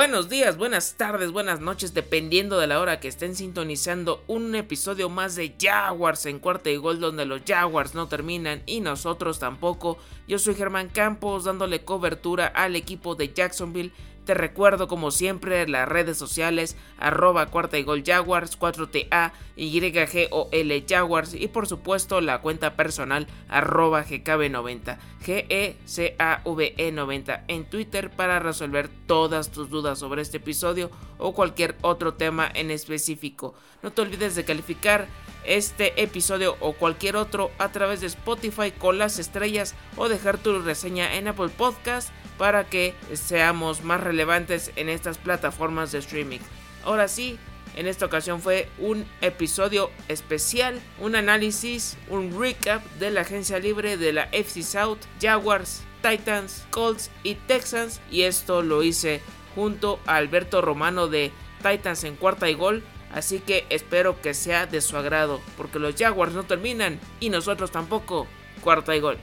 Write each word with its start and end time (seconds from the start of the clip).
Buenos 0.00 0.30
días, 0.30 0.56
buenas 0.56 0.94
tardes, 0.94 1.30
buenas 1.30 1.60
noches, 1.60 1.92
dependiendo 1.92 2.58
de 2.58 2.66
la 2.66 2.80
hora 2.80 3.00
que 3.00 3.08
estén 3.08 3.36
sintonizando 3.36 4.24
un 4.28 4.54
episodio 4.54 5.10
más 5.10 5.36
de 5.36 5.54
Jaguars 5.60 6.24
en 6.24 6.38
cuarta 6.38 6.70
y 6.70 6.78
gol 6.78 7.00
donde 7.00 7.26
los 7.26 7.42
Jaguars 7.46 7.94
no 7.94 8.08
terminan 8.08 8.62
y 8.64 8.80
nosotros 8.80 9.38
tampoco. 9.38 9.98
Yo 10.26 10.38
soy 10.38 10.54
Germán 10.54 10.88
Campos 10.88 11.44
dándole 11.44 11.84
cobertura 11.84 12.46
al 12.46 12.76
equipo 12.76 13.14
de 13.14 13.34
Jacksonville 13.34 13.92
te 14.30 14.34
recuerdo 14.34 14.86
como 14.86 15.10
siempre 15.10 15.66
las 15.66 15.88
redes 15.88 16.16
sociales 16.16 16.76
arroba 17.00 17.46
cuarta 17.46 17.78
y 17.78 17.82
gol 17.82 18.04
Jaguars 18.06 18.56
4TA 18.56 19.32
YGOL 19.56 20.84
Jaguars 20.88 21.34
y 21.34 21.48
por 21.48 21.66
supuesto 21.66 22.20
la 22.20 22.40
cuenta 22.40 22.76
personal 22.76 23.26
arroba 23.48 24.04
GKB90 24.04 24.98
GECAVE90 25.26 27.42
en 27.48 27.64
Twitter 27.64 28.10
para 28.10 28.38
resolver 28.38 28.88
todas 29.08 29.50
tus 29.50 29.68
dudas 29.68 29.98
sobre 29.98 30.22
este 30.22 30.36
episodio 30.36 30.92
o 31.18 31.34
cualquier 31.34 31.74
otro 31.82 32.14
tema 32.14 32.48
en 32.54 32.70
específico. 32.70 33.54
No 33.82 33.90
te 33.90 34.02
olvides 34.02 34.36
de 34.36 34.44
calificar 34.44 35.08
este 35.44 36.00
episodio 36.00 36.56
o 36.60 36.74
cualquier 36.74 37.16
otro 37.16 37.50
a 37.58 37.72
través 37.72 38.00
de 38.00 38.06
Spotify 38.06 38.70
con 38.70 38.96
las 38.96 39.18
estrellas 39.18 39.74
o 39.96 40.08
dejar 40.08 40.38
tu 40.38 40.56
reseña 40.60 41.16
en 41.16 41.26
Apple 41.26 41.48
Podcast 41.48 42.10
para 42.40 42.64
que 42.64 42.94
seamos 43.12 43.84
más 43.84 44.00
relevantes 44.00 44.72
en 44.76 44.88
estas 44.88 45.18
plataformas 45.18 45.92
de 45.92 45.98
streaming. 45.98 46.38
Ahora 46.86 47.06
sí, 47.06 47.38
en 47.76 47.86
esta 47.86 48.06
ocasión 48.06 48.40
fue 48.40 48.66
un 48.78 49.04
episodio 49.20 49.90
especial, 50.08 50.80
un 51.00 51.16
análisis, 51.16 51.98
un 52.08 52.34
recap 52.40 52.82
de 52.98 53.10
la 53.10 53.20
agencia 53.20 53.58
libre 53.58 53.98
de 53.98 54.14
la 54.14 54.22
FC 54.32 54.62
South, 54.62 55.00
Jaguars, 55.20 55.82
Titans, 56.00 56.64
Colts 56.70 57.10
y 57.24 57.34
Texans 57.34 58.00
y 58.10 58.22
esto 58.22 58.62
lo 58.62 58.82
hice 58.82 59.20
junto 59.54 60.00
a 60.06 60.16
Alberto 60.16 60.62
Romano 60.62 61.08
de 61.08 61.32
Titans 61.62 62.04
en 62.04 62.16
cuarta 62.16 62.48
y 62.48 62.54
gol. 62.54 62.82
Así 63.12 63.40
que 63.40 63.66
espero 63.68 64.22
que 64.22 64.32
sea 64.32 64.64
de 64.64 64.80
su 64.80 64.96
agrado, 64.96 65.42
porque 65.58 65.78
los 65.78 65.94
Jaguars 65.94 66.32
no 66.32 66.44
terminan 66.44 66.98
y 67.20 67.28
nosotros 67.28 67.70
tampoco. 67.70 68.26
Cuarta 68.62 68.96
y 68.96 69.00
gol. 69.00 69.18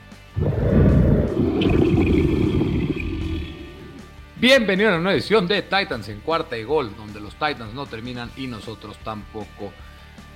Bienvenido 4.39 4.89
a 4.89 4.91
una 4.93 5.01
nueva 5.01 5.17
edición 5.17 5.47
de 5.47 5.63
Titans 5.63 6.09
en 6.09 6.19
cuarta 6.19 6.55
y 6.55 6.63
gol, 6.63 6.95
donde 6.95 7.19
los 7.19 7.33
Titans 7.33 7.73
no 7.73 7.87
terminan 7.87 8.29
y 8.37 8.45
nosotros 8.45 8.95
tampoco. 9.03 9.73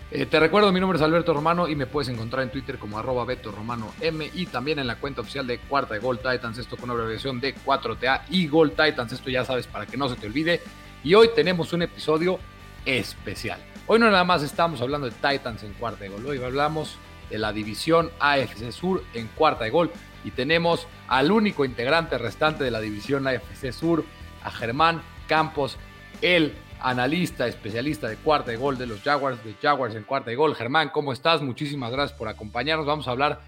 Eh, 0.09 0.25
te 0.25 0.39
recuerdo, 0.39 0.71
mi 0.71 0.80
nombre 0.80 0.97
es 0.97 1.03
Alberto 1.03 1.35
Romano 1.35 1.67
y 1.67 1.75
me 1.75 1.85
puedes 1.85 2.09
encontrar 2.09 2.41
en 2.41 2.49
Twitter 2.49 2.79
como 2.79 2.97
arroba 2.97 3.25
Beto 3.25 3.52
Romano 3.52 3.94
M 4.01 4.28
y 4.34 4.47
también 4.47 4.79
en 4.79 4.88
la 4.88 4.95
cuenta 4.95 5.22
oficial 5.22 5.45
de 5.45 5.59
Cuarta 5.59 5.95
y 5.95 6.00
Gol 6.00 6.17
Titans, 6.17 6.57
esto 6.57 6.78
con 6.78 6.89
abreviación 6.89 7.39
de 7.39 7.53
4TA 7.53 8.23
y 8.31 8.47
Gol 8.47 8.72
Titans, 8.72 9.12
esto 9.12 9.29
ya 9.29 9.45
sabes 9.45 9.67
para 9.67 9.85
que 9.85 9.97
no 9.97 10.09
se 10.09 10.16
te 10.16 10.25
olvide. 10.25 10.62
Y 11.03 11.13
hoy 11.13 11.29
tenemos 11.35 11.72
un 11.72 11.83
episodio 11.83 12.39
especial. 12.85 13.59
Hoy 13.85 14.00
no 14.00 14.09
nada 14.09 14.23
más 14.23 14.41
estamos 14.41 14.81
hablando 14.81 15.12
de 15.12 15.13
Titans 15.13 15.62
en 15.62 15.73
cuarta 15.73 16.07
y 16.07 16.09
gol, 16.09 16.25
hoy 16.25 16.41
hablamos 16.44 16.97
de 17.29 17.38
la 17.38 17.53
división 17.53 18.09
AFC 18.19 18.72
Sur 18.72 19.03
en 19.13 19.28
cuarta 19.28 19.68
y 19.68 19.69
gol 19.69 19.91
y 20.23 20.31
tenemos 20.31 20.87
al 21.07 21.31
único 21.31 21.65
integrante 21.65 22.17
restante 22.17 22.63
de 22.63 22.71
la 22.71 22.79
división 22.79 23.27
AFC 23.27 23.71
Sur, 23.71 24.05
a 24.43 24.51
Germán 24.51 25.01
Campos, 25.27 25.77
el 26.21 26.53
analista, 26.81 27.47
especialista 27.47 28.07
de 28.07 28.17
cuarta 28.17 28.51
y 28.51 28.55
gol 28.55 28.77
de 28.77 28.87
los 28.87 29.01
Jaguars, 29.01 29.43
de 29.43 29.53
Jaguars 29.61 29.95
en 29.95 30.03
cuarta 30.03 30.31
y 30.31 30.35
gol. 30.35 30.55
Germán, 30.55 30.89
¿cómo 30.89 31.13
estás? 31.13 31.41
Muchísimas 31.41 31.91
gracias 31.91 32.17
por 32.17 32.27
acompañarnos. 32.27 32.85
Vamos 32.85 33.07
a 33.07 33.11
hablar 33.11 33.41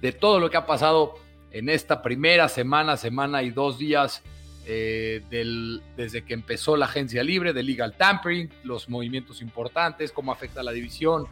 de 0.00 0.12
todo 0.12 0.40
lo 0.40 0.50
que 0.50 0.56
ha 0.56 0.66
pasado 0.66 1.14
en 1.52 1.68
esta 1.68 2.02
primera 2.02 2.48
semana, 2.48 2.96
semana 2.96 3.42
y 3.42 3.50
dos 3.50 3.78
días 3.78 4.22
eh, 4.66 5.22
del, 5.30 5.82
desde 5.96 6.22
que 6.22 6.34
empezó 6.34 6.76
la 6.76 6.86
agencia 6.86 7.24
libre 7.24 7.52
de 7.52 7.62
legal 7.62 7.96
tampering, 7.96 8.50
los 8.64 8.88
movimientos 8.88 9.40
importantes, 9.40 10.12
cómo 10.12 10.32
afecta 10.32 10.60
a 10.60 10.62
la 10.62 10.72
división, 10.72 11.26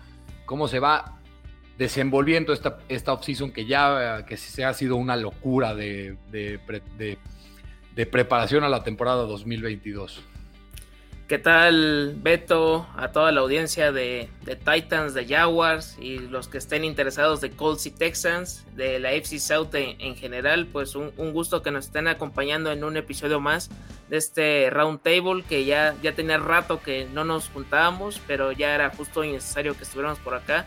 cómo 0.44 0.66
se 0.68 0.80
va 0.80 1.17
desenvolviendo 1.78 2.52
esta, 2.52 2.78
esta 2.88 3.12
offseason 3.12 3.52
que 3.52 3.64
ya 3.64 4.24
que 4.26 4.36
se 4.36 4.64
ha 4.64 4.74
sido 4.74 4.96
una 4.96 5.16
locura 5.16 5.74
de, 5.74 6.16
de, 6.30 8.06
preparación 8.06 8.64
a 8.64 8.68
la 8.68 8.82
temporada 8.82 9.22
2022. 9.24 10.22
¿Qué 11.28 11.38
tal, 11.38 12.14
Beto? 12.16 12.86
A 12.96 13.12
toda 13.12 13.32
la 13.32 13.40
audiencia 13.42 13.92
de, 13.92 14.30
Titans, 14.64 15.12
de 15.14 15.26
Jaguars 15.26 15.98
y 16.00 16.18
los 16.18 16.48
que 16.48 16.56
estén 16.56 16.84
interesados 16.84 17.40
de 17.42 17.50
Colts 17.50 17.86
y 17.86 17.90
Texans, 17.90 18.64
de 18.74 18.98
la 18.98 19.12
FC 19.12 19.38
South 19.38 19.74
en, 19.74 20.16
general, 20.16 20.66
pues 20.66 20.94
un, 20.94 21.12
gusto 21.32 21.62
que 21.62 21.70
nos 21.70 21.86
estén 21.86 22.08
acompañando 22.08 22.72
en 22.72 22.82
un 22.82 22.96
episodio 22.96 23.40
más 23.40 23.68
de 24.08 24.16
este 24.16 24.70
Round 24.70 25.02
Table 25.02 25.44
que 25.46 25.64
ya, 25.64 25.94
ya 26.02 26.14
tenía 26.14 26.38
rato 26.38 26.80
que 26.80 27.06
no 27.12 27.24
nos 27.24 27.48
juntábamos, 27.50 28.20
pero 28.26 28.52
ya 28.52 28.74
era 28.74 28.90
justo 28.90 29.22
innecesario 29.22 29.76
que 29.76 29.84
estuviéramos 29.84 30.18
por 30.20 30.34
acá. 30.34 30.66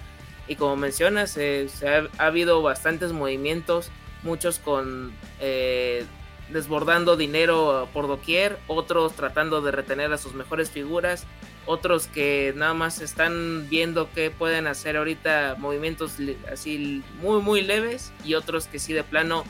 Y 0.52 0.58
como 0.58 0.76
mencionas, 0.76 1.38
eh, 1.38 1.70
se 1.74 1.88
ha, 1.88 2.10
habido 2.18 2.62
bastantes 2.62 3.14
movimientos, 3.14 3.90
muchos 4.22 4.60
con 4.60 5.14
eh, 5.40 6.04
desbordando 6.50 7.16
dinero 7.16 7.88
por 7.94 8.10
doquier, 8.10 8.60
otros 8.68 9.14
tratando 9.14 9.62
de 9.62 9.72
retener 9.72 10.12
a 10.12 10.18
sus 10.18 10.34
mejores 10.34 10.70
figuras, 10.70 11.26
otros 11.66 12.08
que 12.08 12.52
nada 12.54 12.74
más 12.74 13.00
están 13.00 13.70
viendo 13.70 14.10
qué 14.14 14.30
pueden 14.30 14.68
hacer 14.68 14.98
ahorita 14.98 15.56
movimientos 15.58 16.18
así 16.52 17.02
muy 17.22 17.42
muy 17.42 17.62
leves 17.62 18.12
y 18.26 18.34
otros 18.34 18.68
que 18.68 18.78
sí 18.78 18.92
de 18.92 19.06
plano 19.06 19.46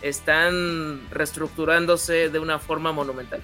están 0.00 1.10
reestructurándose 1.10 2.30
de 2.30 2.38
una 2.38 2.58
forma 2.58 2.90
monumental. 2.90 3.42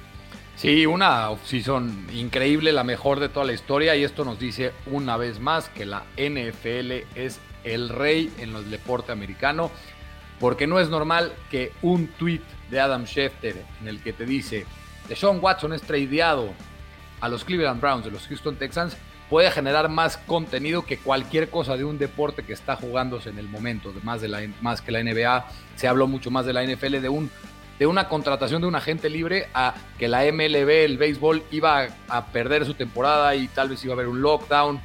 Sí, 0.57 0.87
una 0.87 1.31
season 1.45 2.07
increíble, 2.13 2.73
la 2.73 2.85
mejor 2.85 3.19
de 3.19 3.29
toda 3.29 3.45
la 3.45 3.53
historia 3.53 3.97
y 3.97 4.05
esto 4.05 4.25
nos 4.25 4.39
dice 4.39 4.73
una 4.87 5.17
vez 5.17 5.41
más 5.41 5.69
que 5.69 5.85
la 5.85 6.05
NFL 6.17 6.93
es 7.17 7.41
el 7.65 7.89
rey 7.89 8.33
en 8.39 8.55
el 8.55 8.71
deporte 8.71 9.11
americano, 9.11 9.71
porque 10.39 10.67
no 10.67 10.79
es 10.79 10.89
normal 10.89 11.33
que 11.51 11.73
un 11.83 12.07
tweet 12.07 12.43
de 12.71 12.81
Adam 12.81 13.05
Schefter 13.05 13.65
en 13.81 13.89
el 13.89 14.01
que 14.01 14.13
te 14.13 14.27
dice 14.27 14.65
Sean 15.15 15.39
Watson 15.43 15.73
es 15.73 15.83
tradeado 15.83 16.53
a 17.21 17.29
los 17.29 17.45
Cleveland 17.45 17.81
Browns 17.81 18.05
de 18.05 18.11
los 18.11 18.27
Houston 18.27 18.57
Texans 18.57 18.97
puede 19.29 19.51
generar 19.51 19.89
más 19.89 20.17
contenido 20.17 20.85
que 20.85 20.99
cualquier 20.99 21.51
cosa 21.51 21.77
de 21.77 21.85
un 21.85 21.99
deporte 21.99 22.43
que 22.45 22.53
está 22.53 22.77
jugándose 22.77 23.31
en 23.31 23.39
el 23.39 23.49
momento, 23.49 23.93
más, 24.03 24.21
de 24.21 24.29
la, 24.29 24.43
más 24.61 24.81
que 24.81 24.93
la 24.93 25.03
NBA, 25.03 25.47
se 25.77 25.89
habló 25.89 26.07
mucho 26.07 26.31
más 26.31 26.47
de 26.47 26.53
la 26.53 26.63
NFL, 26.65 27.01
de 27.01 27.09
un 27.09 27.31
de 27.79 27.87
una 27.87 28.09
contratación 28.09 28.63
de 28.63 28.69
un 28.69 28.77
agente 28.77 29.11
libre 29.11 29.49
a 29.53 29.75
que 29.99 30.09
la 30.09 30.25
MLB, 30.25 30.85
el 30.85 30.99
béisbol, 30.99 31.43
iba 31.51 31.89
a, 32.09 32.27
perder 32.27 32.65
su 32.65 32.75
temporada 32.75 33.35
y 33.35 33.49
tal 33.49 33.69
vez 33.69 33.85
iba 33.85 33.95
a 33.95 33.97
haber 33.97 34.09
un 34.09 34.23
lockdown. 34.23 34.81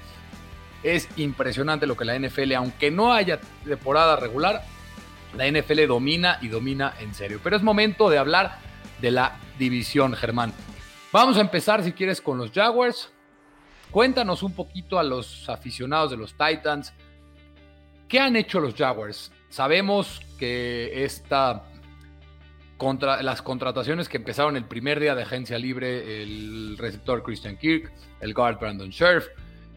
Es 0.81 1.07
impresionante 1.17 1.85
lo 1.85 1.95
que 1.95 2.05
la 2.05 2.17
NFL, 2.17 2.53
aunque 2.53 2.89
no 2.89 3.13
haya 3.13 3.39
temporada 3.65 4.15
regular, 4.15 4.63
la 5.37 5.47
NFL 5.47 5.85
domina 5.87 6.39
y 6.41 6.47
domina 6.47 6.95
en 6.99 7.13
serio. 7.13 7.39
Pero 7.43 7.55
es 7.55 7.61
momento 7.61 8.09
de 8.09 8.17
hablar 8.17 8.57
de 9.01 9.11
la 9.11 9.37
división, 9.59 10.13
Germán. 10.13 10.53
Vamos 11.11 11.37
a 11.37 11.41
empezar, 11.41 11.83
si 11.83 11.91
quieres, 11.91 12.21
con 12.21 12.37
los 12.37 12.51
Jaguars. 12.51 13.11
Cuéntanos 13.91 14.41
un 14.41 14.53
poquito 14.53 14.97
a 14.99 15.03
los 15.03 15.47
aficionados 15.49 16.11
de 16.11 16.17
los 16.17 16.33
Titans. 16.33 16.93
¿Qué 18.07 18.19
han 18.19 18.35
hecho 18.35 18.59
los 18.59 18.73
Jaguars? 18.73 19.31
Sabemos 19.49 20.21
que 20.37 21.03
esta 21.03 21.63
contra 22.79 23.21
las 23.21 23.41
contrataciones 23.41 24.07
que 24.07 24.15
empezaron 24.15 24.55
el 24.55 24.63
primer 24.63 25.01
día 25.01 25.13
de 25.13 25.23
agencia 25.23 25.59
libre, 25.59 26.23
el 26.23 26.77
receptor 26.77 27.21
Christian 27.21 27.57
Kirk, 27.57 27.91
el 28.21 28.33
guard 28.33 28.57
Brandon 28.57 28.89
Scherf, 28.89 29.27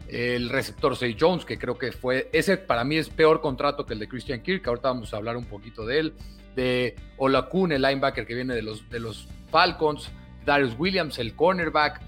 el 0.07 0.47
receptor 0.47 0.95
Say 0.95 1.17
Jones, 1.19 1.43
que 1.43 1.59
creo 1.59 1.77
que 1.77 1.91
fue, 1.91 2.29
ese 2.31 2.55
para 2.55 2.85
mí 2.85 2.95
es 2.95 3.09
peor 3.09 3.41
contrato 3.41 3.85
que 3.85 3.93
el 3.93 3.99
de 3.99 4.07
Christian 4.07 4.41
Kirk, 4.41 4.65
ahorita 4.65 4.87
vamos 4.87 5.13
a 5.13 5.17
hablar 5.17 5.35
un 5.35 5.43
poquito 5.43 5.85
de 5.85 5.99
él, 5.99 6.13
de 6.55 6.95
Olakun, 7.17 7.73
el 7.73 7.81
linebacker 7.81 8.25
que 8.25 8.35
viene 8.35 8.55
de 8.55 8.61
los, 8.61 8.89
de 8.89 9.01
los 9.01 9.27
Falcons, 9.51 10.09
Darius 10.45 10.73
Williams, 10.79 11.19
el 11.19 11.35
cornerback. 11.35 11.99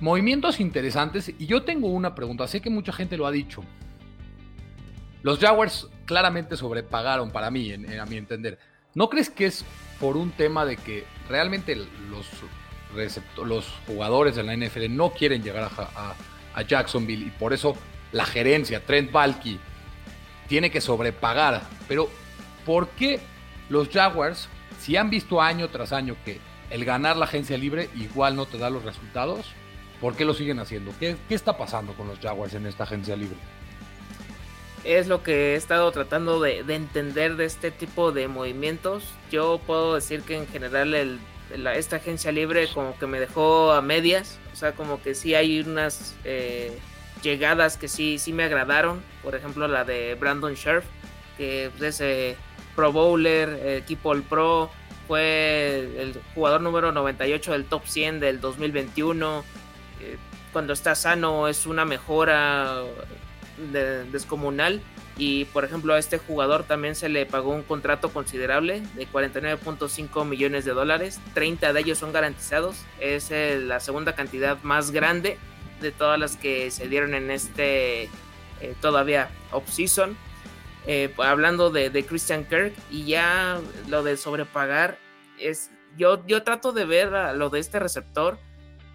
Movimientos 0.00 0.60
interesantes 0.60 1.32
y 1.38 1.46
yo 1.46 1.62
tengo 1.62 1.88
una 1.88 2.14
pregunta, 2.14 2.46
sé 2.46 2.60
que 2.60 2.68
mucha 2.68 2.92
gente 2.92 3.16
lo 3.16 3.26
ha 3.26 3.30
dicho. 3.30 3.64
Los 5.22 5.38
Jaguars 5.38 5.88
claramente 6.04 6.56
sobrepagaron 6.56 7.30
para 7.30 7.50
mí, 7.50 7.72
a 7.72 8.04
mi 8.06 8.16
entender. 8.18 8.58
¿No 8.94 9.08
crees 9.08 9.30
que 9.30 9.46
es 9.46 9.64
por 10.00 10.16
un 10.16 10.32
tema 10.32 10.64
de 10.64 10.76
que 10.76 11.06
realmente 11.28 11.76
los, 11.76 12.26
los 13.36 13.66
jugadores 13.86 14.34
de 14.34 14.42
la 14.42 14.56
NFL 14.56 14.86
no 14.90 15.10
quieren 15.10 15.42
llegar 15.42 15.70
a, 15.76 16.14
Jacksonville 16.66 17.26
y 17.26 17.30
por 17.30 17.52
eso 17.52 17.76
la 18.12 18.26
gerencia, 18.26 18.84
Trent 18.84 19.12
Balky, 19.12 19.60
tiene 20.48 20.70
que 20.70 20.80
sobrepagar? 20.80 21.62
Pero 21.86 22.10
¿por 22.66 22.88
qué 22.88 23.20
los 23.68 23.88
Jaguars, 23.88 24.48
si 24.80 24.96
han 24.96 25.10
visto 25.10 25.40
año 25.40 25.68
tras 25.68 25.92
año 25.92 26.16
que 26.24 26.40
el 26.70 26.84
ganar 26.84 27.16
la 27.16 27.26
agencia 27.26 27.56
libre 27.56 27.88
igual 27.94 28.34
no 28.34 28.46
te 28.46 28.58
da 28.58 28.70
los 28.70 28.82
resultados, 28.84 29.46
¿por 30.00 30.16
qué 30.16 30.24
lo 30.24 30.34
siguen 30.34 30.58
haciendo? 30.58 30.92
¿Qué, 30.98 31.16
qué 31.28 31.36
está 31.36 31.56
pasando 31.56 31.92
con 31.94 32.08
los 32.08 32.18
Jaguars 32.18 32.54
en 32.54 32.66
esta 32.66 32.84
agencia 32.84 33.14
libre? 33.14 33.36
Es 34.84 35.06
lo 35.06 35.22
que 35.22 35.52
he 35.52 35.56
estado 35.56 35.90
tratando 35.92 36.40
de, 36.40 36.60
entender 36.68 37.36
de 37.36 37.44
este 37.44 37.70
tipo 37.70 38.12
de 38.12 38.28
movimientos. 38.28 39.04
Yo 39.30 39.60
puedo 39.66 39.94
decir 39.94 40.22
que 40.22 40.36
en 40.36 40.46
general 40.46 40.94
el 40.94 41.20
esta 41.74 41.96
agencia 41.96 42.32
libre 42.32 42.68
como 42.72 42.96
que 42.98 43.06
me 43.06 43.20
dejó 43.20 43.72
a 43.72 43.82
medias. 43.82 44.38
O 44.52 44.56
sea, 44.56 44.72
como 44.72 45.02
que 45.02 45.14
sí 45.14 45.34
hay 45.34 45.60
unas 45.60 46.14
eh, 46.24 46.78
llegadas 47.22 47.76
que 47.76 47.88
sí, 47.88 48.18
sí 48.18 48.32
me 48.32 48.44
agradaron. 48.44 49.02
Por 49.22 49.34
ejemplo, 49.34 49.68
la 49.68 49.84
de 49.84 50.14
Brandon 50.14 50.54
Scherf, 50.54 50.84
que 51.36 51.66
es 51.66 51.82
ese 51.82 52.36
Pro 52.76 52.92
Bowler, 52.92 53.76
equipo 53.76 54.10
All 54.10 54.22
Pro, 54.22 54.70
fue 55.06 55.90
el 55.98 56.20
jugador 56.34 56.60
número 56.60 56.92
98 56.92 57.52
del 57.52 57.64
top 57.64 57.86
100 57.86 58.20
del 58.20 58.40
2021. 58.40 59.44
Eh, 60.00 60.16
cuando 60.52 60.72
está 60.72 60.94
sano 60.94 61.48
es 61.48 61.66
una 61.66 61.84
mejora 61.84 62.82
descomunal. 64.12 64.80
Y 65.16 65.44
por 65.46 65.64
ejemplo 65.64 65.94
a 65.94 65.98
este 65.98 66.18
jugador 66.18 66.64
también 66.64 66.94
se 66.94 67.08
le 67.08 67.26
pagó 67.26 67.50
un 67.50 67.62
contrato 67.62 68.10
considerable 68.10 68.82
de 68.94 69.06
49.5 69.06 70.24
millones 70.24 70.64
de 70.64 70.72
dólares. 70.72 71.20
30 71.34 71.72
de 71.72 71.80
ellos 71.80 71.98
son 71.98 72.12
garantizados. 72.12 72.76
Es 73.00 73.30
la 73.30 73.80
segunda 73.80 74.14
cantidad 74.14 74.58
más 74.62 74.90
grande 74.90 75.36
de 75.80 75.92
todas 75.92 76.18
las 76.18 76.36
que 76.36 76.70
se 76.70 76.88
dieron 76.88 77.14
en 77.14 77.30
este 77.30 78.04
eh, 78.60 78.74
todavía 78.80 79.30
off-season. 79.52 80.16
Eh, 80.86 81.12
hablando 81.18 81.70
de, 81.70 82.04
Christian 82.04 82.44
Kirk 82.44 82.72
y 82.90 83.04
ya 83.04 83.60
lo 83.88 84.02
de 84.02 84.16
sobrepagar 84.16 84.98
es 85.38 85.70
yo, 85.96 86.26
yo 86.26 86.42
trato 86.42 86.72
de 86.72 86.84
ver 86.84 87.10
lo 87.36 87.50
de 87.50 87.60
este 87.60 87.78
receptor 87.78 88.38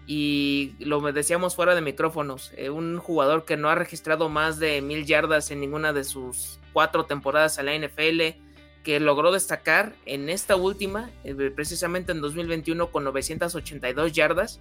y 0.06 0.74
lo 0.78 1.00
decíamos 1.12 1.56
fuera 1.56 1.74
de 1.74 1.80
micrófonos, 1.80 2.52
eh, 2.56 2.70
un 2.70 2.98
jugador 2.98 3.44
que 3.44 3.56
no 3.56 3.68
ha 3.68 3.74
registrado 3.74 4.28
más 4.28 4.58
de 4.60 4.80
mil 4.80 5.04
yardas 5.04 5.50
en 5.50 5.60
ninguna 5.60 5.92
de 5.92 6.04
sus 6.04 6.60
cuatro 6.72 7.06
temporadas 7.06 7.58
en 7.58 7.66
la 7.66 7.74
NFL, 7.74 8.38
que 8.84 9.00
logró 9.00 9.32
destacar 9.32 9.94
en 10.04 10.28
esta 10.28 10.54
última, 10.54 11.10
eh, 11.24 11.34
precisamente 11.54 12.12
en 12.12 12.20
2021 12.20 12.92
con 12.92 13.02
982 13.02 14.12
yardas, 14.12 14.60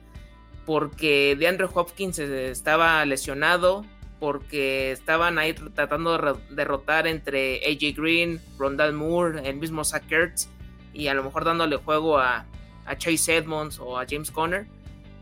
porque 0.65 1.36
DeAndre 1.38 1.68
Hopkins 1.71 2.18
estaba 2.18 3.06
lesionado, 3.06 3.86
porque 4.19 4.91
estaban 4.91 5.38
ahí 5.38 5.53
tratando 5.53 6.18
de 6.18 6.33
derrotar 6.56 7.06
entre 7.06 7.57
AJ 7.57 7.95
Green, 7.95 8.41
Rondal 8.57 8.94
Moore, 8.94 9.48
el 9.48 9.57
mismo 9.57 9.83
Zach 9.83 10.12
Ertz, 10.12 10.48
y 10.91 11.06
a 11.06 11.13
lo 11.13 11.24
mejor 11.24 11.44
dándole 11.44 11.75
juego 11.75 12.18
a, 12.18 12.48
a 12.88 12.98
Chase 12.98 13.36
Edmonds 13.36 13.77
o 13.80 14.00
a 14.00 14.07
James 14.09 14.31
Conner 14.31 14.65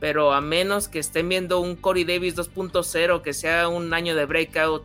pero 0.04 0.34
a 0.34 0.42
menos 0.42 0.90
que 0.90 1.00
estén 1.00 1.30
viendo 1.30 1.62
un 1.62 1.78
Corey 1.78 2.04
Davis 2.04 2.36
2.0, 2.36 3.22
que 3.22 3.32
sea 3.32 3.70
un 3.70 3.94
año 3.94 4.18
de 4.18 4.26
breakout, 4.26 4.84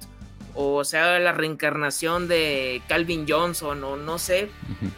o 0.55 0.85
sea 0.85 1.19
la 1.19 1.33
reencarnación 1.33 2.29
de 2.29 2.81
Calvin 2.87 3.27
Johnson, 3.29 3.83
o 3.83 3.97
no 3.97 4.21
sé, 4.21 4.49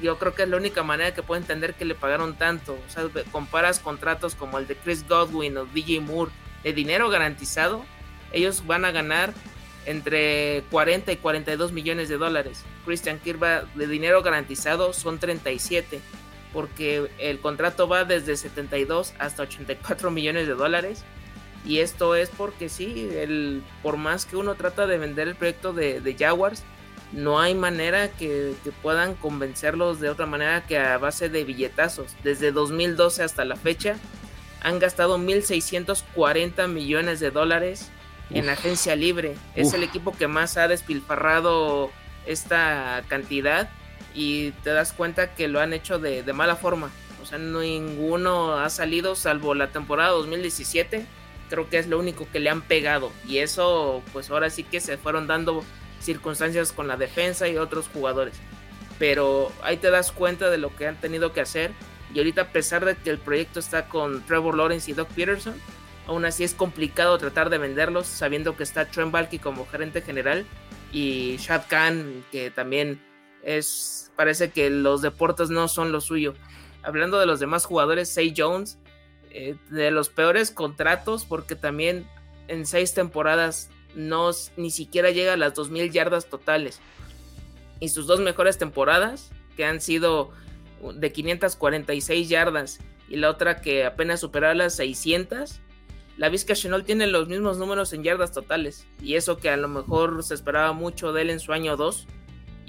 yo 0.02 0.19
creo 0.19 0.34
que 0.34 0.43
es 0.43 0.49
la 0.50 0.58
única 0.58 0.82
manera 0.82 1.14
que 1.14 1.22
puedo 1.22 1.40
entender 1.40 1.72
que 1.72 1.87
le 1.87 1.94
pagaron 1.94 2.37
tanto. 2.37 2.75
O 2.87 2.90
sea, 2.90 3.05
comparas 3.32 3.78
contratos 3.78 4.34
como 4.34 4.58
el 4.58 4.67
de 4.67 4.76
Chris 4.76 5.08
Godwin 5.08 5.56
o 5.56 5.64
DJ 5.64 6.00
Moore 6.00 6.31
de 6.64 6.75
dinero 6.75 7.08
garantizado, 7.08 7.82
ellos 8.31 8.67
van 8.67 8.84
a 8.84 8.90
ganar 8.90 9.32
entre 9.87 10.64
40 10.70 11.12
y 11.12 11.17
42 11.17 11.72
millones 11.72 12.11
de 12.11 12.19
dólares. 12.19 12.62
Christian 12.84 13.20
Kirby 13.20 13.67
de 13.75 13.87
dinero 13.87 14.22
garantizado 14.22 14.93
son 14.93 15.19
37 15.19 15.99
porque 16.52 17.11
el 17.19 17.41
contrato 17.41 17.88
va 17.88 18.05
desde 18.05 18.37
72 18.37 19.14
hasta 19.19 19.43
84 19.43 20.11
millones 20.11 20.47
de 20.47 20.55
dólares. 20.55 21.05
Y 21.64 21.79
esto 21.79 22.14
es 22.14 22.31
porque 22.31 22.69
sí, 22.69 23.11
el, 23.12 23.62
por 23.82 23.97
más 23.97 24.25
que 24.25 24.37
uno 24.37 24.55
trata 24.55 24.87
de 24.87 24.99
vender 24.99 25.29
el 25.29 25.35
proyecto 25.35 25.73
de, 25.73 26.17
Jaguars, 26.19 26.62
no 27.12 27.38
hay 27.38 27.55
manera 27.55 28.08
que, 28.08 28.55
puedan 28.82 29.14
convencerlos 29.14 30.00
de 30.00 30.08
otra 30.08 30.26
manera 30.26 30.67
que 30.67 30.79
a 30.79 30.97
base 30.97 31.29
de 31.29 31.44
billetazos. 31.44 32.17
Desde 32.25 32.50
2012 32.50 33.23
hasta 33.23 33.44
la 33.44 33.56
fecha 33.56 33.96
han 34.62 34.79
gastado 34.79 35.19
1.640 35.19 36.69
millones 36.69 37.20
de 37.20 37.31
dólares 37.31 37.91
en 38.31 38.49
agencia 38.49 38.96
libre. 38.96 39.37
Es 39.55 39.75
el 39.75 39.82
equipo 39.82 40.12
que 40.12 40.29
más 40.29 40.56
ha 40.56 40.69
despilfarrado 40.69 41.91
esta 42.26 43.03
cantidad 43.08 43.70
y 44.14 44.50
te 44.62 44.70
das 44.70 44.92
cuenta 44.92 45.34
que 45.34 45.48
lo 45.48 45.60
han 45.60 45.72
hecho 45.72 45.98
de, 45.98 46.22
mala 46.32 46.56
forma. 46.56 46.90
O 47.22 47.26
sea, 47.26 47.38
ninguno 47.38 48.58
ha 48.58 48.70
salido 48.70 49.14
salvo 49.14 49.54
la 49.54 49.68
temporada 49.68 50.10
2017. 50.10 51.04
Creo 51.48 51.68
que 51.68 51.78
es 51.78 51.86
lo 51.86 51.98
único 51.98 52.26
que 52.30 52.40
le 52.40 52.50
han 52.50 52.62
pegado. 52.62 53.12
Y 53.26 53.38
eso, 53.38 54.02
pues 54.12 54.30
ahora 54.30 54.50
sí 54.50 54.64
que 54.64 54.80
se 54.80 54.96
fueron 54.96 55.26
dando 55.26 55.64
circunstancias 56.00 56.72
con 56.72 56.88
la 56.88 56.96
defensa 56.96 57.48
y 57.48 57.56
otros 57.56 57.88
jugadores. 57.92 58.34
Pero 58.98 59.52
ahí 59.62 59.76
te 59.76 59.90
das 59.90 60.12
cuenta 60.12 60.50
de 60.50 60.58
lo 60.58 60.74
que 60.74 60.86
han 60.86 60.96
tenido 61.00 61.32
que 61.32 61.40
hacer. 61.40 61.72
Y 62.14 62.18
ahorita, 62.18 62.42
a 62.42 62.48
pesar 62.48 62.84
de 62.84 62.96
que 62.96 63.10
el 63.10 63.18
proyecto 63.18 63.60
está 63.60 63.88
con 63.88 64.22
Trevor 64.26 64.56
Lawrence 64.56 64.90
y 64.90 64.94
Doc 64.94 65.08
Peterson, 65.10 65.54
aún 66.06 66.24
así 66.24 66.42
es 66.42 66.54
complicado 66.54 67.18
tratar 67.18 67.50
de 67.50 67.58
venderlos, 67.58 68.06
sabiendo 68.06 68.56
que 68.56 68.62
está 68.62 68.86
Trent 68.86 69.12
Balky 69.12 69.38
como 69.38 69.66
gerente 69.66 70.02
general 70.02 70.44
y 70.92 71.36
Shad 71.36 71.62
Khan, 71.68 72.24
que 72.32 72.50
también 72.50 73.00
es, 73.42 74.10
parece 74.16 74.50
que 74.50 74.70
los 74.70 75.02
deportes 75.02 75.50
no 75.50 75.69
son 75.69 75.92
lo 75.92 76.00
suyo. 76.00 76.34
Hablando 76.82 77.19
de 77.19 77.26
los 77.26 77.40
demás 77.40 77.64
jugadores, 77.64 78.08
Say 78.08 78.34
Jones, 78.37 78.78
eh, 79.31 79.56
de 79.70 79.90
los 79.90 80.08
peores 80.08 80.50
contratos, 80.50 81.25
porque 81.25 81.56
también 81.56 82.06
en 82.48 82.67
seis 82.67 82.94
temporadas 82.94 83.70
no 83.94 84.31
ni 84.56 84.70
siquiera 84.70 85.10
llega 85.10 85.34
a 85.34 85.36
las 85.36 85.55
2.000 85.55 85.91
yardas 85.91 86.26
totales. 86.26 86.81
Y 87.81 87.88
sus 87.88 88.06
dos 88.06 88.20
mejores 88.20 88.58
temporadas, 88.58 89.31
que 89.56 89.65
han 89.65 89.81
sido 89.81 90.31
de 90.94 91.12
546 91.12 92.29
yardas 92.29 92.79
y 93.08 93.17
la 93.17 93.31
otra 93.31 93.60
que 93.60 93.84
apenas 93.84 94.20
superaba 94.20 94.55
las 94.55 94.76
600, 94.76 95.60
la 96.17 96.29
Vizca 96.29 96.55
Chenol 96.55 96.84
tiene 96.84 97.06
los 97.06 97.29
mismos 97.29 97.58
números 97.58 97.93
en 97.93 98.05
yardas 98.05 98.32
totales. 98.32 98.86
Y 99.03 99.15
eso 99.15 99.38
que 99.38 99.50
a 99.50 99.56
lo 99.56 99.69
mejor 99.69 100.22
se 100.22 100.34
esperaba 100.34 100.72
mucho 100.72 101.12
de 101.12 101.22
él 101.22 101.31
en 101.31 101.41
su 101.41 101.53
año 101.53 101.76
2 101.76 102.06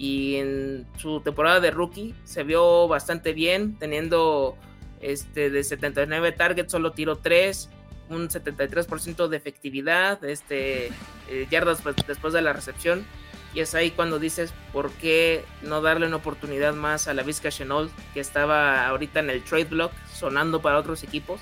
y 0.02 0.38
en 0.38 0.88
su 0.98 1.22
temporada 1.22 1.60
de 1.60 1.70
rookie 1.70 2.16
se 2.24 2.42
vio 2.42 2.88
bastante 2.88 3.34
bien, 3.34 3.76
teniendo 3.78 4.58
este, 5.00 5.52
de 5.52 5.64
79 5.64 6.32
targets, 6.32 6.72
solo 6.72 6.94
tiró 6.94 7.18
3, 7.18 7.70
un 8.10 8.28
73% 8.28 9.28
de 9.28 9.38
efectividad, 9.38 10.24
este, 10.26 10.88
eh, 11.30 11.48
yardas 11.52 11.84
después 12.08 12.34
de 12.34 12.42
la 12.42 12.52
recepción. 12.52 13.06
Y 13.54 13.60
es 13.60 13.76
ahí 13.76 13.92
cuando 13.92 14.18
dices, 14.18 14.56
¿por 14.74 14.90
qué 14.94 15.46
no 15.62 15.84
darle 15.84 16.08
una 16.08 16.16
oportunidad 16.16 16.74
más 16.74 17.08
a 17.08 17.14
la 17.14 17.22
Vizca 17.22 17.52
Chenault, 17.52 17.92
que 18.16 18.22
estaba 18.22 18.88
ahorita 18.88 19.20
en 19.20 19.30
el 19.30 19.44
trade 19.44 19.66
block, 19.66 19.92
sonando 20.12 20.64
para 20.64 20.80
otros 20.80 21.04
equipos? 21.04 21.42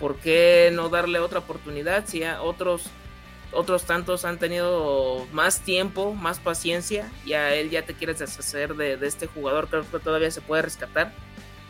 ¿Por 0.00 0.16
qué 0.16 0.70
no 0.72 0.88
darle 0.88 1.18
otra 1.18 1.40
oportunidad 1.40 2.06
si 2.06 2.24
a 2.24 2.40
otros 2.40 2.84
otros 3.52 3.84
tantos 3.84 4.24
han 4.24 4.38
tenido 4.38 5.26
más 5.32 5.60
tiempo, 5.60 6.14
más 6.14 6.38
paciencia 6.38 7.10
y 7.24 7.34
a 7.34 7.54
él 7.54 7.70
ya 7.70 7.82
te 7.82 7.94
quieres 7.94 8.18
deshacer 8.18 8.74
de, 8.74 8.98
este 9.06 9.26
jugador, 9.26 9.68
creo 9.68 9.88
que 9.88 9.98
todavía 9.98 10.30
se 10.30 10.40
puede 10.40 10.62
rescatar 10.62 11.12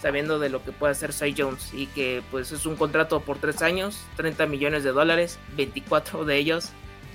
sabiendo 0.01 0.39
de 0.39 0.49
lo 0.49 0.65
que 0.65 0.73
puede 0.73 0.93
hacer 0.93 1.13
Cy 1.13 1.35
Jones 1.37 1.73
y 1.73 1.87
que 1.87 2.23
pues 2.31 2.51
es 2.51 2.67
un 2.67 2.75
contrato 2.75 3.21
por 3.21 3.39
tres 3.39 3.63
años, 3.63 4.01
30 4.17 4.47
millones 4.47 4.83
de 4.83 4.91
dólares, 4.91 5.39
24 5.57 6.25
de 6.25 6.37
ellos 6.37 6.71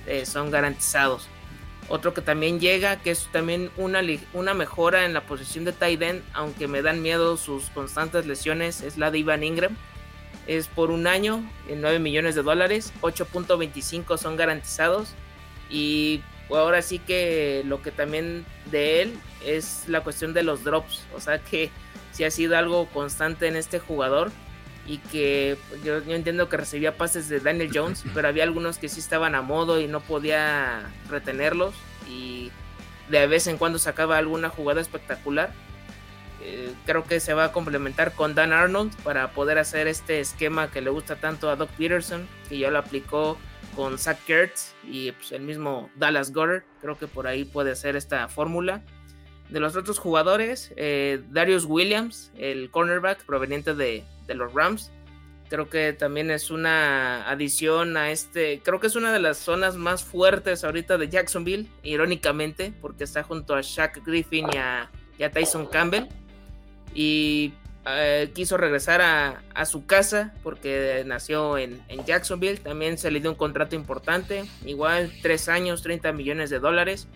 eh, 0.06 0.24
son 0.24 0.50
garantizados. 0.50 1.28
Otro 1.90 2.12
que 2.12 2.20
también 2.20 2.60
llega, 2.60 3.00
que 3.00 3.10
es 3.10 3.28
también 3.32 3.70
una, 3.76 4.00
una 4.32 4.54
mejora 4.54 5.04
en 5.04 5.14
la 5.14 5.22
posición 5.22 5.64
de 5.64 5.72
tight 5.72 6.02
aunque 6.32 6.66
me 6.68 6.82
dan 6.82 7.02
miedo 7.02 7.36
sus 7.36 7.70
constantes 7.70 8.26
lesiones, 8.26 8.82
es 8.82 8.98
la 8.98 9.10
de 9.10 9.18
Ivan 9.18 9.42
Ingram 9.42 9.76
es 10.48 10.66
por 10.66 10.90
un 10.90 11.06
año, 11.06 11.44
en 11.68 11.82
9 11.82 11.98
millones 12.00 12.34
de 12.34 12.42
dólares, 12.42 12.92
8.25 13.02 14.16
son 14.16 14.36
garantizados 14.36 15.10
y 15.70 16.22
ahora 16.48 16.80
sí 16.80 16.98
que 16.98 17.62
lo 17.66 17.82
que 17.82 17.92
también 17.92 18.46
de 18.70 19.02
él 19.02 19.14
es 19.44 19.84
la 19.88 20.00
cuestión 20.00 20.32
de 20.32 20.42
los 20.42 20.64
drops, 20.64 21.04
o 21.14 21.20
sea 21.20 21.38
que 21.38 21.70
sí 22.12 22.24
ha 22.24 22.30
sido 22.30 22.56
algo 22.56 22.86
constante 22.86 23.46
en 23.46 23.56
este 23.56 23.78
jugador 23.78 24.32
y 24.86 24.96
que 24.98 25.58
yo, 25.84 25.98
entiendo 25.98 26.48
que 26.48 26.56
recibía 26.56 26.96
pases 26.96 27.28
de 27.28 27.40
Daniel 27.40 27.70
Jones, 27.72 28.04
pero 28.14 28.26
había 28.26 28.44
algunos 28.44 28.78
que 28.78 28.88
sí 28.88 29.00
estaban 29.00 29.34
a 29.34 29.42
modo 29.42 29.78
y 29.78 29.86
no 29.86 30.00
podía 30.00 30.90
retenerlos 31.10 31.74
y 32.08 32.50
de 33.10 33.26
vez 33.26 33.46
en 33.48 33.58
cuando 33.58 33.78
sacaba 33.78 34.16
alguna 34.16 34.48
jugada 34.48 34.80
espectacular 34.80 35.52
eh, 36.42 36.72
creo 36.86 37.04
que 37.04 37.20
se 37.20 37.34
va 37.34 37.44
a 37.44 37.52
complementar 37.52 38.12
con 38.12 38.34
Dan 38.34 38.52
Arnold 38.52 38.94
para 39.02 39.32
poder 39.32 39.58
hacer 39.58 39.88
este 39.88 40.20
esquema 40.20 40.70
que 40.70 40.80
le 40.80 40.90
gusta 40.90 41.16
tanto 41.16 41.50
a 41.50 41.56
Doc 41.56 41.70
Peterson, 41.70 42.28
que 42.48 42.58
ya 42.58 42.70
lo 42.70 42.78
aplicó 42.78 43.38
con 43.74 43.98
Zach 43.98 44.18
Kurtz 44.26 44.74
y 44.84 45.12
pues, 45.12 45.32
el 45.32 45.42
mismo 45.42 45.90
Dallas 45.96 46.32
Goddard. 46.32 46.62
Creo 46.80 46.98
que 46.98 47.06
por 47.06 47.26
ahí 47.26 47.44
puede 47.44 47.72
hacer 47.72 47.96
esta 47.96 48.28
fórmula. 48.28 48.82
De 49.48 49.60
los 49.60 49.76
otros 49.76 49.98
jugadores, 49.98 50.72
eh, 50.76 51.22
Darius 51.30 51.64
Williams, 51.64 52.30
el 52.36 52.70
cornerback 52.70 53.24
proveniente 53.24 53.74
de, 53.74 54.04
de 54.26 54.34
los 54.34 54.52
Rams, 54.52 54.90
creo 55.48 55.68
que 55.68 55.92
también 55.92 56.30
es 56.30 56.50
una 56.50 57.28
adición 57.28 57.96
a 57.96 58.10
este, 58.10 58.60
creo 58.62 58.80
que 58.80 58.86
es 58.86 58.96
una 58.96 59.12
de 59.12 59.18
las 59.18 59.38
zonas 59.38 59.76
más 59.76 60.04
fuertes 60.04 60.64
ahorita 60.64 60.98
de 60.98 61.08
Jacksonville, 61.08 61.66
irónicamente, 61.82 62.72
porque 62.80 63.04
está 63.04 63.22
junto 63.22 63.54
a 63.54 63.62
Shaq 63.62 64.04
Griffin 64.04 64.46
y 64.52 64.56
a, 64.56 64.90
y 65.18 65.22
a 65.22 65.30
Tyson 65.30 65.66
Campbell. 65.66 66.06
Y 66.98 67.52
eh, 67.86 68.32
quiso 68.34 68.56
regresar 68.56 69.00
a, 69.00 69.64
su 69.66 69.86
casa 69.86 70.34
porque 70.42 71.04
nació 71.06 71.56
en, 71.56 71.80
Jacksonville. 72.04 72.58
También 72.58 72.98
se 72.98 73.12
le 73.12 73.20
dio 73.20 73.30
un 73.30 73.36
contrato 73.36 73.76
importante, 73.76 74.46
igual 74.66 75.12
tres 75.22 75.48
años, 75.48 75.80
30 75.82 76.10
millones 76.10 76.50
de 76.50 76.58
dólares. 76.58 77.06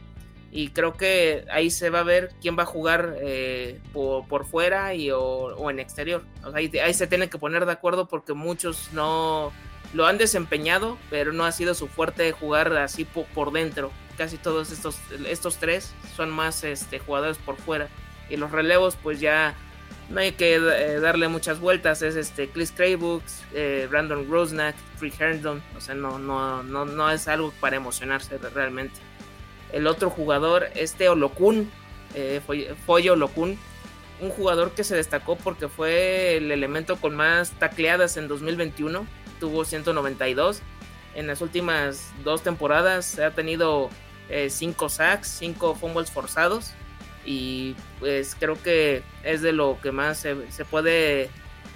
Y 0.53 0.69
creo 0.69 0.93
que 0.93 1.47
ahí 1.51 1.69
se 1.69 1.91
va 1.91 1.99
a 1.99 2.05
ver 2.05 2.31
quién 2.41 2.57
va 2.57 2.63
a 2.63 2.67
jugar 2.67 3.17
eh, 3.23 3.81
por, 3.93 4.47
fuera 4.47 4.95
y, 4.95 5.11
o, 5.11 5.69
en 5.69 5.81
exterior. 5.81 6.23
ahí, 6.55 6.71
se 6.95 7.09
tienen 7.09 7.29
que 7.29 7.39
poner 7.39 7.67
de 7.67 7.73
acuerdo 7.73 8.07
porque 8.07 8.35
muchos 8.35 8.91
no 8.93 9.51
lo 9.95 10.07
han 10.07 10.17
desempeñado, 10.17 10.97
pero 11.11 11.33
no 11.33 11.45
ha 11.45 11.51
sido 11.51 11.75
su 11.75 11.89
fuerte 11.89 12.31
jugar 12.31 12.73
así 12.77 13.05
por, 13.05 13.51
dentro. 13.51 13.91
Casi 14.17 14.37
todos 14.37 14.71
estos, 14.71 15.01
estos 15.27 15.57
tres 15.57 15.93
son 16.15 16.31
más 16.31 16.63
este, 16.63 17.01
jugadores 17.01 17.39
por 17.39 17.57
fuera. 17.57 17.89
Y 18.31 18.37
los 18.37 18.53
relevos, 18.53 18.97
pues 19.03 19.19
ya 19.19 19.57
no 20.13 20.21
hay 20.21 20.33
que 20.33 20.57
eh, 20.57 21.01
darle 21.01 21.29
muchas 21.29 21.59
vueltas. 21.59 22.03
Es 22.03 22.17
este 22.17 22.49
Chris 22.49 22.71
Kraybooks, 22.71 23.45
eh, 23.55 23.87
Brandon 23.91 24.29
Rosnack, 24.31 24.77
Free 24.97 25.13
Herndon. 25.19 25.63
O 25.77 25.81
sea, 25.81 25.95
no, 25.95 26.19
no, 26.19 26.63
no, 26.63 26.85
no 26.85 27.11
es 27.11 27.29
algo 27.29 27.53
para 27.61 27.77
emocionarse 27.77 28.37
realmente. 28.39 29.01
El 29.73 29.87
otro 29.87 30.11
jugador, 30.11 30.69
este 30.75 31.09
Olokun, 31.09 31.71
eh, 32.15 32.41
Foyo 32.87 33.15
Olokun, 33.15 33.59
un 34.21 34.31
jugador 34.31 34.73
que 34.73 34.85
se 34.85 34.95
destacó 34.95 35.37
porque 35.37 35.69
fue 35.69 36.37
el 36.37 36.53
elemento 36.53 36.97
con 36.97 37.17
más 37.17 37.53
tacleadas 37.53 38.19
en 38.19 38.29
2021. 38.29 39.07
Tuvo 39.41 39.65
192. 39.65 40.61
En 41.15 41.27
las 41.27 41.41
últimas 41.41 42.13
dos 42.23 42.43
temporadas 42.43 43.19
ha 43.19 43.33
tenido 43.33 43.91
5 44.49 44.89
sacks, 44.89 45.29
5 45.29 45.75
fumbles 45.75 46.11
forzados 46.11 46.73
y 47.25 47.77
pues 48.01 48.37
creo 48.39 48.61
que 48.61 49.03
es 49.23 49.43
de 49.43 49.53
lo 49.53 49.79
que 49.81 49.93
más 49.93 50.19
se, 50.19 50.65
puede 50.65 51.31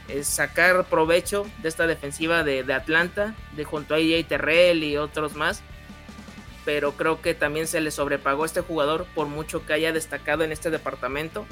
eh, 0.08 0.24
sacar 0.24 0.84
provecho 0.86 1.46
de 1.62 1.68
esta 1.68 1.86
defensiva 1.86 2.42
de, 2.42 2.72
Atlanta, 2.72 3.34
de 3.52 3.64
junto 3.64 3.94
a 3.94 3.98
AJ 3.98 4.26
Terrell 4.28 4.82
y 4.82 4.96
otros 4.96 5.34
más. 5.34 5.62
Pero 6.64 6.92
creo 6.92 7.22
que 7.22 7.34
también 7.34 7.68
se 7.68 7.80
le 7.80 7.92
sobrepagó 7.92 8.42
a 8.42 8.46
este 8.46 8.60
jugador 8.60 9.06
por 9.14 9.28
mucho 9.28 9.64
que 9.64 9.72
haya 9.72 9.92
destacado 9.92 10.42
en 10.42 10.50
este 10.50 10.70
departamento. 10.70 11.46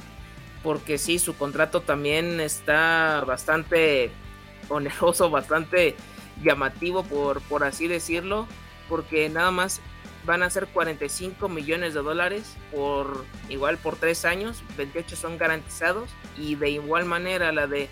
Porque 0.65 0.99
sí, 0.99 1.19
su 1.19 1.37
contrato 1.37 1.83
también 1.83 2.41
está 2.41 3.23
bastante 3.25 4.11
oneroso, 4.69 5.31
bastante 5.31 5.95
llamativo, 6.43 7.05
por, 7.05 7.41
por 7.43 7.63
así 7.63 7.87
decirlo. 7.87 8.49
Porque 8.89 9.29
nada 9.29 9.53
más 9.53 9.81
van 10.25 10.43
a 10.43 10.51
ser 10.51 10.67
45 10.67 11.49
millones 11.49 11.95
de 11.95 12.01
dólares 12.01 12.57
por 12.73 13.25
igual 13.49 13.79
por 13.79 13.97
tres 13.97 14.25
años, 14.25 14.63
28 14.77 15.17
son 15.17 15.39
garantizados 15.39 16.11
y 16.39 16.55
de 16.55 16.71
igual 16.71 17.05
manera 17.05 17.53
la 17.53 17.67
de 17.67 17.89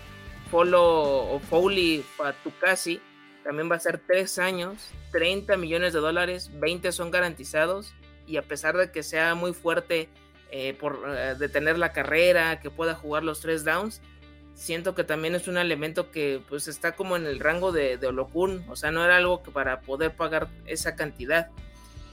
Polo 0.51 0.83
o 0.83 1.39
Foley 1.39 2.03
Fatukasi 2.17 2.99
también 3.43 3.69
va 3.69 3.75
a 3.75 3.79
ser 3.79 3.99
tres 3.99 4.39
años, 4.39 4.91
30 5.11 5.57
millones 5.57 5.93
de 5.93 5.99
dólares, 5.99 6.49
20 6.59 6.91
son 6.91 7.11
garantizados 7.11 7.93
y 8.25 8.37
a 8.37 8.41
pesar 8.41 8.77
de 8.77 8.91
que 8.91 9.03
sea 9.03 9.35
muy 9.35 9.53
fuerte 9.53 10.09
eh, 10.49 10.73
por 10.73 11.03
eh, 11.07 11.35
detener 11.37 11.77
la 11.77 11.91
carrera, 11.91 12.61
que 12.61 12.69
pueda 12.69 12.95
jugar 12.95 13.23
los 13.23 13.41
tres 13.41 13.65
downs, 13.65 14.01
siento 14.53 14.95
que 14.95 15.03
también 15.03 15.35
es 15.35 15.47
un 15.47 15.57
elemento 15.57 16.09
que 16.09 16.41
pues 16.47 16.67
está 16.67 16.93
como 16.93 17.17
en 17.17 17.25
el 17.25 17.39
rango 17.39 17.71
de, 17.71 17.97
de 17.97 18.07
o 18.07 18.75
sea, 18.75 18.91
no 18.91 19.03
era 19.03 19.17
algo 19.17 19.43
que 19.43 19.51
para 19.51 19.81
poder 19.81 20.15
pagar 20.15 20.47
esa 20.65 20.95
cantidad. 20.95 21.49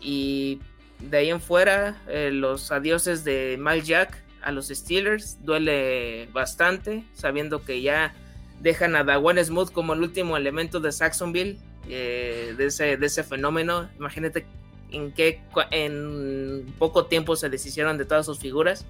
Y 0.00 0.60
de 0.98 1.18
ahí 1.18 1.30
en 1.30 1.40
fuera, 1.40 2.00
eh, 2.08 2.30
los 2.32 2.70
adioses 2.72 3.24
de 3.24 3.56
Mal 3.58 3.82
Jack 3.82 4.22
a 4.42 4.52
los 4.52 4.68
Steelers 4.68 5.44
duele 5.44 6.28
bastante, 6.32 7.04
sabiendo 7.14 7.62
que 7.64 7.82
ya 7.82 8.14
dejan 8.60 8.96
a 8.96 9.04
Dawan 9.04 9.42
Smooth 9.42 9.72
como 9.72 9.94
el 9.94 10.00
último 10.00 10.36
elemento 10.36 10.80
de 10.80 10.92
Saxonville, 10.92 11.58
eh, 11.88 12.54
de, 12.56 12.66
ese, 12.66 12.96
de 12.96 13.06
ese 13.06 13.24
fenómeno. 13.24 13.88
Imagínate 13.98 14.46
en 14.92 15.12
qué 15.12 15.42
en 15.70 16.72
poco 16.78 17.06
tiempo 17.06 17.36
se 17.36 17.48
deshicieron 17.48 17.98
de 17.98 18.04
todas 18.04 18.26
sus 18.26 18.38
figuras. 18.38 18.86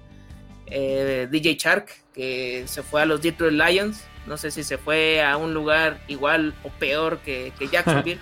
Eh, 0.67 1.27
DJ 1.29 1.55
Shark, 1.55 1.89
que 2.13 2.63
se 2.65 2.83
fue 2.83 3.01
a 3.01 3.05
los 3.05 3.21
Detroit 3.21 3.53
Lions. 3.53 4.03
No 4.25 4.37
sé 4.37 4.51
si 4.51 4.63
se 4.63 4.77
fue 4.77 5.21
a 5.21 5.37
un 5.37 5.53
lugar 5.53 6.01
igual 6.07 6.53
o 6.63 6.69
peor 6.69 7.19
que, 7.19 7.53
que 7.57 7.67
Jacksonville, 7.71 8.19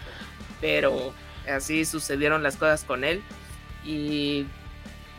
pero 0.61 1.13
así 1.49 1.85
sucedieron 1.85 2.43
las 2.43 2.55
cosas 2.55 2.83
con 2.83 3.03
él. 3.03 3.21
Y 3.85 4.45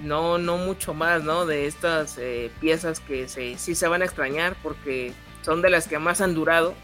no, 0.00 0.38
no 0.38 0.56
mucho 0.58 0.94
más, 0.94 1.22
¿no? 1.22 1.46
De 1.46 1.66
estas 1.66 2.18
eh, 2.18 2.50
piezas 2.60 3.00
que 3.00 3.28
se, 3.28 3.58
sí 3.58 3.74
se 3.74 3.88
van 3.88 4.02
a 4.02 4.04
extrañar 4.04 4.56
porque 4.62 5.12
son 5.42 5.62
de 5.62 5.70
las 5.70 5.88
que 5.88 5.98
más 5.98 6.20
han 6.20 6.34
durado. 6.34 6.74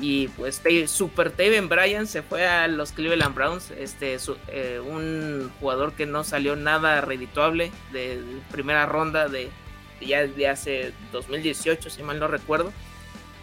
Y 0.00 0.28
pues 0.28 0.62
Super 0.86 1.32
Taven 1.32 1.68
Bryan 1.68 2.06
se 2.06 2.22
fue 2.22 2.46
a 2.46 2.68
los 2.68 2.92
Cleveland 2.92 3.34
Browns, 3.34 3.72
este, 3.72 4.16
eh, 4.46 4.80
un 4.80 5.50
jugador 5.58 5.92
que 5.94 6.06
no 6.06 6.22
salió 6.22 6.54
nada 6.54 7.00
redituable 7.00 7.72
de, 7.92 8.22
primera 8.52 8.86
ronda 8.86 9.28
de, 9.28 9.50
ya 10.00 10.24
de 10.24 10.48
hace 10.48 10.92
2018, 11.10 11.90
si 11.90 12.02
mal 12.04 12.20
no 12.20 12.28
recuerdo. 12.28 12.72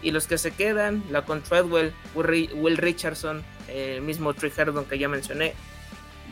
Y 0.00 0.12
los 0.12 0.26
que 0.26 0.38
se 0.38 0.50
quedan, 0.50 1.02
la 1.10 1.26
con 1.26 1.42
Treadwell, 1.42 1.92
Will 2.14 2.76
Richardson, 2.78 3.44
el 3.68 4.02
mismo 4.02 4.34
Trey 4.34 4.52
Herdon 4.56 4.84
que 4.84 4.98
ya 4.98 5.08
mencioné. 5.08 5.54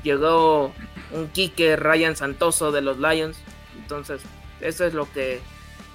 Llegó 0.03 0.73
un 1.13 1.29
kicker 1.29 1.81
Ryan 1.83 2.17
Santoso 2.17 2.73
de 2.73 2.83
los 2.83 2.99
Lions. 2.99 3.39
Entonces, 3.77 4.21
eso 4.61 4.85
es 4.85 4.95
lo 4.95 5.11
que 5.13 5.41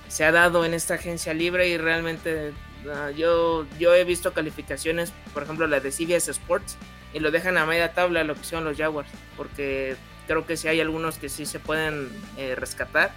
se 0.08 0.26
ha 0.26 0.32
dado 0.32 0.66
en 0.66 0.74
esta 0.74 0.96
agencia 0.96 1.34
libre 1.34 1.70
y 1.70 1.78
realmente 1.78 2.52
ah, 2.92 3.12
yo, 3.12 3.66
yo 3.80 3.94
he 3.94 4.04
visto 4.04 4.34
calificaciones, 4.34 5.14
por 5.34 5.44
ejemplo 5.44 5.68
la 5.68 5.80
de 5.80 5.92
CBS 5.92 6.32
Sports, 6.32 6.78
y 7.14 7.20
lo 7.20 7.32
dejan 7.32 7.58
a 7.58 7.66
media 7.66 7.94
tabla 7.94 8.24
lo 8.24 8.36
que 8.36 8.44
son 8.44 8.66
los 8.66 8.78
Jaguars, 8.78 9.10
porque 9.38 9.96
creo 10.28 10.46
que 10.46 10.58
sí 10.58 10.68
hay 10.68 10.82
algunos 10.82 11.18
que 11.18 11.30
sí 11.30 11.46
se 11.46 11.60
pueden 11.60 12.10
eh, 12.38 12.56
rescatar, 12.56 13.12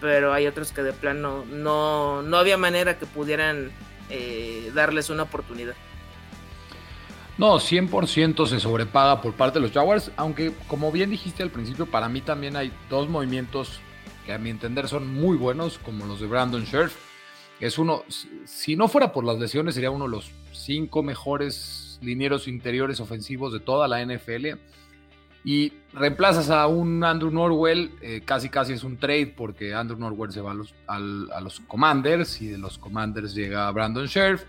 pero 0.00 0.32
hay 0.32 0.46
otros 0.46 0.72
que 0.72 0.82
de 0.82 0.92
plano 0.92 1.44
no, 1.50 2.22
no 2.22 2.36
había 2.36 2.56
manera 2.56 2.98
que 2.98 3.06
pudieran 3.06 3.70
eh, 4.10 4.70
darles 4.74 5.10
una 5.10 5.24
oportunidad. 5.24 5.74
No, 7.36 7.56
100% 7.56 8.46
se 8.46 8.60
sobrepaga 8.60 9.20
por 9.20 9.34
parte 9.34 9.58
de 9.58 9.62
los 9.64 9.72
Jaguars, 9.72 10.12
aunque 10.16 10.52
como 10.68 10.92
bien 10.92 11.10
dijiste 11.10 11.42
al 11.42 11.50
principio, 11.50 11.86
para 11.86 12.08
mí 12.08 12.20
también 12.20 12.56
hay 12.56 12.72
dos 12.88 13.08
movimientos 13.08 13.80
que 14.24 14.32
a 14.32 14.38
mi 14.38 14.50
entender 14.50 14.88
son 14.88 15.12
muy 15.12 15.36
buenos, 15.36 15.78
como 15.78 16.06
los 16.06 16.20
de 16.20 16.26
Brandon 16.26 16.64
Scherf. 16.64 16.94
Es 17.60 17.78
uno, 17.78 18.04
si 18.44 18.76
no 18.76 18.88
fuera 18.88 19.12
por 19.12 19.24
las 19.24 19.38
lesiones, 19.38 19.74
sería 19.74 19.90
uno 19.90 20.04
de 20.04 20.10
los 20.10 20.30
cinco 20.52 21.02
mejores 21.02 21.98
linieros 22.02 22.46
interiores 22.46 23.00
ofensivos 23.00 23.52
de 23.52 23.60
toda 23.60 23.88
la 23.88 24.04
NFL. 24.04 24.58
Y 25.46 25.74
reemplazas 25.92 26.48
a 26.48 26.66
un 26.66 27.04
Andrew 27.04 27.30
Norwell, 27.30 27.90
eh, 28.00 28.22
casi 28.24 28.48
casi 28.48 28.72
es 28.72 28.82
un 28.82 28.96
trade 28.96 29.26
porque 29.26 29.74
Andrew 29.74 29.98
Norwell 29.98 30.32
se 30.32 30.40
va 30.40 30.52
a 30.52 31.00
los, 31.40 31.60
Commanders 31.66 32.40
y 32.40 32.48
de 32.48 32.58
los 32.58 32.78
Commanders 32.78 33.34
llega 33.34 33.70
Brandon 33.70 34.08
Scherf. 34.08 34.44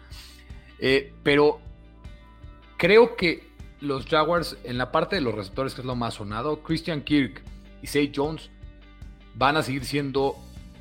Eh, 0.79 1.13
pero 1.21 1.59
Creo 2.77 3.15
que 3.15 3.47
los 3.81 4.05
Jaguars, 4.05 4.57
en 4.63 4.77
la 4.77 4.91
parte 4.91 5.15
de 5.15 5.21
los 5.21 5.35
receptores, 5.35 5.73
que 5.73 5.81
es 5.81 5.87
lo 5.87 5.95
más 5.95 6.15
sonado, 6.15 6.63
Christian 6.63 7.01
Kirk 7.01 7.43
y 7.81 7.87
Say 7.87 8.11
Jones 8.13 8.49
van 9.35 9.57
a 9.57 9.63
seguir 9.63 9.85
siendo 9.85 10.35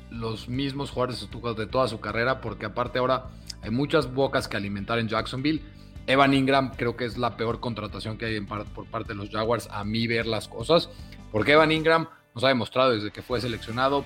los 0.09 0.47
mismos 0.47 0.91
jugadores 0.91 1.27
de 1.57 1.67
toda 1.67 1.87
su 1.87 1.99
carrera, 1.99 2.41
porque 2.41 2.65
aparte 2.65 2.99
ahora 2.99 3.29
hay 3.61 3.71
muchas 3.71 4.13
bocas 4.13 4.47
que 4.47 4.57
alimentar 4.57 4.99
en 4.99 5.07
Jacksonville. 5.07 5.61
Evan 6.07 6.33
Ingram 6.33 6.71
creo 6.75 6.95
que 6.95 7.05
es 7.05 7.17
la 7.17 7.35
peor 7.35 7.59
contratación 7.59 8.17
que 8.17 8.25
hay 8.25 8.41
por 8.41 8.85
parte 8.87 9.09
de 9.09 9.15
los 9.15 9.29
Jaguars, 9.29 9.67
a 9.71 9.83
mí 9.83 10.07
ver 10.07 10.25
las 10.25 10.47
cosas, 10.47 10.89
porque 11.31 11.53
Evan 11.53 11.71
Ingram 11.71 12.07
nos 12.33 12.43
ha 12.43 12.49
demostrado 12.49 12.91
desde 12.91 13.11
que 13.11 13.21
fue 13.21 13.41
seleccionado. 13.41 14.05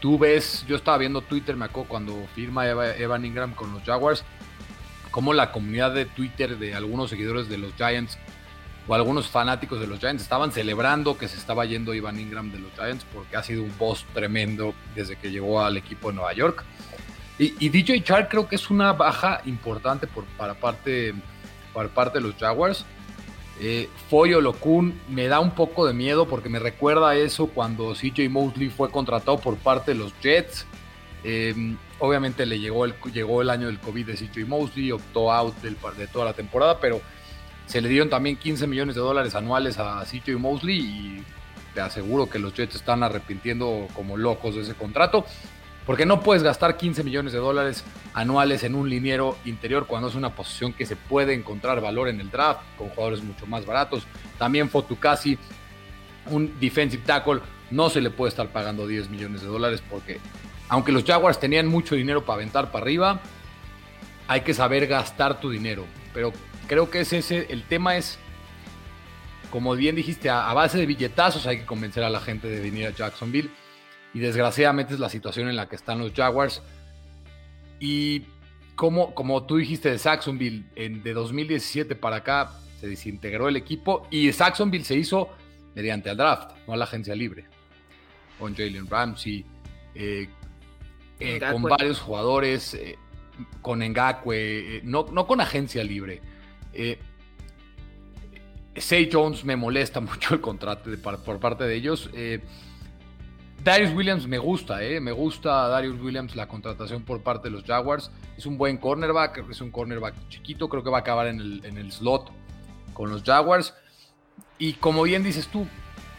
Tú 0.00 0.18
ves, 0.18 0.64
yo 0.68 0.76
estaba 0.76 0.98
viendo 0.98 1.22
Twitter, 1.22 1.56
me 1.56 1.64
acuerdo 1.64 1.88
cuando 1.88 2.26
firma 2.34 2.68
Evan 2.68 3.24
Ingram 3.24 3.54
con 3.54 3.72
los 3.72 3.82
Jaguars, 3.82 4.24
como 5.14 5.32
la 5.32 5.52
comunidad 5.52 5.94
de 5.94 6.06
Twitter 6.06 6.58
de 6.58 6.74
algunos 6.74 7.08
seguidores 7.08 7.48
de 7.48 7.56
los 7.56 7.72
Giants 7.76 8.18
o 8.88 8.94
algunos 8.96 9.28
fanáticos 9.28 9.78
de 9.78 9.86
los 9.86 10.00
Giants 10.00 10.24
estaban 10.24 10.50
celebrando 10.50 11.16
que 11.16 11.28
se 11.28 11.38
estaba 11.38 11.64
yendo 11.66 11.94
Ivan 11.94 12.18
Ingram 12.18 12.50
de 12.50 12.58
los 12.58 12.72
Giants 12.72 13.06
porque 13.14 13.36
ha 13.36 13.44
sido 13.44 13.62
un 13.62 13.72
boss 13.78 14.04
tremendo 14.12 14.74
desde 14.96 15.14
que 15.14 15.30
llegó 15.30 15.62
al 15.62 15.76
equipo 15.76 16.08
de 16.08 16.16
Nueva 16.16 16.32
York. 16.32 16.64
Y, 17.38 17.68
DJ 17.68 18.02
Chark 18.02 18.28
creo 18.28 18.48
que 18.48 18.56
es 18.56 18.70
una 18.70 18.92
baja 18.92 19.40
importante 19.44 20.08
por, 20.08 20.24
para, 20.36 20.54
parte, 20.54 21.14
para 21.72 21.88
parte 21.90 22.18
de 22.18 22.26
los 22.26 22.34
Jaguars. 22.34 22.84
Eh, 23.60 23.88
Foyo 24.10 24.40
Locun 24.40 25.00
me 25.08 25.28
da 25.28 25.38
un 25.38 25.52
poco 25.52 25.86
de 25.86 25.94
miedo 25.94 26.26
porque 26.26 26.48
me 26.48 26.58
recuerda 26.58 27.14
eso 27.14 27.46
cuando 27.46 27.94
CJ 27.94 28.28
Mosley 28.30 28.68
fue 28.68 28.90
contratado 28.90 29.38
por 29.38 29.58
parte 29.58 29.92
de 29.92 29.98
los 29.98 30.12
Jets. 30.20 30.66
Eh, 31.24 31.76
Obviamente 32.04 32.44
le 32.44 32.58
llegó 32.58 32.84
el, 32.84 32.94
llegó 33.14 33.40
el 33.40 33.48
año 33.48 33.68
del 33.68 33.78
COVID 33.78 34.06
de 34.06 34.14
CJ 34.14 34.46
Mosley, 34.46 34.92
optó 34.92 35.32
out 35.32 35.56
de 35.62 36.06
toda 36.06 36.24
la 36.26 36.32
temporada, 36.34 36.78
pero 36.78 37.00
se 37.64 37.80
le 37.80 37.88
dieron 37.88 38.10
también 38.10 38.36
15 38.36 38.66
millones 38.66 38.94
de 38.94 39.00
dólares 39.00 39.34
anuales 39.34 39.78
a 39.78 40.04
CJ 40.04 40.36
Mosley 40.38 40.80
y 40.80 41.24
te 41.72 41.80
aseguro 41.80 42.28
que 42.28 42.38
los 42.38 42.52
Jets 42.52 42.74
están 42.74 43.02
arrepintiendo 43.02 43.88
como 43.94 44.18
locos 44.18 44.54
de 44.56 44.62
ese 44.62 44.74
contrato. 44.74 45.24
Porque 45.86 46.04
no 46.04 46.20
puedes 46.20 46.42
gastar 46.42 46.76
15 46.76 47.04
millones 47.04 47.32
de 47.32 47.38
dólares 47.38 47.84
anuales 48.14 48.64
en 48.64 48.74
un 48.74 48.88
liniero 48.88 49.36
interior 49.44 49.86
cuando 49.86 50.08
es 50.08 50.14
una 50.14 50.34
posición 50.34 50.72
que 50.72 50.84
se 50.84 50.96
puede 50.96 51.34
encontrar 51.34 51.80
valor 51.80 52.08
en 52.08 52.20
el 52.20 52.30
draft 52.30 52.60
con 52.76 52.88
jugadores 52.88 53.22
mucho 53.22 53.46
más 53.46 53.64
baratos. 53.64 54.06
También 54.38 54.68
Fotucasi, 54.68 55.38
un 56.30 56.58
defensive 56.58 57.02
tackle, 57.04 57.40
no 57.70 57.88
se 57.88 58.00
le 58.00 58.10
puede 58.10 58.30
estar 58.30 58.48
pagando 58.48 58.86
10 58.86 59.10
millones 59.10 59.42
de 59.42 59.46
dólares 59.46 59.82
porque 59.88 60.20
aunque 60.68 60.92
los 60.92 61.04
Jaguars 61.04 61.38
tenían 61.38 61.66
mucho 61.66 61.94
dinero 61.94 62.24
para 62.24 62.36
aventar 62.36 62.70
para 62.70 62.84
arriba, 62.84 63.20
hay 64.28 64.40
que 64.40 64.54
saber 64.54 64.86
gastar 64.86 65.40
tu 65.40 65.50
dinero. 65.50 65.84
Pero 66.12 66.32
creo 66.66 66.90
que 66.90 67.00
es 67.00 67.12
ese, 67.12 67.46
el 67.50 67.64
tema 67.64 67.96
es, 67.96 68.18
como 69.50 69.74
bien 69.74 69.96
dijiste, 69.96 70.30
a, 70.30 70.52
base 70.52 70.78
de 70.78 70.86
billetazos 70.86 71.46
hay 71.46 71.58
que 71.58 71.66
convencer 71.66 72.02
a 72.04 72.10
la 72.10 72.20
gente 72.20 72.48
de 72.48 72.60
venir 72.60 72.86
a 72.86 72.90
Jacksonville. 72.90 73.50
Y 74.14 74.20
desgraciadamente 74.20 74.94
es 74.94 75.00
la 75.00 75.08
situación 75.08 75.48
en 75.48 75.56
la 75.56 75.68
que 75.68 75.76
están 75.76 75.98
los 75.98 76.12
Jaguars. 76.12 76.62
Y 77.80 78.22
como, 78.76 79.14
como 79.14 79.44
tú 79.44 79.56
dijiste 79.56 79.90
de 79.90 79.98
Jacksonville, 79.98 80.64
en, 80.76 81.02
de 81.02 81.12
2017 81.12 81.96
para 81.96 82.16
acá 82.16 82.52
se 82.80 82.86
desintegró 82.86 83.48
el 83.48 83.56
equipo 83.56 84.06
y 84.10 84.30
Jacksonville 84.30 84.84
se 84.84 84.96
hizo 84.96 85.30
mediante 85.74 86.10
el 86.10 86.16
draft, 86.16 86.52
no 86.66 86.74
a 86.74 86.76
la 86.76 86.84
agencia 86.84 87.14
libre. 87.14 87.44
Con 88.38 88.54
Jalen 88.54 88.88
Ramsey, 88.88 89.44
eh, 89.94 90.28
eh, 91.20 91.40
con 91.40 91.62
varios 91.62 92.00
jugadores, 92.00 92.74
eh, 92.74 92.98
con 93.62 93.80
Ngakwe, 93.80 94.80
no, 94.84 95.06
no 95.12 95.26
con 95.26 95.40
agencia 95.40 95.82
libre. 95.84 96.20
Say 98.76 99.08
Jones 99.12 99.44
me 99.44 99.56
molesta 99.56 100.00
mucho 100.00 100.34
el 100.34 100.40
contrato 100.40 100.90
por 101.24 101.38
parte 101.38 101.64
de 101.64 101.74
ellos. 101.74 102.10
Darius 103.64 103.94
Williams 103.94 104.26
me 104.26 104.36
gusta, 104.36 104.82
eh. 104.84 105.00
me 105.00 105.10
gusta 105.10 105.68
Darius 105.68 105.98
Williams 105.98 106.36
la 106.36 106.46
contratación 106.46 107.02
por 107.02 107.22
parte 107.22 107.48
de 107.48 107.52
los 107.52 107.64
Jaguars. 107.64 108.10
Es 108.36 108.44
un 108.44 108.58
buen 108.58 108.76
cornerback, 108.76 109.48
es 109.50 109.62
un 109.62 109.70
cornerback 109.70 110.14
chiquito, 110.28 110.68
creo 110.68 110.84
que 110.84 110.90
va 110.90 110.98
a 110.98 111.00
acabar 111.00 111.28
en 111.28 111.40
el, 111.40 111.64
en 111.64 111.78
el 111.78 111.90
slot 111.90 112.30
con 112.92 113.08
los 113.08 113.22
Jaguars. 113.22 113.74
Y 114.58 114.74
como 114.74 115.02
bien 115.04 115.22
dices 115.22 115.48
tú, 115.48 115.66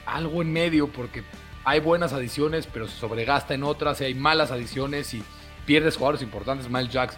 algo 0.08 0.42
en 0.42 0.52
medio, 0.52 0.88
porque 0.92 1.24
hay 1.66 1.80
buenas 1.80 2.14
adiciones, 2.14 2.68
pero 2.72 2.88
se 2.88 2.98
sobregasta 2.98 3.56
en 3.56 3.64
otras, 3.64 4.00
y 4.00 4.06
hay 4.06 4.14
malas 4.14 4.52
adiciones 4.52 5.14
y 5.14 5.24
pierdes 5.66 5.98
jugadores 5.98 6.22
importantes. 6.22 6.70
Miles 6.70 6.92
Jacks 6.92 7.18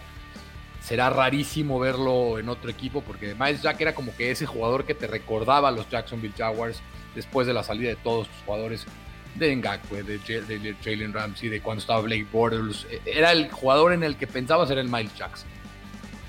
será 0.80 1.10
rarísimo 1.10 1.78
verlo 1.78 2.38
en 2.38 2.48
otro 2.48 2.70
equipo, 2.70 3.02
porque 3.02 3.34
Miles 3.38 3.62
Jack 3.62 3.80
era 3.80 3.94
como 3.94 4.16
que 4.16 4.30
ese 4.30 4.46
jugador 4.46 4.84
que 4.84 4.94
te 4.94 5.06
recordaba 5.06 5.68
a 5.68 5.70
los 5.70 5.88
Jacksonville 5.90 6.34
Jaguars 6.36 6.80
después 7.14 7.46
de 7.46 7.52
la 7.52 7.62
salida 7.62 7.90
de 7.90 7.96
todos 7.96 8.26
tus 8.28 8.42
jugadores 8.46 8.86
de 9.34 9.54
Ngakwe, 9.54 10.02
de, 10.02 10.74
Jalen 10.82 11.12
Ramsey, 11.12 11.50
de 11.50 11.60
cuando 11.60 11.80
estaba 11.80 12.00
Blake 12.00 12.26
Bortles. 12.32 12.86
E, 12.90 13.00
era 13.04 13.32
el 13.32 13.50
jugador 13.50 13.92
en 13.92 14.02
el 14.02 14.16
que 14.16 14.26
pensaba 14.26 14.66
ser 14.66 14.78
el 14.78 14.88
Miles 14.88 15.14
Jackson. 15.14 15.48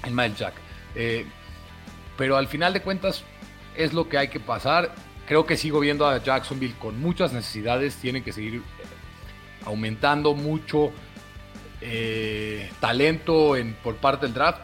El 0.03 0.13
Miles 0.13 0.37
Jack. 0.37 0.53
Eh, 0.95 1.25
pero 2.17 2.35
al 2.35 2.47
final 2.47 2.73
de 2.73 2.81
cuentas 2.81 3.23
es 3.75 3.93
lo 3.93 4.09
que 4.09 4.17
hay 4.17 4.27
que 4.27 4.41
pasar. 4.41 4.93
Creo 5.29 5.45
que 5.45 5.57
sigo 5.57 5.79
viendo 5.79 6.07
a 6.07 6.17
Jacksonville 6.17 6.73
con 6.79 6.99
muchas 6.99 7.33
necesidades. 7.33 7.95
Tienen 7.97 8.23
que 8.23 8.33
seguir 8.33 8.55
eh, 8.55 8.61
aumentando 9.63 10.33
mucho 10.33 10.91
eh, 11.81 12.71
talento 12.79 13.55
en, 13.55 13.75
por 13.75 13.97
parte 13.97 14.25
del 14.25 14.33
draft. 14.33 14.61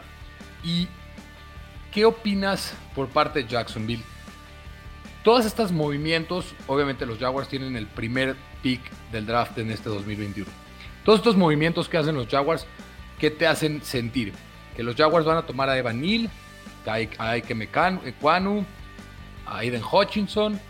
¿Y 0.64 0.88
qué 1.92 2.04
opinas 2.04 2.74
por 2.96 3.06
parte 3.06 3.44
de 3.44 3.48
Jacksonville? 3.48 4.02
Todos 5.22 5.46
estos 5.46 5.70
movimientos, 5.70 6.52
obviamente 6.66 7.06
los 7.06 7.20
Jaguars 7.20 7.48
tienen 7.48 7.76
el 7.76 7.86
primer 7.86 8.34
pick 8.60 8.80
del 9.12 9.24
draft 9.24 9.56
en 9.58 9.70
este 9.70 9.88
2021. 9.88 10.50
Todos 11.04 11.20
estos 11.20 11.36
movimientos 11.36 11.88
que 11.88 11.98
hacen 11.98 12.16
los 12.16 12.26
Jaguars, 12.26 12.66
¿qué 13.20 13.30
te 13.30 13.46
hacen 13.46 13.84
sentir? 13.84 14.32
Que 14.74 14.82
los 14.82 14.96
Jaguars 14.96 15.26
van 15.26 15.36
a 15.36 15.46
tomar 15.46 15.68
a 15.68 15.78
Evan 15.78 16.00
Neal, 16.00 16.28
a 17.18 17.30
Ike 17.30 17.68
Ekwanu, 18.04 18.66
a 19.46 19.58
Aiden 19.58 19.82
Hutchinson, 19.82 20.60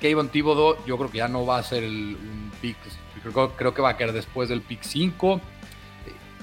Kayvon 0.00 0.28
Thibodeau, 0.28 0.76
yo 0.86 0.96
creo 0.98 1.10
que 1.10 1.18
ya 1.18 1.28
no 1.28 1.46
va 1.46 1.58
a 1.58 1.62
ser 1.62 1.82
el, 1.82 2.16
un 2.16 2.52
pick, 2.60 2.76
creo, 3.22 3.50
creo, 3.56 3.74
que 3.74 3.82
va 3.82 3.90
a 3.90 3.96
caer 3.96 4.12
después 4.12 4.48
del 4.48 4.60
pick 4.60 4.82
5. 4.82 5.40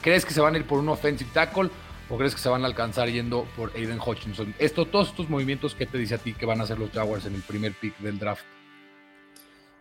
¿Crees 0.02 0.26
que 0.26 0.34
se 0.34 0.42
van 0.42 0.56
a 0.56 0.58
ir 0.58 0.66
por 0.66 0.80
un 0.80 0.90
offensive 0.90 1.30
tackle? 1.34 1.70
¿O 2.10 2.18
crees 2.18 2.36
que 2.36 2.42
se 2.42 2.50
van 2.50 2.64
a 2.64 2.68
alcanzar 2.68 3.10
yendo 3.10 3.46
por 3.56 3.72
Aiden 3.76 4.00
Hutchinson? 4.00 4.54
Esto, 4.60 4.86
todos 4.86 5.10
estos 5.10 5.30
movimientos, 5.30 5.74
¿qué 5.74 5.86
te 5.86 5.98
dice 5.98 6.16
a 6.16 6.18
ti 6.18 6.34
que 6.34 6.46
van 6.46 6.60
a 6.60 6.64
hacer 6.64 6.78
los 6.78 6.92
Jaguars 6.92 7.26
en 7.26 7.36
el 7.36 7.42
primer 7.42 7.74
pick 7.74 7.98
del 8.00 8.20
draft? 8.20 8.44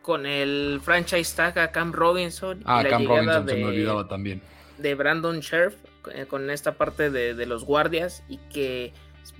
Con 0.03 0.27
el 0.27 0.81
franchise 0.83 1.35
tag 1.35 1.59
a 1.59 1.72
Cam 1.72 1.92
Robinson. 1.92 2.62
Ah, 2.64 2.85
Cam 2.88 3.07
Robinson 3.07 3.48
se 3.48 3.57
me 3.57 3.64
olvidaba 3.64 4.09
también. 4.09 4.40
De 4.79 4.94
Brandon 4.94 5.40
Scherf, 5.42 5.75
eh, 6.12 6.27
con 6.27 6.51
esta 6.51 6.77
parte 6.77 7.11
de, 7.11 7.46
los 7.46 7.64
guardias 7.64 8.25
y 8.29 8.38
que 8.38 8.92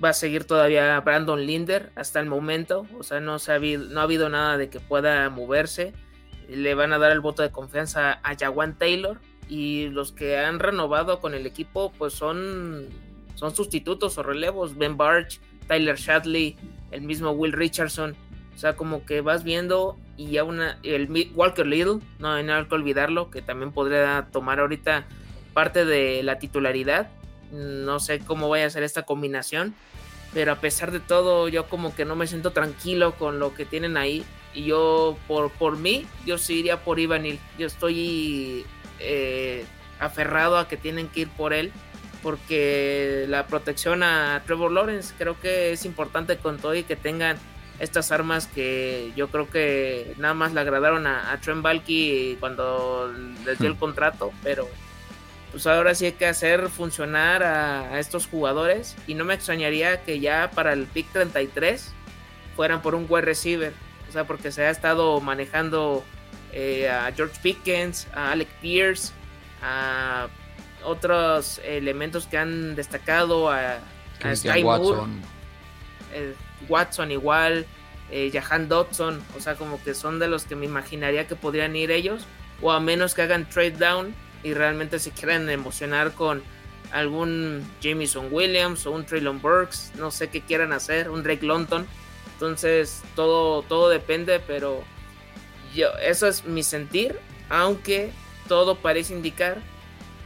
va 0.03 0.11
a 0.11 0.13
seguir 0.13 0.45
todavía 0.45 0.99
Brandon 1.01 1.45
Linder 1.45 1.93
hasta 1.95 2.21
el 2.21 2.27
momento. 2.27 2.87
O 2.99 3.03
sea, 3.03 3.21
no, 3.21 3.39
se 3.39 3.53
ha 3.53 3.57
habido, 3.57 3.85
no 3.89 4.01
ha 4.01 4.05
habido 4.05 4.29
nada 4.29 4.57
de 4.57 4.69
que 4.69 4.81
pueda 4.81 5.29
moverse. 5.31 5.93
Le 6.49 6.75
van 6.75 6.93
a 6.93 6.99
dar 6.99 7.13
el 7.13 7.21
voto 7.21 7.43
de 7.43 7.51
confianza 7.51 8.21
a 8.23 8.37
Jawan 8.37 8.77
Taylor 8.79 9.21
y 9.49 9.89
los 9.89 10.13
que 10.13 10.39
han 10.39 10.59
renovado 10.59 11.21
con 11.21 11.35
el 11.35 11.47
equipo 11.47 11.93
pues 11.99 12.15
son, 12.15 12.89
son 13.35 13.55
sustitutos 13.55 14.19
o 14.19 14.23
relevos, 14.23 14.77
Ben 14.77 14.97
Barch, 14.97 15.41
Tyler 15.67 15.97
Shadley, 15.97 16.57
el 16.91 17.03
mismo 17.03 17.31
Will 17.31 17.53
Richardson, 17.53 18.17
o 18.55 18.59
sea, 18.59 18.77
como 18.77 19.05
que 19.05 19.21
vas 19.21 19.45
viendo 19.45 19.99
y 20.17 20.33
ya 20.33 20.45
una, 20.45 20.79
el 20.83 21.09
Walker 21.35 21.67
Little, 21.67 22.01
no, 22.19 22.33
hay 22.33 22.45
que 22.45 22.75
olvidarlo, 22.75 23.31
que 23.31 23.43
también 23.43 23.73
podría 23.73 24.29
tomar 24.31 24.61
ahorita 24.61 25.05
parte 25.53 25.85
de 25.85 26.23
la 26.23 26.39
titularidad, 26.39 27.11
no 27.53 28.01
sé 28.01 28.19
cómo 28.21 28.49
vaya 28.49 28.67
a 28.67 28.71
ser 28.71 28.83
esta 28.83 29.03
combinación, 29.03 29.75
pero 30.33 30.53
a 30.53 30.57
pesar 30.57 30.91
de 30.91 31.01
todo 31.01 31.49
yo 31.49 31.69
como 31.69 31.95
que 31.95 32.05
no 32.05 32.17
me 32.17 32.27
siento 32.27 32.53
tranquilo 32.53 33.15
con 33.17 33.39
lo 33.39 33.55
que 33.55 33.67
tienen 33.67 33.97
ahí 33.97 34.25
y 34.55 34.65
yo 34.65 35.17
por, 35.29 35.51
por 35.53 35.77
mí, 35.77 36.07
yo 36.27 36.39
sí 36.39 36.61
iría 36.61 36.83
por 36.83 36.99
Ivanil, 36.99 37.39
yo 37.59 37.67
estoy 37.67 38.67
eh, 38.99 39.65
aferrado 40.01 40.59
a 40.59 40.69
que 40.69 40.77
tienen 40.77 41.09
que 41.09 41.21
ir 41.21 41.29
por 41.29 41.53
él 41.53 41.73
porque 42.23 43.27
la 43.29 43.47
protección 43.47 44.03
a 44.03 44.43
Trevor 44.47 44.73
Lawrence 44.73 45.15
creo 45.19 45.39
que 45.41 45.73
es 45.73 45.85
importante 45.85 46.37
con 46.37 46.59
todo 46.59 46.75
y 46.75 46.85
que 46.85 46.97
tengan 46.97 47.37
estas 47.81 48.13
armas 48.13 48.47
que 48.47 49.13
yo 49.17 49.29
creo 49.29 49.51
que 49.51 50.15
nada 50.19 50.35
más 50.35 50.53
le 50.53 50.61
agradaron 50.61 51.07
a, 51.07 51.37
Trent 51.43 51.63
Balky 51.63 52.37
cuando 52.39 53.13
les 53.45 53.59
dio 53.59 53.69
el 53.69 53.75
hmm. 53.75 53.79
contrato, 53.79 54.33
pero 54.43 54.69
pues 55.53 55.67
ahora 55.67 55.95
sí 55.95 56.07
hay 56.07 56.13
que 56.13 56.27
hacer 56.27 56.71
funcionar 56.71 57.43
a, 57.43 58.01
estos 58.01 58.27
jugadores. 58.27 58.97
Y 59.07 59.15
no 59.15 59.25
me 59.25 59.35
extrañaría 59.35 60.03
que 60.03 60.19
ya 60.19 60.51
para 60.51 60.73
el 60.73 60.87
pick 60.87 61.13
33 61.13 61.93
fueran 62.57 62.81
por 62.83 62.95
un 62.95 63.07
wide 63.09 63.23
receiver, 63.23 63.73
o 64.09 64.13
sea, 64.13 64.25
porque 64.25 64.51
se 64.51 64.65
ha 64.65 64.71
estado 64.71 65.21
manejando 65.21 66.03
eh, 66.53 66.89
a 66.89 67.13
George 67.13 67.39
Pickens, 67.43 68.09
a 68.15 68.33
Alec 68.33 68.49
Pierce, 68.61 69.13
a 69.63 70.29
otros 70.85 71.61
elementos 71.65 72.27
que 72.27 72.39
han 72.39 72.75
destacado, 72.75 73.51
a, 73.51 73.79
Sky 74.35 74.63
Watson. 74.63 75.21
Eh, 76.15 76.35
Watson 76.69 77.11
igual, 77.11 77.67
eh, 78.11 78.31
Jahan 78.33 78.69
Dodson, 78.69 79.23
o 79.37 79.41
sea, 79.41 79.57
como 79.57 79.83
que 79.83 79.95
son 79.95 80.19
de 80.19 80.29
los 80.29 80.45
que 80.45 80.55
me 80.55 80.67
imaginaría 80.67 81.27
que 81.27 81.37
podrían 81.37 81.75
ir 81.77 81.91
ellos, 81.91 82.27
o 82.61 82.71
a 82.71 82.81
menos 82.81 83.15
que 83.15 83.23
hagan 83.23 83.49
trade 83.49 83.73
down 83.73 84.15
y 84.43 84.55
realmente 84.55 84.99
se 84.99 85.11
quieran 85.11 85.49
emocionar 85.49 86.13
con 86.13 86.43
algún 86.93 87.65
Jameson 87.81 88.29
Williams 88.31 88.87
o 88.87 88.93
un 88.93 89.07
Traylon 89.07 89.41
Burks, 89.41 89.93
no 89.97 90.11
sé 90.11 90.29
qué 90.29 90.43
quieran 90.43 90.73
hacer, 90.73 91.11
un 91.11 91.23
Drake 91.23 91.47
London. 91.47 91.87
Entonces 92.35 93.03
todo, 93.15 93.63
todo 93.63 93.89
depende, 93.89 94.41
pero 94.41 94.83
eso 96.03 96.27
es 96.27 96.45
mi 96.45 96.63
sentir, 96.63 97.19
aunque 97.49 98.13
todo 98.49 98.77
parece 98.77 99.15
indicar 99.15 99.59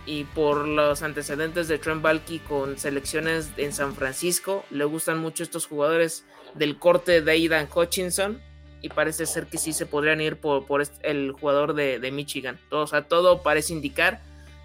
y 0.06 0.24
por 0.24 0.66
los 0.66 1.02
antecedentes 1.02 1.68
de 1.68 1.78
Trent 1.78 2.00
Balky 2.00 2.38
con 2.38 2.78
selecciones 2.78 3.50
en 3.56 3.72
San 3.72 3.94
Francisco, 3.94 4.64
le 4.70 4.84
gustan 4.84 5.18
mucho 5.18 5.42
estos 5.42 5.66
jugadores 5.66 6.24
del 6.54 6.78
corte 6.78 7.20
de 7.20 7.32
Aidan 7.32 7.68
Hutchinson 7.72 8.40
y 8.82 8.88
parece 8.88 9.26
ser 9.26 9.46
que 9.46 9.58
sí 9.58 9.72
se 9.72 9.86
podrían 9.86 10.20
ir 10.20 10.36
por, 10.36 10.64
el 11.02 11.32
jugador 11.32 11.74
de, 11.74 12.10
Michigan. 12.12 12.58
Todo, 12.68 12.82
o 12.82 12.86
sea, 12.86 13.02
todo 13.02 13.42
parece 13.42 13.72
indicar, 13.72 14.20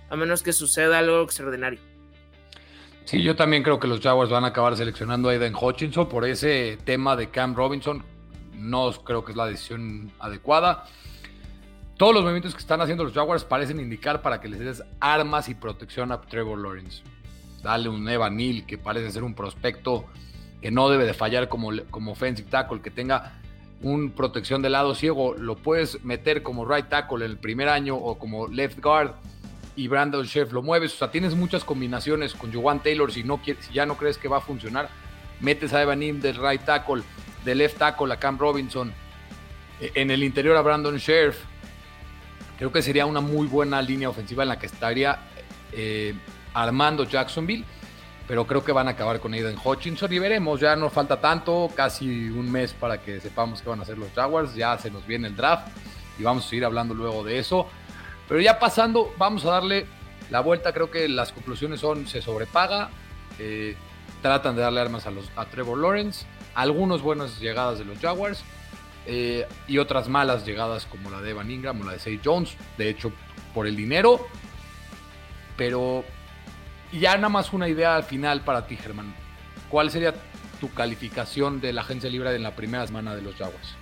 a 0.10 0.16
menos 0.16 0.44
que 0.44 0.54
suceda 0.54 1.00
algo 1.00 1.22
extraordinario. 1.22 1.80
Sí, 3.06 3.22
yo 3.24 3.36
también 3.36 3.64
creo 3.64 3.80
que 3.80 3.88
los 3.88 4.00
Jaguars 4.00 4.30
van 4.30 4.44
a 4.44 4.48
acabar 4.48 4.78
seleccionando 4.78 5.30
a 5.30 5.32
Aidan 5.32 5.56
Hutchinson 5.60 6.08
por 6.08 6.26
ese 6.26 6.78
tema 6.86 7.16
de 7.16 7.30
Cam 7.30 7.56
Robinson 7.56 8.04
no 8.62 8.92
creo 9.04 9.26
que 9.26 9.32
es 9.32 9.38
la 9.38 9.48
decisión 9.48 10.12
adecuada. 10.20 10.86
Todos 11.98 12.14
los 12.14 12.24
movimientos 12.24 12.54
que 12.54 12.62
están 12.62 12.82
haciendo 12.82 13.04
los 13.04 13.14
Jaguars 13.14 13.44
parecen 13.44 13.80
indicar 13.80 14.22
para 14.22 14.40
que 14.40 14.48
les 14.48 14.60
des 14.60 14.84
armas 15.00 15.50
y 15.50 15.56
protección 15.56 16.12
a 16.12 16.22
Trevor 16.22 16.60
Lawrence. 16.60 17.04
Dale 17.62 17.90
un 17.90 18.08
Evan 18.08 18.38
Neal 18.38 18.66
que 18.66 18.78
parece 18.78 19.12
ser 19.12 19.24
un 19.24 19.36
prospecto 19.36 20.06
que 20.62 20.72
no 20.72 20.90
debe 20.90 21.06
de 21.06 21.14
fallar 21.14 21.48
como, 21.48 21.72
como 21.90 22.12
offensive 22.14 22.50
tackle, 22.50 22.82
que 22.82 22.92
tenga 22.92 23.41
un 23.84 24.12
protección 24.12 24.62
de 24.62 24.70
lado 24.70 24.96
ciego, 24.96 25.36
lo 25.36 25.56
puedes 25.56 26.04
meter 26.04 26.44
como 26.44 26.66
right 26.66 26.88
tackle 26.88 27.26
en 27.26 27.32
el 27.32 27.38
primer 27.38 27.70
año 27.70 27.96
o 27.96 28.18
como 28.18 28.48
left 28.48 28.80
guard 28.80 29.14
y 29.76 29.88
Brandon 29.88 30.26
Chef 30.26 30.52
lo 30.52 30.62
mueves. 30.62 30.94
O 30.94 30.98
sea, 30.98 31.12
tienes 31.12 31.36
muchas 31.36 31.64
combinaciones 31.64 32.34
con 32.34 32.54
Juwan 32.54 32.84
Taylor. 32.84 33.12
Si, 33.12 33.24
no 33.24 33.42
si 33.44 33.74
ya 33.74 33.86
no 33.86 33.98
crees 33.98 34.18
que 34.18 34.28
va 34.28 34.38
a 34.38 34.42
funcionar, 34.42 34.90
metes 35.40 35.74
a 35.74 35.82
Evan 35.82 36.04
Im 36.04 36.22
del 36.22 36.36
right 36.36 36.64
tackle, 36.64 37.04
del 37.44 37.58
left 37.58 37.78
tackle 37.78 38.14
a 38.14 38.18
Cam 38.18 38.38
Robinson. 38.38 38.94
E, 39.80 39.92
en 39.96 40.12
el 40.12 40.24
interior 40.24 40.56
a 40.56 40.62
Brandon 40.62 40.98
Sheriff. 40.98 41.40
Creo 42.58 42.72
que 42.72 42.84
sería 42.84 43.08
una 43.08 43.22
muy 43.22 43.48
buena 43.48 43.82
línea 43.82 44.10
ofensiva 44.10 44.44
en 44.44 44.50
la 44.50 44.60
que 44.60 44.68
estaría 44.68 45.18
eh, 45.72 46.14
armando 46.54 47.06
Jacksonville. 47.06 47.66
Pero 48.32 48.48
creo 48.48 48.64
que 48.64 48.72
van 48.72 48.88
a 48.88 48.92
acabar 48.92 49.20
con 49.20 49.34
Aiden 49.34 49.58
Hutchinson 49.62 50.14
y 50.14 50.18
veremos. 50.18 50.62
Ya 50.62 50.74
no 50.78 50.90
falta 50.90 51.20
tanto, 51.20 51.70
casi 51.76 52.30
un 52.30 52.50
mes 52.50 52.72
para 52.72 53.02
que 53.02 53.20
sepamos 53.20 53.62
qué 53.62 53.68
van 53.68 53.80
a 53.80 53.84
hacer 53.84 53.98
los 53.98 54.10
Jaguars. 54.14 54.56
Ya 54.56 54.78
se 54.78 54.90
nos 54.90 55.06
viene 55.06 55.28
el 55.28 55.36
draft 55.36 55.68
y 56.18 56.24
vamos 56.24 56.46
a 56.46 56.48
seguir 56.50 56.64
hablando 56.64 56.94
luego 56.94 57.26
de 57.26 57.40
eso. 57.40 57.68
Pero 58.30 58.40
ya 58.40 58.58
pasando, 58.58 59.14
vamos 59.18 59.44
a 59.44 59.50
darle 59.50 59.86
la 60.30 60.40
vuelta. 60.40 60.72
Creo 60.72 60.90
que 60.90 61.10
las 61.10 61.34
conclusiones 61.34 61.82
son: 61.82 62.08
se 62.08 62.22
sobrepaga, 62.22 62.90
eh, 63.38 63.76
tratan 64.22 64.56
de 64.56 64.62
darle 64.62 64.80
armas 64.80 65.06
a, 65.08 65.12
los, 65.12 65.30
a 65.36 65.44
Trevor 65.48 65.80
Lawrence, 65.80 66.26
algunas 66.56 67.02
buenas 67.02 67.38
llegadas 67.42 67.80
de 67.80 67.84
los 67.84 68.00
Jaguars 68.00 68.46
eh, 69.08 69.46
y 69.68 69.78
otras 69.78 70.08
malas 70.08 70.46
llegadas 70.46 70.86
como 70.86 71.12
la 71.12 71.20
de 71.20 71.32
Evan 71.32 71.52
Ingram 71.52 71.82
o 71.82 71.84
la 71.84 71.92
de 71.92 72.00
Say 72.00 72.22
Jones. 72.24 72.56
De 72.78 72.88
hecho, 72.88 73.12
por 73.54 73.68
el 73.68 73.76
dinero. 73.76 74.26
Pero 75.58 76.06
ya 77.00 77.16
nada 77.16 77.30
más 77.30 77.54
una 77.54 77.68
idea 77.68 77.96
al 77.96 78.04
final 78.04 78.42
para 78.42 78.68
ti, 78.68 78.76
Germán. 78.76 79.14
¿Cuál 79.70 79.92
sería 79.92 80.14
tu 80.60 80.70
calificación 80.74 81.62
de 81.62 81.74
la 81.74 81.82
agencia 81.82 82.10
libre 82.10 82.36
en 82.36 82.44
la 82.44 82.56
primera 82.56 82.86
semana 82.86 83.16
de 83.16 83.22
los 83.22 83.36
Jaguars? 83.36 83.76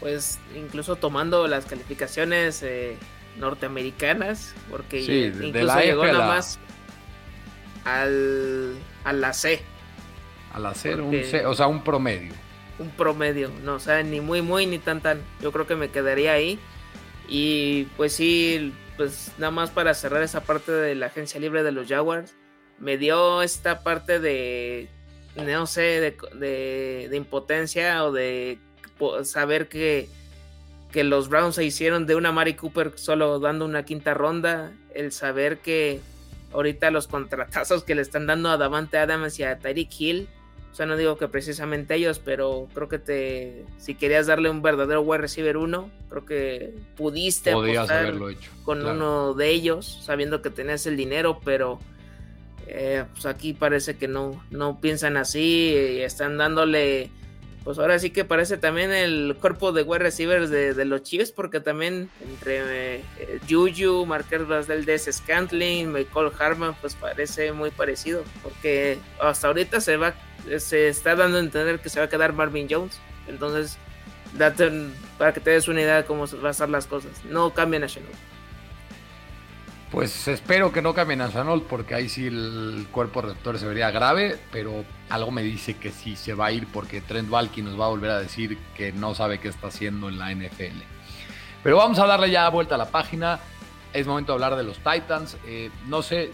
Pues 0.00 0.38
incluso 0.56 0.96
tomando 0.96 1.46
las 1.46 1.66
calificaciones 1.66 2.62
eh, 2.62 2.96
norteamericanas, 3.38 4.54
porque 4.70 5.00
incluso 5.00 5.80
llegó 5.80 6.04
nada 6.04 6.26
más 6.26 6.58
al, 7.84 8.74
a 9.04 9.12
la 9.12 9.32
C. 9.32 9.62
A 10.52 10.58
la 10.58 10.74
C, 10.74 10.94
un 10.94 11.12
C, 11.24 11.46
o 11.46 11.54
sea, 11.54 11.66
un 11.66 11.82
promedio. 11.82 12.32
Un 12.78 12.90
promedio, 12.90 13.50
no, 13.62 13.74
o 13.74 13.78
sea, 13.78 14.02
ni 14.02 14.20
muy, 14.20 14.42
muy, 14.42 14.66
ni 14.66 14.78
tan, 14.78 15.00
tan. 15.00 15.20
Yo 15.40 15.52
creo 15.52 15.66
que 15.66 15.76
me 15.76 15.90
quedaría 15.90 16.32
ahí. 16.32 16.58
Y 17.28 17.84
pues 17.96 18.14
sí, 18.14 18.72
pues 18.96 19.32
nada 19.38 19.50
más 19.50 19.70
para 19.70 19.94
cerrar 19.94 20.22
esa 20.22 20.42
parte 20.42 20.72
de 20.72 20.94
la 20.94 21.06
agencia 21.06 21.40
libre 21.40 21.62
de 21.62 21.72
los 21.72 21.88
Jaguars, 21.88 22.34
me 22.78 22.98
dio 22.98 23.42
esta 23.42 23.82
parte 23.82 24.20
de, 24.20 24.88
no 25.36 25.66
sé, 25.66 26.00
de, 26.00 27.08
de, 27.08 27.16
impotencia 27.16 28.04
o 28.04 28.12
de 28.12 28.58
saber 29.22 29.68
que 29.68 30.08
que 30.94 31.02
los 31.02 31.28
Browns 31.28 31.56
se 31.56 31.64
hicieron 31.64 32.06
de 32.06 32.14
una 32.14 32.30
Mari 32.30 32.54
Cooper 32.54 32.92
solo 32.94 33.40
dando 33.40 33.64
una 33.64 33.84
quinta 33.84 34.14
ronda, 34.14 34.72
el 34.94 35.10
saber 35.10 35.58
que 35.58 36.00
ahorita 36.52 36.92
los 36.92 37.08
contratazos 37.08 37.82
que 37.82 37.96
le 37.96 38.02
están 38.02 38.28
dando 38.28 38.48
a 38.48 38.56
Davante 38.56 38.98
Adams 38.98 39.40
y 39.40 39.42
a 39.42 39.58
Tyreek 39.58 39.90
Hill, 39.98 40.28
o 40.74 40.76
sea, 40.76 40.86
no 40.86 40.96
digo 40.96 41.16
que 41.16 41.28
precisamente 41.28 41.94
ellos, 41.94 42.18
pero 42.18 42.66
creo 42.74 42.88
que 42.88 42.98
te, 42.98 43.64
si 43.78 43.94
querías 43.94 44.26
darle 44.26 44.50
un 44.50 44.60
verdadero 44.60 45.02
wide 45.02 45.20
receiver 45.20 45.56
uno, 45.56 45.88
creo 46.08 46.26
que 46.26 46.74
pudiste 46.96 47.52
Podías 47.52 47.88
haberlo 47.88 48.28
hecho, 48.28 48.50
con 48.64 48.84
uno 48.84 49.34
de 49.34 49.50
ellos, 49.50 50.00
sabiendo 50.02 50.42
que 50.42 50.50
tenías 50.50 50.84
el 50.86 50.96
dinero, 50.96 51.38
pero 51.44 51.78
eh, 52.66 53.04
pues 53.12 53.24
aquí 53.24 53.52
parece 53.52 53.96
que 53.96 54.08
no, 54.08 54.44
no 54.50 54.80
piensan 54.80 55.16
así 55.16 55.76
y 55.76 56.00
están 56.00 56.38
dándole 56.38 57.08
pues 57.64 57.78
ahora 57.78 57.98
sí 57.98 58.10
que 58.10 58.26
parece 58.26 58.58
también 58.58 58.92
el 58.92 59.36
cuerpo 59.40 59.72
de 59.72 59.82
wide 59.82 60.00
receivers 60.00 60.50
de, 60.50 60.84
los 60.84 61.02
Chiefs, 61.02 61.32
porque 61.32 61.60
también 61.60 62.10
entre 62.20 62.96
eh, 62.96 63.40
Juju, 63.48 64.04
Marquez 64.04 64.42
de 64.46 64.98
Scantling, 64.98 65.90
Michael 65.90 66.30
Harman, 66.38 66.74
pues 66.80 66.94
parece 66.94 67.52
muy 67.52 67.70
parecido, 67.70 68.22
porque 68.42 68.98
hasta 69.18 69.46
ahorita 69.46 69.80
se 69.80 69.96
va, 69.96 70.14
se 70.58 70.88
está 70.88 71.16
dando 71.16 71.38
a 71.38 71.40
entender 71.40 71.80
que 71.80 71.88
se 71.88 72.00
va 72.00 72.06
a 72.06 72.08
quedar 72.10 72.34
Marvin 72.34 72.68
Jones, 72.70 73.00
entonces 73.26 73.78
para 75.18 75.32
que 75.32 75.40
te 75.40 75.50
des 75.50 75.68
una 75.68 75.80
idea 75.80 75.96
de 75.96 76.04
cómo 76.04 76.26
van 76.26 76.46
a 76.46 76.50
estar 76.50 76.68
las 76.68 76.86
cosas, 76.86 77.24
no 77.24 77.54
cambian 77.54 77.84
a 77.84 77.86
Shenault. 77.86 78.33
Pues 79.94 80.26
espero 80.26 80.72
que 80.72 80.82
no 80.82 80.92
cambien 80.92 81.20
a 81.20 81.30
Sanold 81.30 81.62
porque 81.68 81.94
ahí 81.94 82.08
sí 82.08 82.26
el 82.26 82.88
cuerpo 82.90 83.20
receptor 83.22 83.60
se 83.60 83.66
vería 83.68 83.92
grave, 83.92 84.36
pero 84.50 84.84
algo 85.08 85.30
me 85.30 85.44
dice 85.44 85.76
que 85.76 85.92
sí 85.92 86.16
se 86.16 86.34
va 86.34 86.46
a 86.46 86.52
ir 86.52 86.66
porque 86.66 87.00
Trent 87.00 87.30
Balky 87.30 87.62
nos 87.62 87.78
va 87.78 87.86
a 87.86 87.90
volver 87.90 88.10
a 88.10 88.18
decir 88.18 88.58
que 88.76 88.90
no 88.90 89.14
sabe 89.14 89.38
qué 89.38 89.46
está 89.46 89.68
haciendo 89.68 90.08
en 90.08 90.18
la 90.18 90.34
NFL. 90.34 90.82
Pero 91.62 91.76
vamos 91.76 92.00
a 92.00 92.06
darle 92.06 92.28
ya 92.28 92.48
vuelta 92.48 92.74
a 92.74 92.78
la 92.78 92.90
página. 92.90 93.38
Es 93.92 94.08
momento 94.08 94.32
de 94.32 94.34
hablar 94.34 94.56
de 94.56 94.64
los 94.64 94.78
Titans. 94.78 95.36
Eh, 95.46 95.70
no 95.86 96.02
sé 96.02 96.32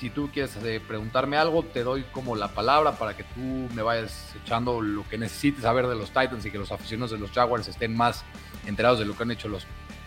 si 0.00 0.10
tú 0.10 0.28
quieres 0.32 0.56
eh, 0.56 0.80
preguntarme 0.84 1.36
algo, 1.36 1.62
te 1.62 1.84
doy 1.84 2.02
como 2.10 2.34
la 2.34 2.48
palabra 2.48 2.98
para 2.98 3.16
que 3.16 3.22
tú 3.22 3.68
me 3.72 3.82
vayas 3.82 4.34
echando 4.42 4.80
lo 4.80 5.08
que 5.08 5.16
necesites 5.16 5.62
saber 5.62 5.86
de 5.86 5.94
los 5.94 6.08
Titans 6.08 6.44
y 6.44 6.50
que 6.50 6.58
los 6.58 6.72
aficionados 6.72 7.12
de 7.12 7.18
los 7.18 7.30
Jaguars 7.30 7.68
estén 7.68 7.96
más 7.96 8.24
enterados 8.66 8.98
de 8.98 9.04
lo 9.04 9.16
que 9.16 9.22
han 9.22 9.30
hecho 9.30 9.46
los, 9.46 9.64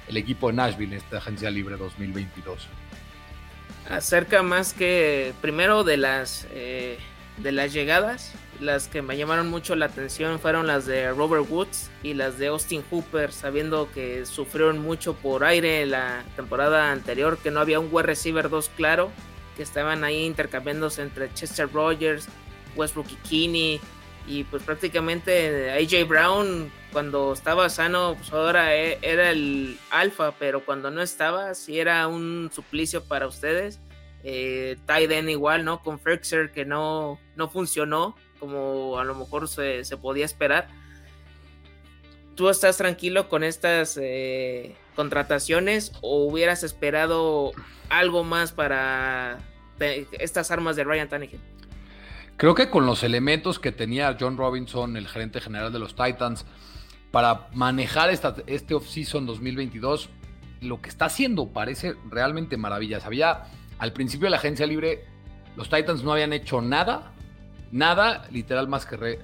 el 0.09 0.17
equipo 0.17 0.47
de 0.47 0.55
Nashville 0.55 0.95
en 0.95 1.01
esta 1.01 1.19
agencia 1.19 1.49
libre 1.49 1.77
2022 1.77 2.67
acerca 3.89 4.43
más 4.43 4.73
que 4.73 5.33
primero 5.41 5.83
de 5.83 5.97
las 5.97 6.47
eh, 6.51 6.97
de 7.37 7.51
las 7.51 7.73
llegadas. 7.73 8.33
Las 8.59 8.89
que 8.89 9.01
me 9.01 9.15
llamaron 9.15 9.49
mucho 9.49 9.75
la 9.75 9.85
atención 9.85 10.39
fueron 10.39 10.67
las 10.67 10.85
de 10.85 11.11
Robert 11.11 11.45
Woods 11.49 11.89
y 12.03 12.13
las 12.13 12.37
de 12.37 12.47
Austin 12.47 12.83
Hooper 12.89 13.31
sabiendo 13.31 13.89
que 13.91 14.25
sufrieron 14.25 14.79
mucho 14.79 15.13
por 15.13 15.45
aire 15.45 15.85
la 15.85 16.23
temporada 16.35 16.91
anterior 16.91 17.37
que 17.37 17.51
no 17.51 17.61
había 17.61 17.79
un 17.79 17.87
wide 17.89 18.07
receiver 18.07 18.49
2 18.49 18.71
claro 18.75 19.11
que 19.55 19.63
estaban 19.63 20.03
ahí 20.03 20.25
intercambiándose 20.25 21.01
entre 21.01 21.33
Chester 21.33 21.71
Rogers 21.71 22.27
Westbrook 22.75 23.07
y 23.09 23.15
Kinney 23.15 23.81
y 24.29 24.43
pues 24.43 24.61
prácticamente 24.61 25.71
AJ 25.71 26.07
Brown 26.07 26.71
cuando 26.93 27.33
estaba 27.33 27.67
sano, 27.67 28.15
pues 28.15 28.31
ahora 28.31 28.75
e, 28.75 28.99
era 29.01 29.31
el 29.31 29.79
alfa, 29.89 30.33
pero 30.37 30.63
cuando 30.63 30.91
no 30.91 31.01
estaba, 31.01 31.55
sí 31.55 31.79
era 31.79 32.07
un 32.07 32.51
suplicio 32.53 33.03
para 33.03 33.25
ustedes. 33.25 33.79
Eh, 34.23 34.77
Tyden 34.85 35.29
igual, 35.29 35.65
¿no? 35.65 35.81
Con 35.81 35.99
Frexer 35.99 36.51
que 36.51 36.63
no, 36.63 37.19
no 37.35 37.49
funcionó 37.49 38.15
como 38.39 38.99
a 38.99 39.03
lo 39.03 39.15
mejor 39.15 39.47
se, 39.47 39.83
podía 39.97 40.25
esperar. 40.25 40.67
¿Tú 42.35 42.49
estás 42.49 42.77
tranquilo 42.77 43.29
con 43.29 43.43
estas 43.43 43.97
eh, 43.99 44.75
contrataciones 44.95 45.91
o 46.01 46.23
hubieras 46.25 46.63
esperado 46.63 47.51
algo 47.89 48.23
más 48.23 48.51
para 48.51 49.39
estas 50.11 50.51
armas 50.51 50.75
de 50.75 50.83
Ryan 50.83 51.09
Tannehill? 51.09 51.41
Creo 52.39 52.55
que 52.55 52.69
con 52.69 52.85
los 52.85 53.03
elementos 53.03 53.59
que 53.59 53.73
tenía 53.73 54.15
John 54.17 54.37
Robinson, 54.37 54.95
el 54.95 55.09
gerente 55.09 55.41
general 55.41 55.73
de 55.73 55.79
los 55.79 55.93
Titans, 55.93 56.45
para 57.11 57.49
manejar 57.51 58.11
esta, 58.11 58.33
este 58.47 58.75
off-season 58.75 59.25
2022, 59.25 60.07
lo 60.61 60.81
que 60.81 60.87
está 60.87 61.03
haciendo 61.03 61.49
parece 61.49 61.95
realmente 62.09 62.55
maravillas. 62.55 63.05
Había, 63.05 63.43
al 63.77 63.91
principio 63.91 64.27
de 64.27 64.29
la 64.29 64.37
agencia 64.37 64.65
libre, 64.65 65.03
los 65.57 65.69
Titans 65.69 66.01
no 66.05 66.13
habían 66.13 66.31
hecho 66.31 66.61
nada, 66.61 67.11
nada 67.73 68.25
literal 68.31 68.69
más 68.69 68.85
que 68.85 69.19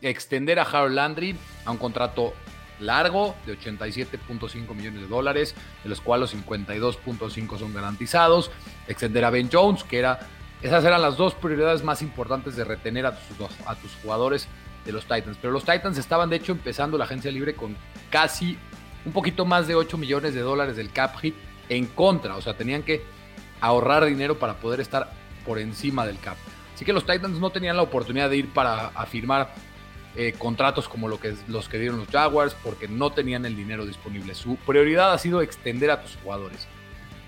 extender 0.00 0.58
a 0.58 0.62
Harold 0.62 0.94
Landry 0.94 1.36
a 1.66 1.72
un 1.72 1.76
contrato 1.76 2.32
largo 2.80 3.34
de 3.44 3.58
87.5 3.58 4.74
millones 4.74 5.02
de 5.02 5.08
dólares, 5.08 5.54
de 5.82 5.90
los 5.90 6.00
cuales 6.00 6.34
52.5 6.34 7.58
son 7.58 7.74
garantizados, 7.74 8.50
extender 8.88 9.26
a 9.26 9.30
Ben 9.30 9.50
Jones, 9.52 9.84
que 9.84 9.98
era, 9.98 10.20
esas 10.64 10.82
eran 10.82 11.02
las 11.02 11.18
dos 11.18 11.34
prioridades 11.34 11.84
más 11.84 12.00
importantes 12.00 12.56
de 12.56 12.64
retener 12.64 13.04
a 13.04 13.14
tus, 13.14 13.38
a 13.66 13.76
jugadores 14.02 14.48
de 14.86 14.92
los 14.92 15.04
Titans. 15.04 15.36
Pero 15.38 15.52
los 15.52 15.62
Titans 15.62 15.98
estaban 15.98 16.30
de 16.30 16.36
hecho 16.36 16.52
empezando 16.52 16.96
la 16.96 17.04
agencia 17.04 17.30
libre 17.30 17.54
con 17.54 17.76
casi 18.08 18.56
un 19.04 19.12
poquito 19.12 19.44
más 19.44 19.68
de 19.68 19.74
8 19.74 19.98
millones 19.98 20.32
de 20.32 20.40
dólares 20.40 20.76
del 20.76 20.90
cap 20.90 21.18
hit 21.18 21.34
en 21.68 21.84
contra. 21.84 22.36
O 22.36 22.40
sea, 22.40 22.56
tenían 22.56 22.82
que 22.82 23.04
ahorrar 23.60 24.06
dinero 24.06 24.38
para 24.38 24.54
poder 24.54 24.80
estar 24.80 25.12
por 25.44 25.58
encima 25.58 26.06
del 26.06 26.18
cap. 26.18 26.38
Así 26.74 26.86
que 26.86 26.94
los 26.94 27.04
Titans 27.04 27.38
no 27.38 27.50
tenían 27.50 27.76
la 27.76 27.82
oportunidad 27.82 28.30
de 28.30 28.38
ir 28.38 28.48
para 28.48 28.88
firmar 29.04 29.52
eh, 30.16 30.32
contratos 30.38 30.88
como 30.88 31.08
los 31.08 31.68
que 31.68 31.78
dieron 31.78 31.98
los 31.98 32.08
Jaguars 32.08 32.56
porque 32.64 32.88
no 32.88 33.12
tenían 33.12 33.44
el 33.44 33.54
dinero 33.54 33.84
disponible. 33.84 34.34
Su 34.34 34.56
prioridad 34.56 35.12
ha 35.12 35.18
sido 35.18 35.42
extender 35.42 35.90
a 35.90 36.00
tus 36.00 36.16
jugadores. 36.16 36.66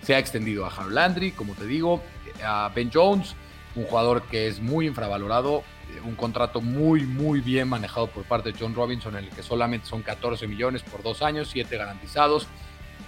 Se 0.01 0.14
ha 0.14 0.18
extendido 0.18 0.64
a 0.64 0.70
Harold 0.70 0.94
Landry, 0.94 1.33
como 1.33 1.53
te 1.53 1.66
digo, 1.66 2.03
a 2.44 2.70
Ben 2.75 2.90
Jones, 2.92 3.35
un 3.75 3.85
jugador 3.85 4.22
que 4.22 4.49
es 4.49 4.61
muy 4.61 4.87
infravalorado, 4.87 5.62
un 6.05 6.14
contrato 6.14 6.61
muy, 6.61 7.03
muy 7.03 7.40
bien 7.40 7.68
manejado 7.68 8.09
por 8.09 8.25
parte 8.25 8.53
de 8.53 8.59
John 8.59 8.75
Robinson, 8.75 9.16
en 9.16 9.25
el 9.25 9.31
que 9.31 9.42
solamente 9.42 9.87
son 9.87 10.03
14 10.03 10.46
millones 10.46 10.83
por 10.83 11.03
dos 11.03 11.22
años, 11.22 11.49
7 11.53 11.77
garantizados. 11.77 12.46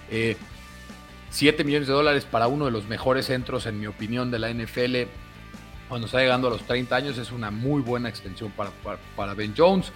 7 0.09 0.37
eh, 1.61 1.65
millones 1.65 1.87
de 1.87 1.93
dólares 1.93 2.25
para 2.25 2.47
uno 2.47 2.65
de 2.65 2.71
los 2.71 2.87
mejores 2.87 3.27
centros, 3.27 3.65
en 3.65 3.79
mi 3.79 3.87
opinión, 3.87 4.31
de 4.31 4.39
la 4.39 4.49
NFL. 4.51 5.09
Cuando 5.87 6.05
está 6.05 6.19
llegando 6.19 6.47
a 6.47 6.51
los 6.51 6.63
30 6.63 6.95
años, 6.95 7.17
es 7.17 7.31
una 7.31 7.51
muy 7.51 7.81
buena 7.81 8.09
extensión 8.09 8.51
para, 8.51 8.71
para, 9.15 9.33
Ben 9.33 9.53
Jones. 9.57 9.91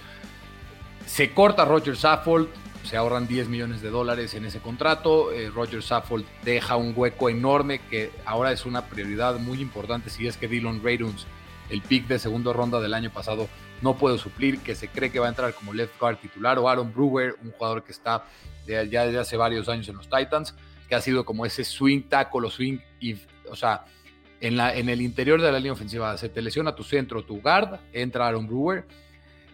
Se 1.06 1.32
corta 1.32 1.64
Roger 1.64 1.96
Saffold, 1.96 2.48
se 2.84 2.96
ahorran 2.96 3.26
10 3.26 3.48
millones 3.48 3.82
de 3.82 3.90
dólares 3.90 4.34
en 4.34 4.44
ese 4.44 4.60
contrato. 4.60 5.32
Eh, 5.32 5.50
Roger 5.50 5.82
Saffold 5.82 6.24
deja 6.44 6.76
un 6.76 6.92
hueco 6.94 7.28
enorme 7.28 7.80
que 7.90 8.12
ahora 8.24 8.52
es 8.52 8.66
una 8.66 8.86
prioridad 8.86 9.38
muy 9.38 9.60
importante 9.60 10.10
si 10.10 10.26
es 10.26 10.36
que 10.36 10.48
Dylan 10.48 10.82
Raiduns, 10.82 11.26
el 11.70 11.80
pick 11.82 12.06
de 12.06 12.18
segunda 12.18 12.52
ronda 12.52 12.80
del 12.80 12.94
año 12.94 13.10
pasado, 13.10 13.48
no 13.80 13.96
puede 13.96 14.18
suplir, 14.18 14.60
que 14.60 14.74
se 14.74 14.88
cree 14.88 15.10
que 15.10 15.18
va 15.18 15.26
a 15.26 15.30
entrar 15.30 15.54
como 15.54 15.72
left 15.72 15.98
guard 15.98 16.18
titular, 16.18 16.58
o 16.58 16.68
Aaron 16.68 16.92
Brewer, 16.92 17.36
un 17.42 17.50
jugador 17.52 17.82
que 17.82 17.92
está 17.92 18.24
ya 18.66 19.04
desde 19.04 19.18
hace 19.18 19.36
varios 19.36 19.68
años 19.68 19.88
en 19.88 19.96
los 19.96 20.08
Titans, 20.08 20.54
que 20.88 20.94
ha 20.94 21.00
sido 21.00 21.24
como 21.24 21.44
ese 21.44 21.64
swing 21.64 22.02
tackle 22.02 22.46
o 22.46 22.50
swing, 22.50 22.78
o 23.50 23.56
sea, 23.56 23.84
en, 24.40 24.56
la, 24.56 24.74
en 24.74 24.88
el 24.88 25.00
interior 25.00 25.40
de 25.40 25.50
la 25.50 25.58
línea 25.58 25.72
ofensiva 25.72 26.16
se 26.18 26.28
te 26.28 26.42
lesiona 26.42 26.74
tu 26.74 26.82
centro, 26.82 27.24
tu 27.24 27.40
guard, 27.40 27.78
entra 27.92 28.26
Aaron 28.26 28.46
Brewer. 28.46 28.86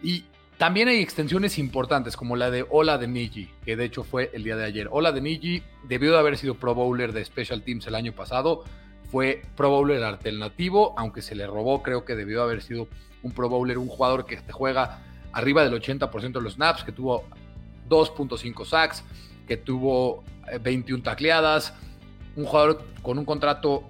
Y 0.03 0.25
también 0.61 0.89
hay 0.89 0.99
extensiones 0.99 1.57
importantes 1.57 2.15
como 2.15 2.35
la 2.35 2.51
de 2.51 2.67
Ola 2.69 2.99
de 2.99 3.07
Niji, 3.07 3.49
que 3.65 3.75
de 3.75 3.83
hecho 3.83 4.03
fue 4.03 4.29
el 4.31 4.43
día 4.43 4.55
de 4.55 4.63
ayer. 4.63 4.89
Ola 4.91 5.11
de 5.11 5.19
Niji 5.19 5.63
debió 5.87 6.11
de 6.11 6.19
haber 6.19 6.37
sido 6.37 6.53
Pro 6.53 6.75
Bowler 6.75 7.13
de 7.13 7.25
Special 7.25 7.63
Teams 7.63 7.87
el 7.87 7.95
año 7.95 8.13
pasado. 8.13 8.63
Fue 9.09 9.41
Pro 9.55 9.71
Bowler 9.71 10.03
alternativo, 10.03 10.93
aunque 10.99 11.23
se 11.23 11.33
le 11.33 11.47
robó, 11.47 11.81
creo 11.81 12.05
que 12.05 12.15
debió 12.15 12.43
haber 12.43 12.61
sido 12.61 12.87
un 13.23 13.31
Pro 13.31 13.49
Bowler, 13.49 13.79
un 13.79 13.87
jugador 13.87 14.27
que 14.27 14.37
te 14.37 14.53
juega 14.53 14.99
arriba 15.33 15.63
del 15.63 15.73
80% 15.73 16.33
de 16.33 16.41
los 16.41 16.53
snaps, 16.53 16.83
que 16.83 16.91
tuvo 16.91 17.23
2.5 17.89 18.63
sacks, 18.63 19.03
que 19.47 19.57
tuvo 19.57 20.23
21 20.61 20.99
eh, 20.99 21.03
tacleadas, 21.03 21.73
un 22.35 22.45
jugador 22.45 22.83
con 23.01 23.17
un 23.17 23.25
contrato 23.25 23.89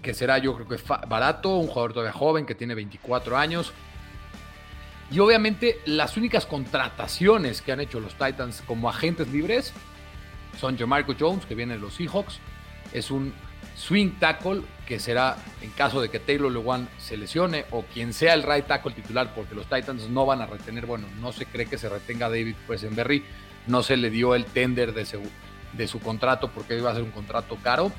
que 0.00 0.14
será 0.14 0.38
yo 0.38 0.54
creo 0.54 0.66
que 0.66 0.82
barato, 1.08 1.58
un 1.58 1.66
jugador 1.66 1.92
todavía 1.92 2.14
joven 2.14 2.46
que 2.46 2.54
tiene 2.54 2.74
24 2.74 3.36
años. 3.36 3.74
Y 5.10 5.20
obviamente 5.20 5.80
las 5.86 6.16
únicas 6.16 6.46
contrataciones 6.46 7.62
que 7.62 7.72
han 7.72 7.80
hecho 7.80 8.00
los 8.00 8.14
Titans 8.14 8.62
como 8.66 8.88
agentes 8.88 9.28
libres 9.28 9.72
son 10.58 10.76
Jamarco 10.76 11.14
Jones, 11.18 11.46
que 11.46 11.54
viene 11.54 11.74
de 11.74 11.80
los 11.80 11.94
Seahawks, 11.94 12.38
es 12.92 13.10
un 13.10 13.32
swing 13.76 14.12
tackle 14.18 14.62
que 14.86 14.98
será 14.98 15.36
en 15.60 15.70
caso 15.70 16.00
de 16.00 16.08
que 16.08 16.18
Taylor 16.18 16.50
Lewan 16.50 16.88
se 16.98 17.16
lesione 17.16 17.66
o 17.70 17.82
quien 17.82 18.12
sea 18.12 18.34
el 18.34 18.42
right 18.42 18.66
tackle 18.66 18.92
titular, 18.92 19.34
porque 19.34 19.54
los 19.54 19.66
Titans 19.66 20.08
no 20.08 20.26
van 20.26 20.40
a 20.40 20.46
retener, 20.46 20.86
bueno, 20.86 21.06
no 21.20 21.32
se 21.32 21.46
cree 21.46 21.66
que 21.66 21.78
se 21.78 21.88
retenga 21.88 22.28
David 22.28 22.56
Presenberry, 22.66 23.24
no 23.66 23.82
se 23.82 23.96
le 23.96 24.10
dio 24.10 24.34
el 24.34 24.44
tender 24.46 24.94
de 24.94 25.04
su, 25.04 25.20
de 25.72 25.86
su 25.88 26.00
contrato 26.00 26.50
porque 26.50 26.76
iba 26.76 26.90
a 26.90 26.94
ser 26.94 27.02
un 27.02 27.10
contrato 27.10 27.56
caro. 27.62 27.92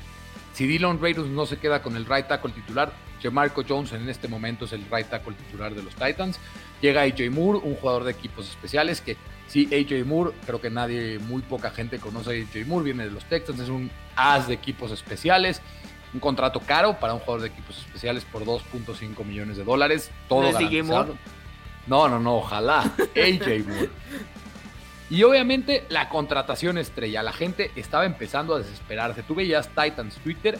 Si 0.58 0.66
Dylan 0.66 1.00
Raiders 1.00 1.28
no 1.28 1.46
se 1.46 1.58
queda 1.58 1.82
con 1.82 1.94
el 1.94 2.04
right 2.04 2.26
tackle 2.26 2.50
titular, 2.50 2.92
Jamarco 3.22 3.62
Jones 3.62 3.92
en 3.92 4.08
este 4.08 4.26
momento 4.26 4.64
es 4.64 4.72
el 4.72 4.84
right 4.90 5.06
tackle 5.08 5.34
titular 5.34 5.72
de 5.72 5.84
los 5.84 5.94
Titans. 5.94 6.40
Llega 6.80 7.02
AJ 7.02 7.30
Moore, 7.30 7.60
un 7.62 7.76
jugador 7.76 8.02
de 8.02 8.10
equipos 8.10 8.50
especiales 8.50 9.00
que 9.00 9.16
sí, 9.46 9.68
AJ 9.72 10.04
Moore, 10.04 10.32
creo 10.44 10.60
que 10.60 10.68
nadie, 10.68 11.20
muy 11.20 11.42
poca 11.42 11.70
gente 11.70 12.00
conoce 12.00 12.30
a 12.30 12.32
AJ 12.32 12.66
Moore, 12.66 12.86
viene 12.86 13.04
de 13.04 13.12
los 13.12 13.24
Texans, 13.26 13.60
es 13.60 13.68
un 13.68 13.88
as 14.16 14.48
de 14.48 14.54
equipos 14.54 14.90
especiales. 14.90 15.62
Un 16.12 16.18
contrato 16.18 16.58
caro 16.58 16.98
para 16.98 17.14
un 17.14 17.20
jugador 17.20 17.42
de 17.42 17.48
equipos 17.50 17.78
especiales 17.78 18.24
por 18.24 18.44
2.5 18.44 19.24
millones 19.24 19.58
de 19.58 19.62
dólares. 19.62 20.10
Todo 20.28 20.50
garantizado. 20.50 21.16
No, 21.86 22.08
no, 22.08 22.18
no, 22.18 22.38
ojalá. 22.38 22.80
AJ 23.14 23.64
Moore. 23.64 23.90
Y 25.10 25.22
obviamente 25.22 25.86
la 25.88 26.08
contratación 26.08 26.78
estrella. 26.78 27.22
La 27.22 27.32
gente 27.32 27.70
estaba 27.76 28.04
empezando 28.04 28.54
a 28.54 28.58
desesperarse. 28.58 29.22
Tú 29.22 29.34
veías 29.34 29.68
Titans 29.68 30.16
Twitter. 30.16 30.58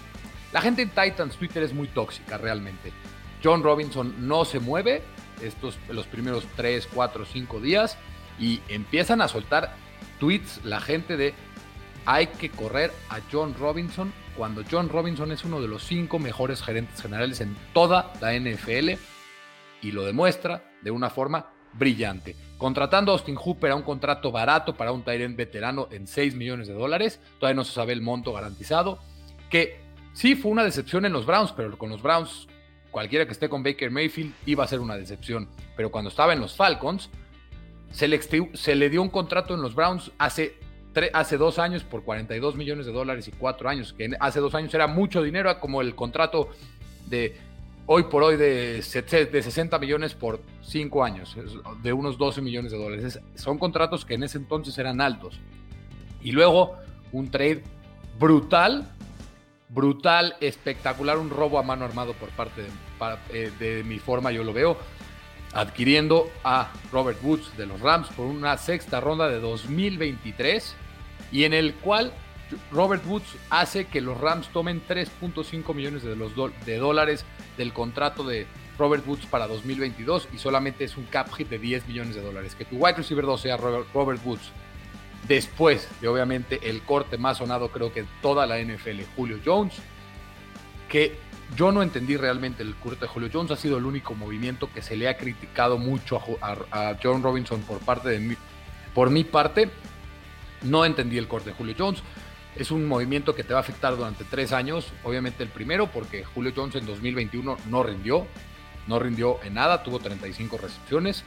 La 0.52 0.60
gente 0.60 0.82
en 0.82 0.88
Titans 0.90 1.36
Twitter 1.36 1.62
es 1.62 1.74
muy 1.74 1.88
tóxica 1.88 2.38
realmente. 2.38 2.92
John 3.44 3.62
Robinson 3.62 4.14
no 4.26 4.44
se 4.44 4.58
mueve 4.58 5.02
estos 5.42 5.78
los 5.88 6.06
primeros 6.06 6.46
3, 6.56 6.88
4, 6.92 7.24
5 7.24 7.60
días 7.60 7.96
y 8.38 8.60
empiezan 8.68 9.20
a 9.20 9.28
soltar 9.28 9.74
tweets 10.18 10.64
la 10.64 10.80
gente 10.80 11.16
de 11.16 11.34
hay 12.06 12.28
que 12.28 12.50
correr 12.50 12.92
a 13.10 13.18
John 13.30 13.54
Robinson 13.58 14.12
cuando 14.36 14.62
John 14.68 14.88
Robinson 14.88 15.30
es 15.32 15.44
uno 15.44 15.60
de 15.60 15.68
los 15.68 15.82
cinco 15.82 16.18
mejores 16.18 16.62
gerentes 16.62 17.02
generales 17.02 17.40
en 17.40 17.56
toda 17.72 18.12
la 18.20 18.32
NFL 18.38 18.92
y 19.82 19.92
lo 19.92 20.04
demuestra 20.04 20.64
de 20.82 20.90
una 20.90 21.10
forma 21.10 21.50
brillante. 21.72 22.36
Contratando 22.56 23.12
a 23.12 23.14
Austin 23.14 23.36
Hooper 23.36 23.70
a 23.70 23.76
un 23.76 23.82
contrato 23.82 24.32
barato 24.32 24.74
para 24.74 24.92
un 24.92 25.02
Tyrant 25.02 25.36
veterano 25.36 25.88
en 25.90 26.06
6 26.06 26.34
millones 26.34 26.66
de 26.66 26.74
dólares, 26.74 27.20
todavía 27.38 27.56
no 27.56 27.64
se 27.64 27.72
sabe 27.72 27.92
el 27.92 28.02
monto 28.02 28.32
garantizado, 28.32 28.98
que 29.48 29.80
sí 30.12 30.34
fue 30.34 30.50
una 30.50 30.64
decepción 30.64 31.04
en 31.04 31.12
los 31.12 31.24
Browns, 31.24 31.52
pero 31.52 31.76
con 31.78 31.90
los 31.90 32.02
Browns 32.02 32.48
cualquiera 32.90 33.26
que 33.26 33.32
esté 33.32 33.48
con 33.48 33.62
Baker 33.62 33.90
Mayfield 33.90 34.34
iba 34.46 34.64
a 34.64 34.66
ser 34.66 34.80
una 34.80 34.96
decepción. 34.96 35.48
Pero 35.76 35.90
cuando 35.90 36.10
estaba 36.10 36.32
en 36.32 36.40
los 36.40 36.56
Falcons, 36.56 37.10
se 37.92 38.08
le, 38.08 38.20
se 38.20 38.74
le 38.74 38.90
dio 38.90 39.02
un 39.02 39.08
contrato 39.08 39.54
en 39.54 39.62
los 39.62 39.74
Browns 39.74 40.10
hace, 40.18 40.56
hace 41.12 41.36
dos 41.36 41.58
años 41.58 41.84
por 41.84 42.02
42 42.02 42.56
millones 42.56 42.86
de 42.86 42.92
dólares 42.92 43.28
y 43.28 43.32
cuatro 43.32 43.68
años, 43.68 43.92
que 43.92 44.10
hace 44.20 44.40
dos 44.40 44.54
años 44.54 44.74
era 44.74 44.86
mucho 44.86 45.22
dinero, 45.22 45.58
como 45.60 45.80
el 45.80 45.94
contrato 45.94 46.50
de 47.06 47.36
hoy 47.88 48.04
por 48.04 48.22
hoy 48.22 48.36
de, 48.36 48.80
de 48.80 49.42
60 49.42 49.78
millones 49.80 50.14
por 50.14 50.40
cinco 50.62 51.02
años, 51.02 51.36
de 51.82 51.92
unos 51.92 52.16
12 52.16 52.40
millones 52.40 52.70
de 52.70 52.78
dólares. 52.78 53.18
son 53.34 53.58
contratos 53.58 54.04
que 54.04 54.14
en 54.14 54.22
ese 54.22 54.38
entonces 54.38 54.78
eran 54.78 55.00
altos. 55.00 55.40
Y 56.22 56.30
luego 56.30 56.76
un 57.10 57.30
trade 57.30 57.64
brutal 58.20 58.94
brutal, 59.68 60.36
espectacular, 60.40 61.18
un 61.18 61.30
robo 61.30 61.58
a 61.58 61.62
mano 61.62 61.84
armado 61.84 62.14
por 62.14 62.30
parte 62.30 62.66
eh, 63.32 63.50
de, 63.58 63.84
mi 63.84 63.98
forma, 63.98 64.32
yo 64.32 64.44
lo 64.44 64.52
veo, 64.52 64.76
adquiriendo 65.52 66.30
a 66.44 66.72
Robert 66.92 67.18
Woods 67.22 67.56
de 67.56 67.66
los 67.66 67.80
Rams 67.80 68.08
por 68.08 68.26
una 68.26 68.56
sexta 68.56 69.00
ronda 69.00 69.28
de 69.28 69.40
2023 69.40 70.74
y 71.32 71.44
en 71.44 71.52
el 71.52 71.74
cual 71.74 72.12
Robert 72.70 73.04
Woods 73.06 73.36
hace 73.50 73.86
que 73.86 74.00
los 74.00 74.18
Rams 74.18 74.48
tomen 74.48 74.82
3.5 74.86 75.74
millones 75.74 76.02
de, 76.02 76.16
los 76.16 76.32
de 76.64 76.76
dólares 76.76 77.24
del 77.56 77.72
contrato 77.72 78.24
de 78.24 78.46
Robert 78.78 79.06
Woods 79.06 79.26
para 79.26 79.46
2022 79.46 80.28
y 80.32 80.38
solamente 80.38 80.84
es 80.84 80.96
un 80.96 81.04
cap 81.04 81.32
hit 81.34 81.48
de 81.48 81.58
10 81.58 81.88
millones 81.88 82.14
de 82.14 82.22
dólares. 82.22 82.54
Que 82.54 82.64
tu 82.64 82.76
wide 82.76 82.96
receiver 82.96 83.24
2 83.24 83.40
sea 83.40 83.56
Robert 83.56 84.20
Woods 84.24 84.52
Después 85.26 85.88
de 86.00 86.08
obviamente 86.08 86.70
el 86.70 86.82
corte 86.82 87.18
más 87.18 87.38
sonado 87.38 87.70
creo 87.70 87.92
que 87.92 88.06
toda 88.22 88.46
la 88.46 88.58
NFL, 88.58 89.00
Julio 89.14 89.38
Jones, 89.44 89.74
que 90.88 91.18
yo 91.54 91.70
no 91.70 91.82
entendí 91.82 92.16
realmente 92.16 92.62
el 92.62 92.74
corte 92.76 93.00
de 93.00 93.08
Julio 93.08 93.28
Jones, 93.30 93.50
ha 93.50 93.56
sido 93.56 93.76
el 93.76 93.84
único 93.84 94.14
movimiento 94.14 94.70
que 94.72 94.80
se 94.80 94.96
le 94.96 95.06
ha 95.06 95.18
criticado 95.18 95.76
mucho 95.76 96.22
a, 96.40 96.96
John 97.02 97.22
Robinson 97.22 97.60
por 97.62 97.78
parte 97.80 98.08
de 98.08 98.20
mí. 98.20 98.36
Por 98.94 99.10
mi 99.10 99.24
parte, 99.24 99.70
no 100.62 100.86
entendí 100.86 101.18
el 101.18 101.28
corte 101.28 101.50
de 101.50 101.56
Julio 101.56 101.74
Jones. 101.78 102.02
Es 102.58 102.72
un 102.72 102.86
movimiento 102.86 103.36
que 103.36 103.44
te 103.44 103.52
va 103.52 103.60
a 103.60 103.62
afectar 103.62 103.96
durante 103.96 104.24
tres 104.24 104.52
años. 104.52 104.92
Obviamente 105.04 105.44
el 105.44 105.48
primero 105.48 105.86
porque 105.92 106.24
Julio 106.24 106.52
Jones 106.54 106.74
en 106.74 106.86
2021 106.86 107.56
no 107.70 107.82
rindió. 107.84 108.26
No 108.88 108.98
rindió 108.98 109.38
en 109.44 109.54
nada, 109.54 109.84
tuvo 109.84 110.00
35 110.00 110.58
recepciones. 110.58 111.22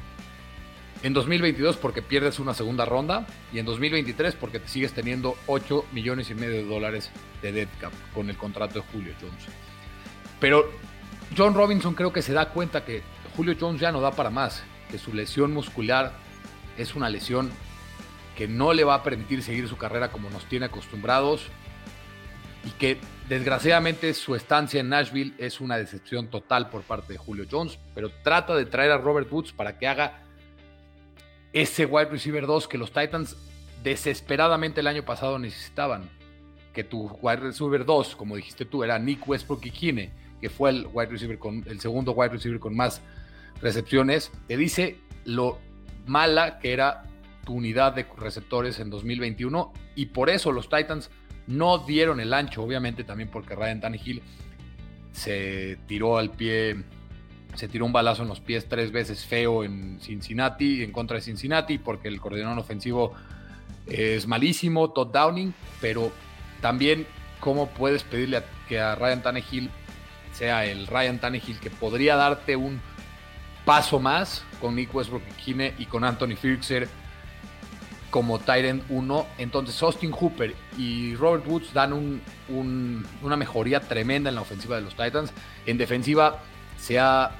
En 1.03 1.13
2022 1.13 1.77
porque 1.77 2.01
pierdes 2.01 2.37
una 2.39 2.53
segunda 2.53 2.85
ronda 2.85 3.25
y 3.53 3.59
en 3.59 3.65
2023 3.65 4.35
porque 4.35 4.59
te 4.59 4.67
sigues 4.67 4.93
teniendo 4.93 5.35
8 5.47 5.85
millones 5.93 6.29
y 6.29 6.35
medio 6.35 6.57
de 6.57 6.65
dólares 6.65 7.09
de 7.41 7.51
dead 7.51 7.67
cap 7.79 7.93
con 8.13 8.29
el 8.29 8.37
contrato 8.37 8.75
de 8.75 8.85
Julio 8.91 9.13
Jones. 9.19 9.45
Pero 10.39 10.69
John 11.35 11.55
Robinson 11.55 11.95
creo 11.95 12.11
que 12.11 12.21
se 12.21 12.33
da 12.33 12.49
cuenta 12.49 12.83
que 12.83 13.01
Julio 13.35 13.55
Jones 13.59 13.79
ya 13.79 13.91
no 13.91 14.01
da 14.01 14.11
para 14.11 14.29
más, 14.29 14.63
que 14.91 14.99
su 14.99 15.13
lesión 15.13 15.53
muscular 15.53 16.13
es 16.77 16.93
una 16.93 17.09
lesión 17.09 17.49
que 18.35 18.47
no 18.47 18.73
le 18.73 18.83
va 18.83 18.95
a 18.95 19.03
permitir 19.03 19.43
seguir 19.43 19.67
su 19.67 19.77
carrera 19.77 20.11
como 20.11 20.29
nos 20.29 20.45
tiene 20.45 20.65
acostumbrados 20.67 21.47
y 22.65 22.69
que 22.71 22.99
desgraciadamente 23.27 24.13
su 24.13 24.35
estancia 24.35 24.79
en 24.79 24.89
Nashville 24.89 25.33
es 25.37 25.61
una 25.61 25.77
decepción 25.77 26.27
total 26.27 26.69
por 26.69 26.81
parte 26.83 27.13
de 27.13 27.19
Julio 27.19 27.45
Jones, 27.49 27.79
pero 27.95 28.11
trata 28.23 28.55
de 28.55 28.65
traer 28.65 28.91
a 28.91 28.97
Robert 28.97 29.31
Woods 29.31 29.51
para 29.51 29.77
que 29.77 29.87
haga 29.87 30.21
ese 31.53 31.85
wide 31.85 32.09
receiver 32.09 32.45
2 32.45 32.67
que 32.67 32.77
los 32.77 32.91
Titans 32.91 33.35
desesperadamente 33.83 34.81
el 34.81 34.87
año 34.87 35.03
pasado 35.03 35.39
necesitaban. 35.39 36.09
Que 36.73 36.83
tu 36.83 37.07
wide 37.21 37.37
receiver 37.37 37.83
2, 37.83 38.15
como 38.15 38.37
dijiste 38.37 38.63
tú, 38.63 38.83
era 38.83 38.97
Nick 38.97 39.27
Westbrook 39.27 39.65
y 39.65 39.71
Kine, 39.71 40.11
que 40.39 40.49
fue 40.49 40.69
el 40.69 40.87
wide 40.93 41.09
receiver 41.09 41.37
con 41.37 41.63
el 41.67 41.81
segundo 41.81 42.13
wide 42.13 42.29
receiver 42.29 42.59
con 42.59 42.75
más 42.75 43.01
recepciones, 43.61 44.31
te 44.47 44.57
dice 44.57 44.97
lo 45.25 45.59
mala 46.07 46.59
que 46.59 46.73
era 46.73 47.03
tu 47.43 47.53
unidad 47.53 47.93
de 47.93 48.05
receptores 48.17 48.79
en 48.79 48.89
2021 48.89 49.73
y 49.95 50.07
por 50.07 50.29
eso 50.29 50.51
los 50.51 50.69
Titans 50.69 51.09
no 51.47 51.79
dieron 51.79 52.19
el 52.19 52.33
ancho, 52.33 52.63
obviamente 52.63 53.03
también 53.03 53.29
porque 53.29 53.55
Ryan 53.55 53.81
Tannehill 53.81 54.21
se 55.11 55.77
tiró 55.87 56.17
al 56.17 56.31
pie 56.31 56.83
se 57.55 57.67
tiró 57.67 57.85
un 57.85 57.93
balazo 57.93 58.23
en 58.23 58.29
los 58.29 58.39
pies 58.39 58.67
tres 58.67 58.91
veces 58.91 59.25
feo 59.25 59.63
en 59.63 59.99
Cincinnati, 59.99 60.83
en 60.83 60.91
contra 60.91 61.17
de 61.17 61.21
Cincinnati, 61.21 61.77
porque 61.77 62.07
el 62.07 62.21
coordinador 62.21 62.57
ofensivo 62.59 63.13
es 63.87 64.27
malísimo, 64.27 64.91
Todd 64.91 65.11
Downing, 65.11 65.53
pero 65.81 66.11
también 66.61 67.05
cómo 67.39 67.67
puedes 67.67 68.03
pedirle 68.03 68.43
que 68.69 68.79
a 68.79 68.95
Ryan 68.95 69.21
Tannehill 69.21 69.69
sea 70.31 70.65
el 70.65 70.87
Ryan 70.87 71.19
Tannehill 71.19 71.59
que 71.59 71.69
podría 71.69 72.15
darte 72.15 72.55
un 72.55 72.79
paso 73.65 73.99
más 73.99 74.43
con 74.59 74.75
Nick 74.75 74.93
Westbrook 74.93 75.23
y 75.45 75.85
con 75.85 76.03
Anthony 76.03 76.35
Firkser 76.35 76.87
como 78.11 78.37
Tyrant 78.39 78.83
1. 78.89 79.27
Entonces 79.39 79.81
Austin 79.81 80.11
Hooper 80.11 80.53
y 80.77 81.15
Robert 81.15 81.47
Woods 81.47 81.73
dan 81.73 82.21
una 82.49 83.37
mejoría 83.37 83.79
tremenda 83.79 84.29
en 84.29 84.35
la 84.35 84.41
ofensiva 84.41 84.75
de 84.75 84.83
los 84.83 84.95
Titans. 84.95 85.31
En 85.65 85.77
defensiva 85.77 86.43
se 86.77 86.99
ha, 86.99 87.31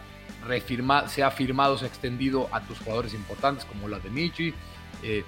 se 1.08 1.24
ha 1.24 1.32
firmado, 1.32 1.78
se 1.78 1.86
ha 1.86 1.88
extendido 1.88 2.50
a 2.52 2.62
tus 2.62 2.80
jugadores 2.80 3.14
importantes 3.14 3.66
como 3.66 3.88
la 3.88 4.00
de 4.00 4.10
Michi, 4.10 4.54
eh, 5.04 5.24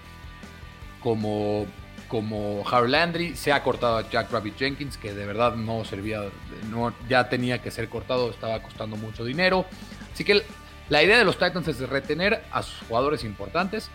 como, 1.01 1.67
como 2.07 2.63
Harold 2.67 2.91
Landry. 2.91 3.35
Se 3.35 3.51
ha 3.51 3.61
cortado 3.61 3.97
a 3.97 4.09
Jack 4.09 4.31
Rabbit 4.31 4.57
Jenkins, 4.57 4.97
que 4.97 5.13
de 5.13 5.25
verdad 5.25 5.55
no 5.55 5.83
servía, 5.83 6.23
no, 6.71 6.93
ya 7.09 7.27
tenía 7.29 7.61
que 7.61 7.69
ser 7.69 7.89
cortado, 7.89 8.31
estaba 8.31 8.61
costando 8.61 8.95
mucho 8.95 9.25
dinero. 9.25 9.65
Así 10.13 10.23
que 10.23 10.41
la 10.89 11.03
idea 11.03 11.17
de 11.17 11.25
los 11.25 11.37
Titans 11.37 11.67
es 11.67 11.79
retener 11.89 12.43
a 12.51 12.63
sus 12.63 12.87
jugadores 12.87 13.25
importantes 13.25 13.89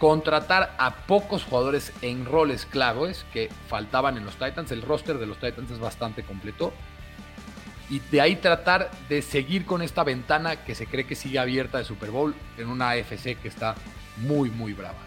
contratar 0.00 0.74
a 0.78 0.94
pocos 1.06 1.44
jugadores 1.44 1.92
en 2.00 2.24
roles 2.24 2.64
claves 2.64 3.26
que 3.34 3.50
faltaban 3.68 4.16
en 4.16 4.24
los 4.24 4.34
Titans. 4.34 4.72
El 4.72 4.80
roster 4.82 5.18
de 5.18 5.26
los 5.26 5.38
Titans 5.38 5.70
es 5.70 5.78
bastante 5.78 6.24
completo. 6.24 6.72
Y 7.90 7.98
de 7.98 8.20
ahí 8.20 8.36
tratar 8.36 8.90
de 9.08 9.20
seguir 9.20 9.66
con 9.66 9.82
esta 9.82 10.02
ventana 10.02 10.64
que 10.64 10.74
se 10.74 10.86
cree 10.86 11.06
que 11.06 11.14
sigue 11.14 11.38
abierta 11.38 11.78
de 11.78 11.84
Super 11.84 12.10
Bowl 12.10 12.34
en 12.56 12.68
una 12.68 12.90
AFC 12.90 13.38
que 13.40 13.48
está 13.48 13.74
muy, 14.16 14.50
muy 14.50 14.72
brava. 14.72 14.98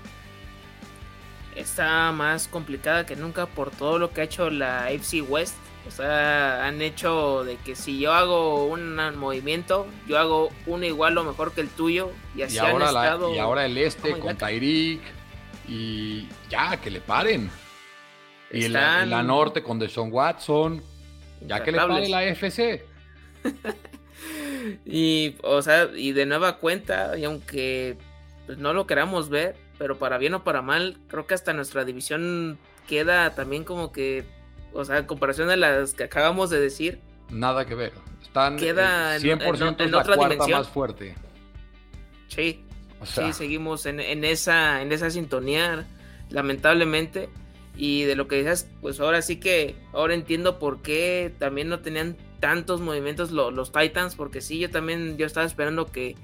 Está 1.55 2.11
más 2.11 2.47
complicada 2.47 3.05
que 3.05 3.15
nunca 3.15 3.47
por 3.47 3.71
todo 3.71 3.97
lo 3.97 4.11
que 4.11 4.21
ha 4.21 4.23
hecho 4.25 4.51
la 4.51 4.85
AFC 4.85 5.27
West. 5.27 5.55
O 5.87 5.91
sea, 5.91 6.65
han 6.65 6.81
hecho 6.81 7.43
de 7.43 7.57
que 7.57 7.75
si 7.75 7.99
yo 7.99 8.13
hago 8.13 8.65
un 8.65 8.95
movimiento, 9.17 9.85
yo 10.07 10.17
hago 10.17 10.49
uno 10.65 10.85
igual 10.85 11.17
o 11.17 11.23
mejor 11.23 11.53
que 11.53 11.61
el 11.61 11.69
tuyo. 11.69 12.11
Y 12.35 12.43
así 12.43 12.57
ahora 12.57 12.89
han 12.89 12.95
estado. 12.95 13.35
y 13.35 13.39
ahora 13.39 13.65
el 13.65 13.77
este 13.77 14.17
con 14.19 14.37
Tyreek. 14.37 15.01
Y 15.67 16.27
ya, 16.49 16.77
que 16.77 16.89
le 16.89 17.01
paren. 17.01 17.49
Y 18.51 18.67
la, 18.69 19.05
norte 19.23 19.61
con 19.61 19.79
Deshaun 19.79 20.11
Watson. 20.11 20.81
Ya 21.41 21.63
que 21.63 21.71
le 21.71 21.77
pare 21.79 22.07
la 22.07 22.23
FC. 22.23 22.85
y, 24.85 25.35
o 25.43 25.61
sea, 25.61 25.89
y 25.93 26.13
de 26.13 26.25
nueva 26.25 26.57
cuenta, 26.57 27.17
y 27.17 27.25
aunque 27.25 27.97
pues, 28.45 28.57
no 28.57 28.73
lo 28.73 28.87
queramos 28.87 29.29
ver, 29.29 29.57
pero 29.77 29.97
para 29.97 30.17
bien 30.17 30.33
o 30.33 30.43
para 30.43 30.61
mal, 30.61 30.97
creo 31.07 31.27
que 31.27 31.33
hasta 31.33 31.51
nuestra 31.51 31.83
división 31.83 32.57
queda 32.87 33.35
también 33.35 33.63
como 33.63 33.91
que 33.91 34.23
o 34.73 34.85
sea, 34.85 34.99
en 34.99 35.05
comparación 35.05 35.49
a 35.49 35.55
las 35.55 35.93
que 35.93 36.03
acabamos 36.03 36.49
de 36.49 36.59
decir. 36.59 36.99
Nada 37.29 37.65
que 37.65 37.75
ver. 37.75 37.93
Están 38.21 38.57
queda 38.57 39.17
100% 39.17 39.85
en, 39.85 39.95
otra 39.95 40.15
dimensión. 40.15 40.59
más 40.59 40.69
fuerte. 40.69 41.15
Sí. 42.27 42.63
sí, 43.03 43.33
seguimos 43.33 43.85
en, 43.85 43.99
esa, 44.23 44.81
en 44.81 44.91
esa 44.91 45.09
sintonía, 45.09 45.87
lamentablemente. 46.29 47.29
Y 47.75 48.03
de 48.03 48.15
lo 48.15 48.27
que 48.27 48.37
dices, 48.37 48.69
pues 48.81 48.99
ahora 48.99 49.21
sí 49.21 49.39
que, 49.39 49.75
ahora 49.93 50.13
entiendo 50.13 50.59
por 50.59 50.81
qué 50.81 51.33
también 51.39 51.69
no 51.69 51.79
tenían 51.79 52.17
tantos 52.39 52.81
movimientos 52.81 53.31
los 53.31 53.71
Titans, 53.71 54.15
porque 54.15 54.41
sí, 54.41 54.59
yo 54.59 54.69
también, 54.69 55.17
yo 55.17 55.25
estaba 55.25 55.45
esperando 55.45 55.91
que 55.91 56.15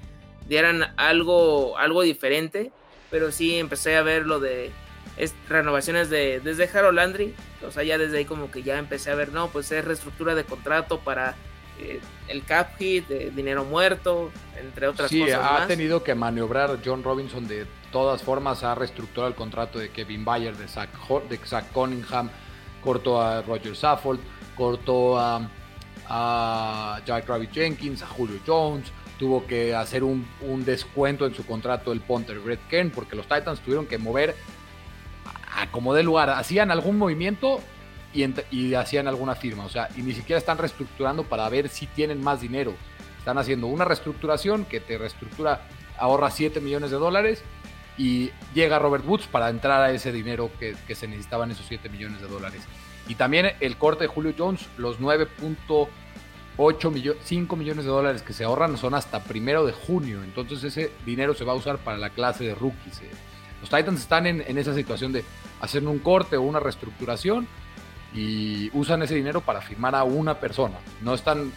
dieran 0.48 0.94
algo, 0.96 1.76
algo 1.78 2.02
diferente, 2.02 2.70
pero 3.10 3.32
sí 3.32 3.56
empecé 3.56 3.96
a 3.96 4.02
ver 4.02 4.26
lo 4.26 4.38
de 4.38 4.70
es 5.20 5.34
renovaciones 5.50 6.08
de 6.08 6.40
desde 6.40 6.64
Harold 6.72 6.96
Landry, 6.96 7.34
o 7.66 7.70
sea, 7.70 7.82
ya 7.82 7.98
desde 7.98 8.18
ahí 8.18 8.24
como 8.24 8.50
que 8.50 8.62
ya 8.62 8.78
empecé 8.78 9.10
a 9.10 9.14
ver, 9.14 9.32
no, 9.32 9.48
pues 9.48 9.70
es 9.70 9.84
reestructura 9.84 10.34
de 10.34 10.44
contrato 10.44 11.00
para 11.00 11.34
eh, 11.78 12.00
el 12.28 12.42
cap 12.42 12.78
hit, 12.78 13.06
de 13.06 13.30
dinero 13.30 13.64
muerto, 13.64 14.30
entre 14.58 14.88
otras 14.88 15.10
cosas. 15.10 15.26
Sí, 15.26 15.32
ha 15.32 15.66
tenido 15.66 16.02
que 16.02 16.14
maniobrar 16.14 16.78
John 16.82 17.02
Robinson 17.02 17.46
de 17.46 17.66
todas 17.92 18.22
formas, 18.22 18.64
ha 18.64 18.74
reestructurado 18.74 19.28
el 19.28 19.34
contrato 19.34 19.78
de 19.78 19.90
Kevin 19.90 20.24
Bayer, 20.24 20.56
de 20.56 20.66
Zach, 20.66 20.88
de 21.28 21.36
Zach 21.44 21.70
Cunningham, 21.70 22.30
cortó 22.82 23.20
a 23.20 23.42
Roger 23.42 23.76
Saffold, 23.76 24.20
cortó 24.56 25.18
a, 25.18 25.50
a 26.08 27.00
Jack 27.04 27.28
Rabbit 27.28 27.52
Jenkins, 27.52 28.02
a 28.02 28.06
Julio 28.06 28.40
Jones, 28.46 28.90
tuvo 29.18 29.46
que 29.46 29.74
hacer 29.74 30.02
un, 30.02 30.26
un 30.40 30.64
descuento 30.64 31.26
en 31.26 31.34
su 31.34 31.44
contrato 31.44 31.92
el 31.92 32.00
punter 32.00 32.38
Brett 32.38 32.66
Kern, 32.68 32.88
porque 32.90 33.16
los 33.16 33.26
Titans 33.26 33.60
tuvieron 33.60 33.84
que 33.86 33.98
mover 33.98 34.34
como 35.70 35.94
de 35.94 36.02
lugar, 36.02 36.30
hacían 36.30 36.70
algún 36.70 36.98
movimiento 36.98 37.60
y, 38.12 38.74
hacían 38.74 39.08
alguna 39.08 39.34
firma, 39.34 39.64
o 39.64 39.68
sea, 39.68 39.88
y 39.96 40.02
ni 40.02 40.12
siquiera 40.12 40.38
están 40.38 40.58
reestructurando 40.58 41.24
para 41.24 41.48
ver 41.48 41.68
si 41.68 41.86
tienen 41.86 42.22
más 42.22 42.40
dinero. 42.40 42.74
Están 43.18 43.38
haciendo 43.38 43.66
una 43.66 43.84
reestructuración 43.84 44.64
que 44.64 44.80
te 44.80 44.98
reestructura, 44.98 45.62
ahorra 45.98 46.30
7 46.30 46.60
millones 46.60 46.90
de 46.90 46.96
dólares 46.96 47.44
y 47.98 48.30
llega 48.54 48.78
Robert 48.78 49.06
Woods 49.06 49.26
para 49.26 49.50
entrar 49.50 49.82
a 49.82 49.92
ese 49.92 50.10
dinero 50.10 50.50
que, 50.58 50.74
se 50.94 51.06
necesitaban 51.06 51.50
esos 51.50 51.66
7 51.66 51.88
millones 51.90 52.20
de 52.20 52.28
dólares. 52.28 52.62
Y 53.08 53.14
también 53.16 53.52
el 53.60 53.76
corte 53.76 54.04
de 54.04 54.08
Julio 54.08 54.34
Jones, 54.36 54.66
los 54.78 54.98
9.8 55.00 56.90
millones, 56.90 57.22
5 57.24 57.56
millones 57.56 57.84
de 57.84 57.90
dólares 57.90 58.22
que 58.22 58.32
se 58.32 58.44
ahorran 58.44 58.76
son 58.78 58.94
hasta 58.94 59.22
primero 59.22 59.66
de 59.66 59.72
junio. 59.72 60.22
Entonces 60.24 60.64
ese 60.64 60.92
dinero 61.04 61.34
se 61.34 61.44
va 61.44 61.52
a 61.52 61.56
usar 61.56 61.78
para 61.78 61.98
la 61.98 62.10
clase 62.10 62.44
de 62.44 62.54
rookies. 62.54 63.02
Eh. 63.02 63.10
Los 63.60 63.70
Titans 63.70 64.00
están 64.00 64.26
en, 64.26 64.58
esa 64.58 64.74
situación 64.74 65.12
de 65.12 65.24
hacer 65.60 65.86
un 65.86 65.98
corte 65.98 66.36
o 66.36 66.42
una 66.42 66.60
reestructuración 66.60 67.46
y 68.14 68.70
usan 68.76 69.02
ese 69.02 69.14
dinero 69.14 69.40
para 69.40 69.60
firmar 69.60 69.94
a 69.94 70.04
una 70.04 70.40
persona. 70.40 70.78
No 71.02 71.14
están 71.14 71.52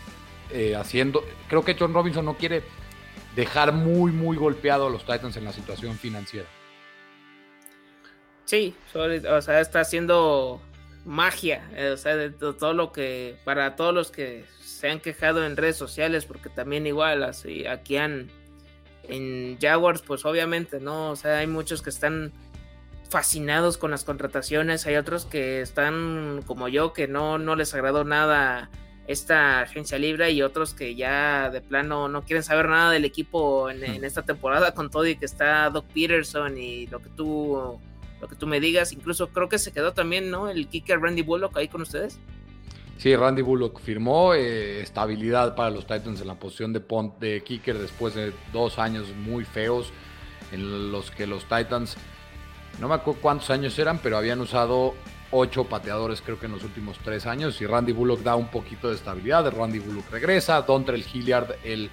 eh, 0.51 0.75
haciendo. 0.75 1.23
Creo 1.47 1.63
que 1.63 1.75
John 1.79 1.93
Robinson 1.93 2.25
no 2.25 2.35
quiere 2.35 2.63
dejar 3.35 3.73
muy, 3.73 4.11
muy 4.11 4.37
golpeado 4.37 4.87
a 4.87 4.89
los 4.89 5.05
Titans 5.05 5.37
en 5.37 5.45
la 5.45 5.53
situación 5.53 5.97
financiera. 5.97 6.47
Sí, 8.45 8.75
o 8.93 9.41
sea, 9.41 9.61
está 9.61 9.79
haciendo 9.79 10.61
magia, 11.05 11.69
eh, 11.75 11.89
o 11.89 11.97
sea, 11.97 12.15
de 12.15 12.29
todo 12.29 12.73
lo 12.73 12.91
que, 12.91 13.37
para 13.45 13.75
todos 13.75 13.93
los 13.93 14.11
que 14.11 14.45
se 14.59 14.89
han 14.89 14.99
quejado 14.99 15.45
en 15.45 15.57
redes 15.57 15.77
sociales, 15.77 16.25
porque 16.25 16.49
también 16.49 16.85
igual, 16.85 17.23
así, 17.23 17.65
aquí 17.65 17.97
han, 17.97 18.29
en 19.03 19.57
Jaguars, 19.59 20.01
pues 20.01 20.25
obviamente, 20.25 20.79
¿no? 20.79 21.11
O 21.11 21.15
sea, 21.15 21.39
hay 21.39 21.47
muchos 21.47 21.81
que 21.81 21.89
están 21.89 22.31
fascinados 23.09 23.77
con 23.77 23.91
las 23.91 24.03
contrataciones, 24.03 24.85
hay 24.87 24.95
otros 24.95 25.25
que 25.25 25.61
están 25.61 26.41
como 26.45 26.67
yo, 26.67 26.93
que 26.93 27.07
no, 27.07 27.37
no 27.37 27.55
les 27.55 27.73
agradó 27.73 28.03
nada 28.03 28.69
esta 29.05 29.61
agencia 29.61 29.99
libre 29.99 30.31
y 30.31 30.41
otros 30.41 30.73
que 30.73 30.95
ya 30.95 31.49
de 31.49 31.61
plano 31.61 32.07
no 32.07 32.23
quieren 32.23 32.43
saber 32.43 32.69
nada 32.69 32.91
del 32.91 33.03
equipo 33.03 33.69
en, 33.69 33.83
en 33.83 34.03
esta 34.05 34.23
temporada 34.23 34.73
con 34.73 34.89
todo 34.89 35.05
y 35.05 35.17
que 35.17 35.25
está 35.25 35.69
Doc 35.69 35.85
Peterson 35.93 36.57
y 36.57 36.87
lo 36.87 37.01
que 37.01 37.09
tú 37.09 37.79
lo 38.23 38.29
que 38.29 38.35
tú 38.37 38.47
me 38.47 38.61
digas, 38.61 38.93
incluso 38.93 39.27
creo 39.27 39.49
que 39.49 39.59
se 39.59 39.73
quedó 39.73 39.91
también, 39.91 40.31
¿no? 40.31 40.49
El 40.49 40.69
kicker 40.69 41.01
Randy 41.01 41.23
Bullock 41.23 41.57
ahí 41.57 41.67
con 41.67 41.81
ustedes. 41.81 42.19
Sí, 42.97 43.15
Randy 43.15 43.41
Bullock 43.41 43.79
firmó 43.81 44.33
eh, 44.33 44.81
estabilidad 44.81 45.55
para 45.55 45.69
los 45.69 45.85
Titans 45.85 46.21
en 46.21 46.27
la 46.27 46.35
posición 46.35 46.71
de, 46.73 46.81
de 47.19 47.43
kicker 47.43 47.77
después 47.77 48.15
de 48.15 48.33
dos 48.53 48.79
años 48.79 49.07
muy 49.15 49.43
feos 49.43 49.91
en 50.51 50.91
los 50.91 51.11
que 51.11 51.27
los 51.27 51.43
Titans, 51.43 51.97
no 52.79 52.87
me 52.87 52.95
acuerdo 52.95 53.19
cuántos 53.21 53.49
años 53.49 53.77
eran, 53.77 53.97
pero 53.97 54.17
habían 54.17 54.39
usado 54.39 54.93
ocho 55.31 55.65
pateadores 55.65 56.21
creo 56.21 56.39
que 56.39 56.45
en 56.45 56.51
los 56.51 56.63
últimos 56.63 56.97
tres 56.99 57.25
años 57.25 57.59
y 57.59 57.65
Randy 57.65 57.91
Bullock 57.91 58.21
da 58.21 58.35
un 58.35 58.47
poquito 58.47 58.89
de 58.89 58.95
estabilidad, 58.95 59.51
Randy 59.51 59.79
Bullock 59.79 60.11
regresa, 60.11 60.61
Dontrell 60.61 61.03
Hilliard, 61.11 61.55
el 61.63 61.89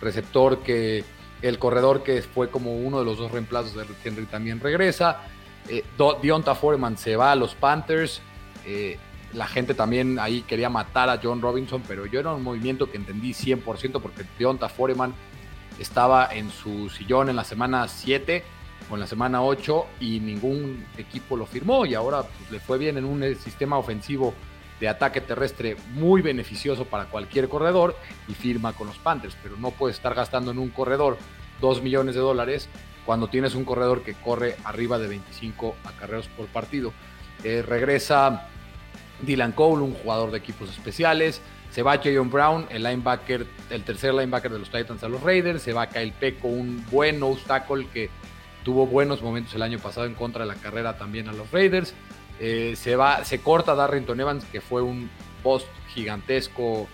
receptor 0.00 0.60
que, 0.60 1.02
el 1.42 1.58
corredor 1.58 2.02
que 2.02 2.22
fue 2.22 2.50
como 2.50 2.76
uno 2.76 2.98
de 2.98 3.04
los 3.04 3.18
dos 3.18 3.32
reemplazos 3.32 3.74
de 3.74 3.86
Henry 4.04 4.26
también 4.26 4.60
regresa, 4.60 5.22
eh, 5.68 5.84
Dionta 6.22 6.54
Foreman 6.54 6.98
se 6.98 7.16
va 7.16 7.32
a 7.32 7.36
los 7.36 7.54
Panthers, 7.54 8.20
eh, 8.66 8.98
la 9.32 9.46
gente 9.46 9.74
también 9.74 10.18
ahí 10.18 10.42
quería 10.42 10.70
matar 10.70 11.10
a 11.10 11.20
John 11.22 11.40
Robinson, 11.40 11.82
pero 11.86 12.06
yo 12.06 12.20
era 12.20 12.32
un 12.32 12.42
movimiento 12.42 12.90
que 12.90 12.96
entendí 12.96 13.32
100% 13.32 14.00
porque 14.00 14.24
Deonta 14.38 14.68
Foreman 14.68 15.14
estaba 15.78 16.28
en 16.32 16.50
su 16.50 16.88
sillón 16.88 17.28
en 17.28 17.36
la 17.36 17.44
semana 17.44 17.86
7 17.88 18.42
o 18.90 18.94
en 18.94 19.00
la 19.00 19.06
semana 19.06 19.42
8 19.42 19.86
y 20.00 20.20
ningún 20.20 20.86
equipo 20.96 21.36
lo 21.36 21.46
firmó 21.46 21.84
y 21.86 21.94
ahora 21.94 22.22
pues, 22.22 22.50
le 22.50 22.60
fue 22.60 22.78
bien 22.78 22.98
en 22.98 23.04
un 23.04 23.22
sistema 23.36 23.78
ofensivo 23.78 24.32
de 24.80 24.88
ataque 24.88 25.20
terrestre 25.20 25.76
muy 25.94 26.22
beneficioso 26.22 26.84
para 26.84 27.06
cualquier 27.06 27.48
corredor 27.48 27.96
y 28.28 28.34
firma 28.34 28.74
con 28.74 28.86
los 28.86 28.98
Panthers, 28.98 29.36
pero 29.42 29.56
no 29.56 29.70
puede 29.70 29.94
estar 29.94 30.14
gastando 30.14 30.50
en 30.50 30.58
un 30.58 30.68
corredor 30.68 31.18
2 31.60 31.82
millones 31.82 32.14
de 32.14 32.20
dólares 32.20 32.68
cuando 33.06 33.28
tienes 33.28 33.54
un 33.54 33.64
corredor 33.64 34.02
que 34.02 34.14
corre 34.14 34.56
arriba 34.64 34.98
de 34.98 35.08
25 35.08 35.76
acarreos 35.84 36.28
por 36.28 36.46
partido. 36.46 36.92
Eh, 37.44 37.62
regresa 37.62 38.48
Dylan 39.22 39.52
Cole, 39.52 39.82
un 39.82 39.94
jugador 39.94 40.30
de 40.30 40.38
equipos 40.38 40.68
especiales. 40.70 41.40
Se 41.70 41.82
va 41.82 41.98
Jayon 41.98 42.30
Brown, 42.30 42.66
el 42.70 42.82
linebacker, 42.82 43.46
el 43.70 43.82
tercer 43.82 44.14
linebacker 44.14 44.52
de 44.52 44.58
los 44.58 44.70
Titans 44.70 45.02
a 45.02 45.08
los 45.08 45.22
Raiders. 45.22 45.62
Se 45.62 45.72
va 45.72 45.88
Kyle 45.88 46.12
Peco, 46.12 46.48
un 46.48 46.84
buen 46.90 47.22
obstáculo 47.22 47.86
que 47.92 48.08
tuvo 48.64 48.86
buenos 48.86 49.22
momentos 49.22 49.54
el 49.54 49.62
año 49.62 49.78
pasado 49.78 50.06
en 50.06 50.14
contra 50.14 50.44
de 50.44 50.48
la 50.48 50.56
carrera 50.56 50.96
también 50.96 51.28
a 51.28 51.32
los 51.32 51.50
Raiders. 51.50 51.94
Eh, 52.40 52.74
se, 52.76 52.96
va, 52.96 53.24
se 53.24 53.40
corta 53.40 53.74
Darrington 53.74 54.20
Evans, 54.20 54.44
que 54.44 54.60
fue 54.60 54.82
un 54.82 55.10
post 55.42 55.66
gigantesco 55.94 56.88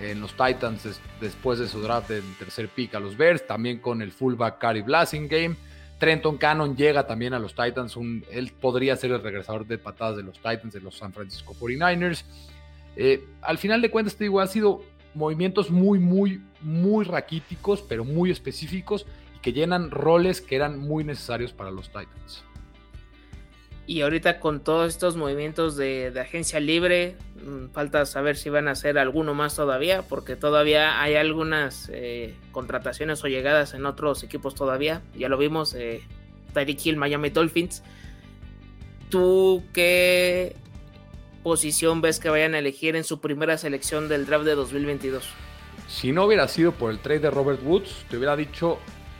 en 0.00 0.20
los 0.20 0.32
Titans 0.32 1.00
después 1.20 1.58
de 1.58 1.68
su 1.68 1.80
draft 1.80 2.08
del 2.08 2.24
tercer 2.38 2.68
pick 2.68 2.94
a 2.94 3.00
los 3.00 3.16
Bears. 3.16 3.46
También 3.46 3.78
con 3.78 4.02
el 4.02 4.12
fullback 4.12 4.58
Cary 4.58 4.82
Game. 4.82 5.56
Trenton 6.02 6.36
Cannon 6.36 6.76
llega 6.76 7.06
también 7.06 7.32
a 7.32 7.38
los 7.38 7.54
Titans. 7.54 7.96
él 8.32 8.52
podría 8.60 8.96
ser 8.96 9.12
el 9.12 9.22
regresador 9.22 9.68
de 9.68 9.78
patadas 9.78 10.16
de 10.16 10.24
los 10.24 10.34
Titans, 10.34 10.74
de 10.74 10.80
los 10.80 10.98
San 10.98 11.12
Francisco 11.12 11.54
49ers. 11.54 12.24
Eh, 12.96 13.24
al 13.40 13.56
final 13.56 13.80
de 13.80 13.88
cuentas, 13.88 14.16
te 14.16 14.24
digo, 14.24 14.40
han 14.40 14.48
sido 14.48 14.82
movimientos 15.14 15.70
muy, 15.70 16.00
muy, 16.00 16.42
muy 16.60 17.04
raquíticos, 17.04 17.84
pero 17.88 18.04
muy 18.04 18.32
específicos 18.32 19.06
y 19.36 19.38
que 19.42 19.52
llenan 19.52 19.92
roles 19.92 20.40
que 20.40 20.56
eran 20.56 20.76
muy 20.76 21.04
necesarios 21.04 21.52
para 21.52 21.70
los 21.70 21.86
Titans. 21.86 22.42
Y 23.86 24.02
ahorita 24.02 24.38
con 24.38 24.60
todos 24.60 24.88
estos 24.90 25.16
movimientos 25.16 25.76
de, 25.76 26.12
agencia 26.20 26.60
libre, 26.60 27.16
mm, 27.44 27.72
falta 27.72 28.06
saber 28.06 28.36
si 28.36 28.48
van 28.48 28.68
a 28.68 28.72
hacer 28.72 28.96
alguno 28.96 29.34
más 29.34 29.56
todavía, 29.56 30.02
porque 30.02 30.36
todavía 30.36 31.02
hay 31.02 31.16
algunas 31.16 31.90
eh, 31.92 32.36
contrataciones 32.52 33.24
o 33.24 33.28
llegadas 33.28 33.74
en 33.74 33.84
otros 33.86 34.22
equipos 34.22 34.54
todavía. 34.54 35.02
Ya 35.16 35.28
lo 35.28 35.36
vimos, 35.36 35.74
eh, 35.74 36.02
Hill, 36.54 36.96
Miami 36.96 37.30
Dolphins. 37.30 37.82
¿Tú 39.08 39.64
qué 39.72 40.54
posición 41.42 42.00
ves 42.00 42.20
que 42.20 42.30
vayan 42.30 42.54
a 42.54 42.60
elegir 42.60 42.94
en 42.94 43.04
su 43.04 43.20
primera 43.20 43.58
selección 43.58 44.08
del 44.08 44.26
draft 44.26 44.44
de 44.44 44.54
2022? 44.54 45.24
Si 45.88 46.12
no 46.12 46.24
hubiera 46.24 46.46
sido 46.48 46.72
por 46.72 46.90
el 46.90 47.00
trade 47.00 47.20
de 47.20 47.30
Robert 47.30 47.60
Woods, 47.64 48.06
te 48.08 48.16
hubiera 48.16 48.36
dicho 48.36 48.78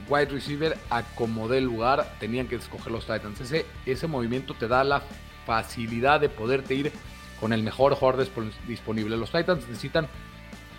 wide 0.09 0.31
receiver 0.31 0.77
acomodé 0.89 1.59
el 1.59 1.65
lugar, 1.65 2.15
tenían 2.19 2.47
que 2.47 2.55
escoger 2.55 2.91
los 2.91 3.05
Titans. 3.05 3.41
Ese, 3.41 3.65
ese 3.85 4.07
movimiento 4.07 4.53
te 4.53 4.67
da 4.67 4.83
la 4.83 5.01
facilidad 5.45 6.19
de 6.19 6.29
poderte 6.29 6.75
ir 6.75 6.91
con 7.39 7.53
el 7.53 7.63
mejor 7.63 7.95
jugador 7.95 8.27
disponible. 8.67 9.17
Los 9.17 9.31
Titans 9.31 9.67
necesitan, 9.67 10.07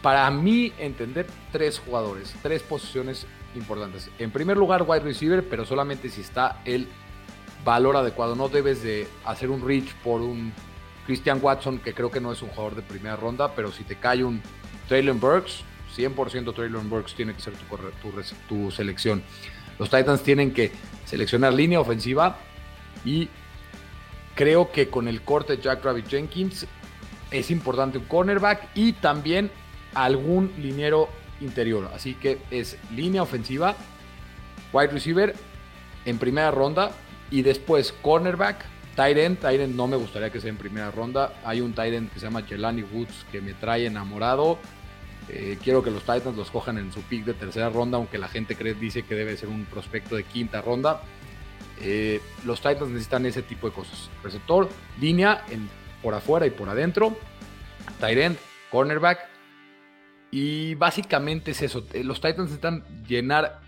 para 0.02 0.30
mí, 0.30 0.72
entender 0.78 1.26
tres 1.52 1.78
jugadores, 1.78 2.34
tres 2.42 2.62
posiciones 2.62 3.26
importantes. 3.54 4.10
En 4.18 4.30
primer 4.30 4.56
lugar, 4.56 4.84
wide 4.86 5.00
receiver, 5.00 5.46
pero 5.48 5.64
solamente 5.64 6.08
si 6.08 6.22
está 6.22 6.62
el 6.64 6.88
valor 7.64 7.96
adecuado. 7.96 8.34
No 8.34 8.48
debes 8.48 8.82
de 8.82 9.08
hacer 9.24 9.50
un 9.50 9.66
reach 9.66 9.92
por 9.96 10.20
un 10.20 10.52
Christian 11.06 11.38
Watson, 11.42 11.78
que 11.78 11.94
creo 11.94 12.10
que 12.10 12.20
no 12.20 12.32
es 12.32 12.42
un 12.42 12.48
jugador 12.50 12.76
de 12.76 12.82
primera 12.82 13.16
ronda, 13.16 13.54
pero 13.54 13.72
si 13.72 13.84
te 13.84 13.96
cae 13.96 14.24
un 14.24 14.40
Traylon 14.88 15.20
Burks, 15.20 15.64
100% 15.96 16.54
Traylon 16.54 16.90
Burks 16.90 17.14
tiene 17.14 17.34
que 17.34 17.40
ser 17.40 17.54
tu, 17.54 18.10
tu, 18.48 18.70
selección. 18.70 19.22
Los 19.78 19.90
Titans 19.90 20.22
tienen 20.22 20.52
que 20.52 20.72
seleccionar 21.04 21.52
línea 21.52 21.80
ofensiva 21.80 22.38
y 23.04 23.28
creo 24.34 24.70
que 24.70 24.88
con 24.88 25.08
el 25.08 25.22
corte 25.22 25.58
Jack 25.58 25.84
Rabbit 25.84 26.08
Jenkins 26.08 26.66
es 27.30 27.50
importante 27.50 27.98
un 27.98 28.04
cornerback 28.04 28.68
y 28.74 28.92
también 28.92 29.50
algún 29.94 30.52
liniero 30.58 31.08
interior. 31.40 31.90
Así 31.94 32.14
que 32.14 32.38
es 32.50 32.76
línea 32.94 33.22
ofensiva, 33.22 33.76
wide 34.72 34.88
receiver 34.88 35.34
en 36.04 36.18
primera 36.18 36.50
ronda 36.50 36.92
y 37.30 37.42
después 37.42 37.92
cornerback, 37.92 38.64
tight 38.94 39.16
end. 39.16 39.38
Tight 39.38 39.60
end 39.60 39.74
no 39.74 39.86
me 39.86 39.96
gustaría 39.96 40.30
que 40.30 40.40
sea 40.40 40.50
en 40.50 40.56
primera 40.56 40.90
ronda. 40.90 41.34
Hay 41.44 41.60
un 41.60 41.72
tight 41.72 41.94
end 41.94 42.10
que 42.12 42.20
se 42.20 42.26
llama 42.26 42.42
Jelani 42.42 42.82
Woods 42.82 43.26
que 43.32 43.40
me 43.40 43.54
trae 43.54 43.86
enamorado. 43.86 44.58
Eh, 45.28 45.58
quiero 45.62 45.82
que 45.82 45.90
los 45.90 46.02
Titans 46.02 46.36
los 46.36 46.50
cojan 46.50 46.78
en 46.78 46.92
su 46.92 47.00
pick 47.02 47.24
de 47.24 47.34
tercera 47.34 47.70
ronda, 47.70 47.96
aunque 47.96 48.18
la 48.18 48.28
gente 48.28 48.56
cree, 48.56 48.74
dice 48.74 49.04
que 49.04 49.14
debe 49.14 49.36
ser 49.36 49.48
un 49.48 49.64
prospecto 49.64 50.16
de 50.16 50.24
quinta 50.24 50.60
ronda. 50.60 51.02
Eh, 51.80 52.20
los 52.44 52.60
Titans 52.60 52.90
necesitan 52.90 53.24
ese 53.26 53.42
tipo 53.42 53.68
de 53.68 53.74
cosas. 53.74 54.10
Receptor, 54.22 54.68
línea 55.00 55.44
por 56.02 56.14
afuera 56.14 56.46
y 56.46 56.50
por 56.50 56.68
adentro. 56.68 57.16
Tight 58.00 58.18
end, 58.18 58.36
cornerback. 58.70 59.20
Y 60.30 60.74
básicamente 60.74 61.52
es 61.52 61.62
eso. 61.62 61.86
Eh, 61.92 62.04
los 62.04 62.20
Titans 62.20 62.50
necesitan 62.50 62.84
llenar 63.06 63.60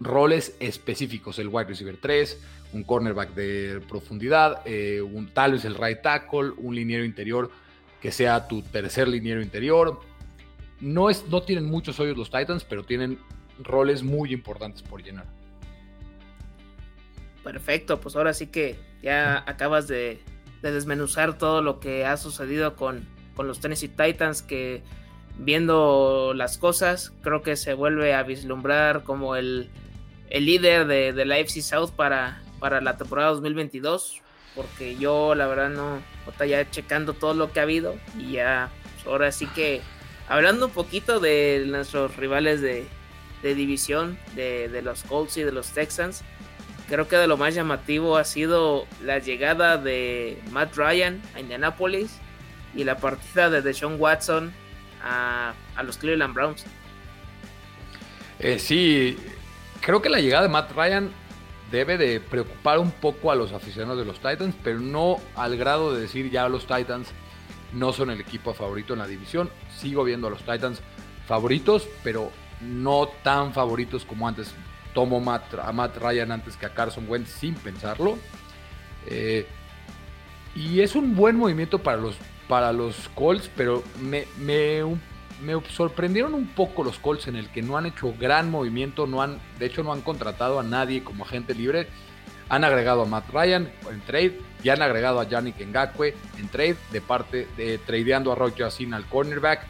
roles 0.00 0.56
específicos. 0.58 1.38
El 1.38 1.48
wide 1.48 1.66
receiver 1.66 1.96
3, 2.00 2.40
un 2.72 2.82
cornerback 2.82 3.34
de 3.34 3.80
profundidad, 3.88 4.64
un, 4.66 5.30
tal 5.32 5.52
vez 5.52 5.64
el 5.64 5.76
right 5.76 6.02
tackle, 6.02 6.50
un 6.56 6.74
liniero 6.74 7.04
interior 7.04 7.52
que 8.02 8.10
sea 8.10 8.48
tu 8.48 8.62
tercer 8.62 9.06
liniero 9.06 9.40
interior. 9.40 10.00
No, 10.80 11.08
es, 11.08 11.24
no 11.28 11.42
tienen 11.42 11.66
muchos 11.66 12.00
hoyos 12.00 12.18
los 12.18 12.30
Titans, 12.30 12.64
pero 12.64 12.82
tienen 12.82 13.20
roles 13.60 14.02
muy 14.02 14.32
importantes 14.32 14.82
por 14.82 15.02
llenar. 15.02 15.26
Perfecto, 17.44 18.00
pues 18.00 18.16
ahora 18.16 18.34
sí 18.34 18.48
que 18.48 18.76
ya 19.02 19.44
acabas 19.46 19.86
de, 19.86 20.20
desmenuzar 20.62 21.38
todo 21.38 21.62
lo 21.62 21.78
que 21.80 22.04
ha 22.04 22.16
sucedido 22.16 22.74
con, 22.74 23.06
con, 23.34 23.46
los 23.46 23.60
Tennessee 23.60 23.88
Titans, 23.88 24.42
que 24.42 24.82
viendo 25.38 26.34
las 26.34 26.58
cosas, 26.58 27.12
creo 27.22 27.42
que 27.42 27.56
se 27.56 27.74
vuelve 27.74 28.14
a 28.14 28.22
vislumbrar 28.24 29.04
como 29.04 29.36
el, 29.36 29.70
el 30.28 30.46
líder 30.46 30.86
de, 30.86 31.12
de, 31.12 31.24
la 31.24 31.38
FC 31.38 31.62
South 31.62 31.90
para, 31.96 32.42
para 32.58 32.80
la 32.80 32.96
temporada 32.96 33.30
2022 33.30 34.22
porque 34.54 34.96
yo 34.96 35.34
la 35.34 35.46
verdad 35.46 35.70
no, 35.70 36.02
está 36.28 36.46
ya 36.46 36.68
checando 36.70 37.14
todo 37.14 37.34
lo 37.34 37.52
que 37.52 37.60
ha 37.60 37.64
habido 37.64 37.96
y 38.18 38.32
ya, 38.32 38.70
pues, 38.94 39.06
ahora 39.06 39.32
sí 39.32 39.46
que 39.46 39.80
hablando 40.28 40.66
un 40.66 40.72
poquito 40.72 41.20
de 41.20 41.64
nuestros 41.66 42.16
rivales 42.16 42.60
de, 42.60 42.86
división, 43.42 44.18
de, 44.34 44.82
los 44.82 45.02
Colts 45.02 45.36
y 45.36 45.42
de 45.42 45.52
los 45.52 45.70
Texans, 45.70 46.22
creo 46.88 47.08
que 47.08 47.16
de 47.16 47.26
lo 47.26 47.36
más 47.36 47.54
llamativo 47.54 48.16
ha 48.16 48.24
sido 48.24 48.86
la 49.02 49.18
llegada 49.18 49.78
de 49.78 50.38
Matt 50.50 50.76
Ryan 50.76 51.20
a 51.34 51.40
Indianapolis 51.40 52.18
y 52.74 52.84
la 52.84 52.96
partida 52.96 53.50
de 53.50 53.62
Deshaun 53.62 53.96
Watson 53.98 54.52
a, 55.02 55.54
a 55.76 55.82
los 55.82 55.98
Cleveland 55.98 56.34
Browns. 56.34 56.64
Eh, 58.38 58.58
sí, 58.58 59.16
creo 59.80 60.00
que 60.02 60.08
la 60.08 60.20
llegada 60.20 60.44
de 60.44 60.48
Matt 60.48 60.72
Ryan 60.72 61.12
debe 61.72 61.96
de 61.96 62.20
preocupar 62.20 62.78
un 62.78 62.92
poco 62.92 63.32
a 63.32 63.34
los 63.34 63.52
aficionados 63.52 63.98
de 63.98 64.04
los 64.04 64.16
Titans, 64.16 64.54
pero 64.62 64.78
no 64.78 65.16
al 65.34 65.56
grado 65.56 65.92
de 65.92 66.02
decir 66.02 66.30
ya 66.30 66.48
los 66.48 66.66
Titans 66.66 67.08
no 67.72 67.92
son 67.94 68.10
el 68.10 68.20
equipo 68.20 68.52
favorito 68.52 68.92
en 68.92 69.00
la 69.00 69.06
división. 69.08 69.50
Sigo 69.76 70.04
viendo 70.04 70.28
a 70.28 70.30
los 70.30 70.40
Titans 70.40 70.82
favoritos, 71.26 71.88
pero 72.04 72.30
no 72.60 73.08
tan 73.24 73.54
favoritos 73.54 74.04
como 74.04 74.28
antes. 74.28 74.54
Tomo 74.92 75.16
a 75.16 75.72
Matt 75.72 75.96
Ryan 75.96 76.32
antes 76.32 76.58
que 76.58 76.66
a 76.66 76.74
Carson 76.74 77.06
Wentz 77.08 77.30
sin 77.30 77.54
pensarlo. 77.54 78.18
Eh, 79.06 79.46
y 80.54 80.80
es 80.80 80.94
un 80.94 81.16
buen 81.16 81.36
movimiento 81.36 81.78
para 81.78 81.96
los, 81.96 82.16
para 82.46 82.72
los 82.72 83.08
Colts, 83.14 83.50
pero 83.56 83.82
me, 84.02 84.26
me, 84.36 84.82
me 85.42 85.60
sorprendieron 85.68 86.34
un 86.34 86.46
poco 86.48 86.84
los 86.84 86.98
Colts 86.98 87.26
en 87.26 87.36
el 87.36 87.48
que 87.48 87.62
no 87.62 87.76
han 87.76 87.86
hecho 87.86 88.14
gran 88.18 88.50
movimiento, 88.50 89.06
no 89.06 89.22
han, 89.22 89.40
de 89.58 89.66
hecho 89.66 89.82
no 89.82 89.92
han 89.92 90.00
contratado 90.00 90.60
a 90.60 90.62
nadie 90.62 91.02
como 91.02 91.24
agente 91.24 91.54
libre. 91.54 91.88
Han 92.48 92.64
agregado 92.64 93.02
a 93.02 93.06
Matt 93.06 93.30
Ryan 93.30 93.70
en 93.90 94.00
trade 94.02 94.38
y 94.62 94.68
han 94.68 94.82
agregado 94.82 95.20
a 95.20 95.24
Yannick 95.24 95.58
Ngakwe 95.66 96.14
en 96.38 96.48
trade 96.48 96.76
de 96.90 97.00
parte 97.00 97.48
de 97.56 97.78
tradeando 97.78 98.30
a 98.30 98.34
Roy 98.34 98.52
Yacine 98.56 98.94
al 98.94 99.06
cornerback. 99.06 99.66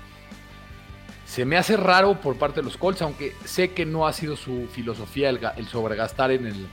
Se 1.24 1.44
me 1.44 1.56
hace 1.56 1.76
raro 1.76 2.20
por 2.20 2.36
parte 2.36 2.60
de 2.60 2.64
los 2.64 2.76
Colts, 2.76 3.00
aunque 3.02 3.34
sé 3.44 3.72
que 3.72 3.86
no 3.86 4.06
ha 4.06 4.12
sido 4.12 4.36
su 4.36 4.68
filosofía 4.70 5.30
el, 5.30 5.66
sobregastar 5.68 6.30
en, 6.32 6.46
el, 6.46 6.66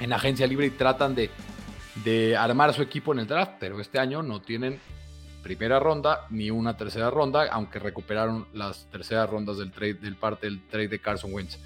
en 0.00 0.12
agencia 0.12 0.46
libre 0.46 0.66
y 0.66 0.70
tratan 0.70 1.14
de, 1.14 1.30
de 2.04 2.36
armar 2.36 2.74
su 2.74 2.82
equipo 2.82 3.12
en 3.12 3.20
el 3.20 3.26
draft, 3.26 3.52
pero 3.58 3.80
este 3.80 3.98
año 3.98 4.22
no 4.22 4.42
tienen 4.42 4.80
primera 5.48 5.80
ronda 5.80 6.26
ni 6.28 6.50
una 6.50 6.76
tercera 6.76 7.08
ronda, 7.08 7.48
aunque 7.50 7.78
recuperaron 7.78 8.46
las 8.52 8.84
terceras 8.90 9.30
rondas 9.30 9.56
del 9.56 9.72
trade, 9.72 9.94
del 9.94 10.14
parte 10.14 10.46
del 10.46 10.60
trade 10.68 10.88
de 10.88 10.98
Carson 10.98 11.32
Wentz. 11.32 11.58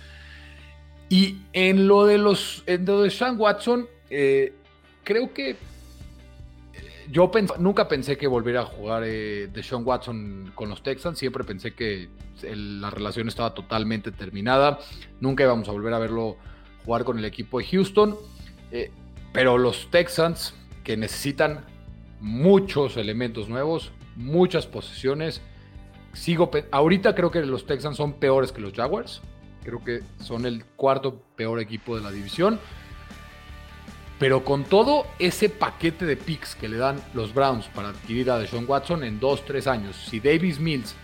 Y 1.08 1.38
en 1.52 1.88
lo 1.88 2.06
de 2.06 2.16
los, 2.16 2.62
en 2.66 2.86
lo 2.86 3.02
de 3.02 3.10
Sean 3.10 3.38
Watson, 3.40 3.88
eh, 4.08 4.54
creo 5.02 5.34
que 5.34 5.50
eh, 5.50 5.56
yo 7.10 7.28
nunca 7.58 7.88
pensé 7.88 8.16
que 8.16 8.28
volviera 8.28 8.60
a 8.60 8.66
jugar 8.66 9.02
eh, 9.04 9.48
de 9.52 9.62
Sean 9.64 9.82
Watson 9.84 10.52
con 10.54 10.68
los 10.68 10.84
Texans. 10.84 11.18
Siempre 11.18 11.42
pensé 11.42 11.74
que 11.74 12.08
la 12.42 12.88
relación 12.88 13.26
estaba 13.26 13.52
totalmente 13.52 14.12
terminada. 14.12 14.78
Nunca 15.18 15.42
íbamos 15.42 15.68
a 15.68 15.72
volver 15.72 15.92
a 15.92 15.98
verlo 15.98 16.36
jugar 16.84 17.02
con 17.02 17.18
el 17.18 17.24
equipo 17.24 17.58
de 17.58 17.64
Houston. 17.66 18.16
pero 19.32 19.58
los 19.58 19.90
Texans, 19.90 20.54
que 20.84 20.96
necesitan 20.96 21.64
muchos 22.22 22.96
elementos 22.96 23.48
nuevos, 23.48 23.90
muchas 24.16 24.66
posiciones. 24.66 25.42
Sigo, 26.14 26.50
ahorita 26.70 27.14
creo 27.14 27.30
que 27.30 27.42
los 27.42 27.66
Texans 27.66 27.96
son 27.96 28.14
peores 28.14 28.52
que 28.52 28.60
los 28.60 28.72
Jaguars. 28.72 29.20
Creo 29.62 29.84
que 29.84 30.00
son 30.20 30.46
el 30.46 30.64
cuarto 30.64 31.20
peor 31.36 31.60
equipo 31.60 31.96
de 31.96 32.02
la 32.02 32.10
división. 32.10 32.58
Pero 34.18 34.44
con 34.44 34.64
todo 34.64 35.06
ese 35.18 35.48
paquete 35.48 36.06
de 36.06 36.16
picks 36.16 36.54
que 36.54 36.68
le 36.68 36.76
dan 36.76 37.02
los 37.12 37.34
Browns 37.34 37.66
para 37.66 37.88
adquirir 37.88 38.30
a 38.30 38.38
Deshaun 38.38 38.66
Watson 38.68 39.02
en 39.02 39.20
2-3 39.20 39.66
años, 39.66 39.96
si 39.96 40.20
Davis 40.20 40.60
Mills 40.60 40.94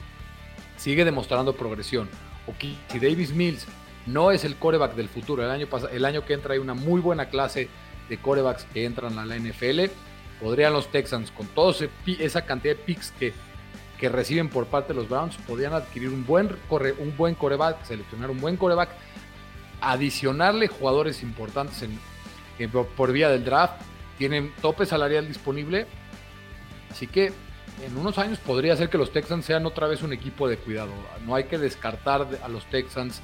sigue 0.76 1.04
demostrando 1.04 1.56
progresión, 1.56 2.08
o 2.46 2.54
si 2.60 2.98
Davis 3.00 3.32
Mills 3.32 3.66
no 4.06 4.30
es 4.30 4.44
el 4.44 4.54
coreback 4.54 4.94
del 4.94 5.08
futuro, 5.08 5.42
el 5.42 5.50
año, 5.50 5.66
el 5.90 6.04
año 6.04 6.24
que 6.24 6.34
entra 6.34 6.54
hay 6.54 6.60
una 6.60 6.74
muy 6.74 7.00
buena 7.00 7.28
clase 7.28 7.68
de 8.08 8.18
corebacks 8.18 8.64
que 8.72 8.84
entran 8.84 9.18
a 9.18 9.26
la 9.26 9.36
NFL, 9.36 9.90
podrían 10.40 10.72
los 10.72 10.90
Texans, 10.90 11.30
con 11.30 11.46
toda 11.48 11.74
esa 12.18 12.44
cantidad 12.44 12.76
de 12.76 12.82
picks 12.82 13.12
que, 13.12 13.32
que 13.98 14.08
reciben 14.08 14.48
por 14.48 14.66
parte 14.66 14.92
de 14.92 15.00
los 15.00 15.08
Browns, 15.08 15.36
podrían 15.46 15.72
adquirir 15.72 16.10
un 16.10 16.24
buen, 16.26 16.50
un 16.98 17.16
buen 17.16 17.34
coreback, 17.34 17.84
seleccionar 17.84 18.30
un 18.30 18.40
buen 18.40 18.56
coreback 18.56 18.90
adicionarle 19.80 20.68
jugadores 20.68 21.22
importantes 21.22 21.82
en, 21.82 22.70
por 22.70 23.12
vía 23.12 23.28
del 23.28 23.44
draft. 23.44 23.80
Tienen 24.16 24.52
tope 24.60 24.86
salarial 24.86 25.28
disponible. 25.28 25.86
Así 26.90 27.06
que 27.06 27.32
en 27.84 27.96
unos 27.96 28.18
años 28.18 28.38
podría 28.38 28.76
ser 28.76 28.88
que 28.88 28.98
los 28.98 29.12
Texans 29.12 29.44
sean 29.44 29.66
otra 29.66 29.86
vez 29.86 30.02
un 30.02 30.12
equipo 30.12 30.48
de 30.48 30.56
cuidado. 30.56 30.90
No 31.24 31.34
hay 31.34 31.44
que 31.44 31.58
descartar 31.58 32.26
a 32.42 32.48
los 32.48 32.64
Texans 32.66 33.22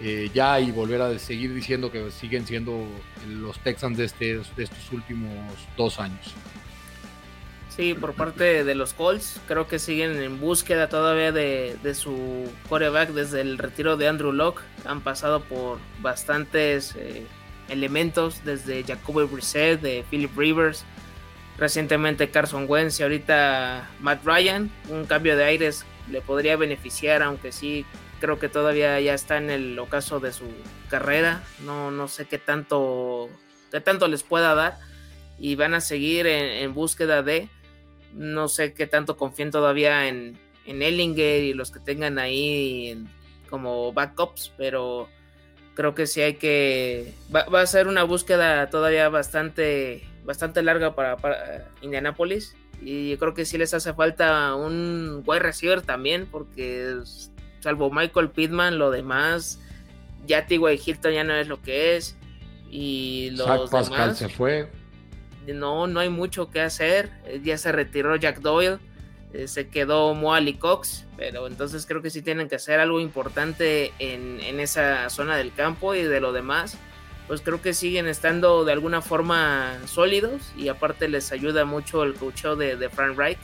eh, 0.00 0.30
ya 0.32 0.60
y 0.60 0.70
volver 0.70 1.02
a 1.02 1.18
seguir 1.18 1.52
diciendo 1.52 1.90
que 1.90 2.10
siguen 2.10 2.46
siendo 2.46 2.86
los 3.26 3.58
Texans 3.58 3.98
de, 3.98 4.04
este, 4.04 4.38
de 4.56 4.64
estos 4.64 4.92
últimos 4.92 5.32
dos 5.76 5.98
años. 5.98 6.34
Sí, 7.78 7.94
por 7.94 8.14
parte 8.14 8.64
de 8.64 8.74
los 8.74 8.92
Colts, 8.92 9.40
creo 9.46 9.68
que 9.68 9.78
siguen 9.78 10.20
en 10.20 10.40
búsqueda 10.40 10.88
todavía 10.88 11.30
de, 11.30 11.94
su 11.94 12.50
coreback 12.68 13.10
desde 13.10 13.40
el 13.40 13.56
retiro 13.56 13.96
de 13.96 14.08
Andrew 14.08 14.32
Locke. 14.32 14.62
Han 14.84 15.00
pasado 15.00 15.44
por 15.44 15.78
bastantes 16.00 16.96
eh, 16.96 17.24
elementos, 17.68 18.44
desde 18.44 18.82
Jacoby 18.82 19.26
Brissett, 19.26 19.80
de 19.80 20.04
Philip 20.10 20.36
Rivers, 20.36 20.84
recientemente 21.56 22.30
Carson 22.30 22.66
Wentz 22.68 22.98
y 22.98 23.04
ahorita 23.04 23.88
Matt 24.00 24.24
Ryan. 24.24 24.70
Un 24.88 25.04
cambio 25.06 25.36
de 25.36 25.44
aires 25.44 25.84
le 26.10 26.20
podría 26.20 26.56
beneficiar, 26.56 27.22
aunque 27.22 27.52
sí 27.52 27.86
creo 28.20 28.38
que 28.38 28.48
todavía 28.48 29.00
ya 29.00 29.14
está 29.14 29.36
en 29.36 29.50
el 29.50 29.78
ocaso 29.78 30.20
de 30.20 30.32
su 30.32 30.46
carrera. 30.88 31.42
No, 31.64 31.90
no 31.90 32.08
sé 32.08 32.26
qué 32.26 32.38
tanto, 32.38 33.28
qué 33.70 33.80
tanto 33.80 34.08
les 34.08 34.22
pueda 34.22 34.54
dar. 34.54 34.78
Y 35.38 35.54
van 35.54 35.74
a 35.74 35.80
seguir 35.80 36.26
en 36.26 36.74
búsqueda 36.74 37.22
de 37.22 37.48
no 38.12 38.48
sé 38.48 38.72
qué 38.74 38.86
tanto 38.86 39.16
confíen 39.16 39.50
todavía 39.50 40.08
en, 40.08 40.38
en 40.66 40.82
Ellinger 40.82 41.44
y 41.44 41.54
los 41.54 41.70
que 41.70 41.80
tengan 41.80 42.18
ahí 42.18 43.04
como 43.48 43.92
backups, 43.92 44.52
pero 44.56 45.08
creo 45.74 45.94
que 45.94 46.06
sí 46.06 46.20
hay 46.20 46.34
que. 46.34 47.14
Va, 47.34 47.60
a 47.60 47.66
ser 47.66 47.88
una 47.88 48.02
búsqueda 48.02 48.68
todavía 48.70 49.08
bastante, 49.08 50.06
bastante 50.24 50.62
larga 50.62 50.94
para, 50.94 51.16
para 51.16 51.68
Indianapolis. 51.80 52.56
Y 52.80 53.16
creo 53.16 53.34
que 53.34 53.44
sí 53.44 53.58
les 53.58 53.74
hace 53.74 53.92
falta 53.94 54.54
un 54.54 55.22
wide 55.26 55.40
receiver 55.40 55.82
también, 55.82 56.26
porque 56.30 56.96
salvo 57.60 57.90
Michael 57.90 58.30
Pittman, 58.30 58.78
lo 58.78 58.90
demás, 58.90 59.60
ya 60.26 60.46
T.Y. 60.46 60.80
Hilton 60.84 61.12
ya 61.12 61.24
no 61.24 61.34
es 61.34 61.48
lo 61.48 61.60
que 61.62 61.96
es. 61.96 62.16
Y 62.70 63.30
los 63.32 63.70
Pascal 63.70 64.14
se 64.14 64.28
fue 64.28 64.68
no, 65.52 65.86
no 65.86 66.00
hay 66.00 66.08
mucho 66.08 66.50
que 66.50 66.60
hacer. 66.60 67.10
Eh, 67.26 67.40
ya 67.42 67.58
se 67.58 67.72
retiró 67.72 68.16
Jack 68.16 68.40
Doyle, 68.40 68.78
eh, 69.32 69.48
se 69.48 69.68
quedó 69.68 70.14
Moali 70.14 70.54
Cox, 70.54 71.04
pero 71.16 71.46
entonces 71.46 71.86
creo 71.86 72.02
que 72.02 72.10
sí 72.10 72.22
tienen 72.22 72.48
que 72.48 72.56
hacer 72.56 72.80
algo 72.80 73.00
importante 73.00 73.92
en, 73.98 74.60
esa 74.60 75.08
zona 75.10 75.36
del 75.36 75.52
campo 75.52 75.94
y 75.94 76.02
de 76.02 76.20
lo 76.20 76.32
demás. 76.32 76.76
Pues 77.26 77.42
creo 77.42 77.60
que 77.60 77.74
siguen 77.74 78.06
estando 78.06 78.64
de 78.64 78.72
alguna 78.72 79.02
forma 79.02 79.76
sólidos 79.86 80.50
y 80.56 80.68
aparte 80.68 81.08
les 81.08 81.30
ayuda 81.30 81.66
mucho 81.66 82.02
el 82.02 82.14
coacheo 82.14 82.56
de, 82.56 82.76
de 82.76 82.88
Frank 82.88 83.18
Reich. 83.18 83.38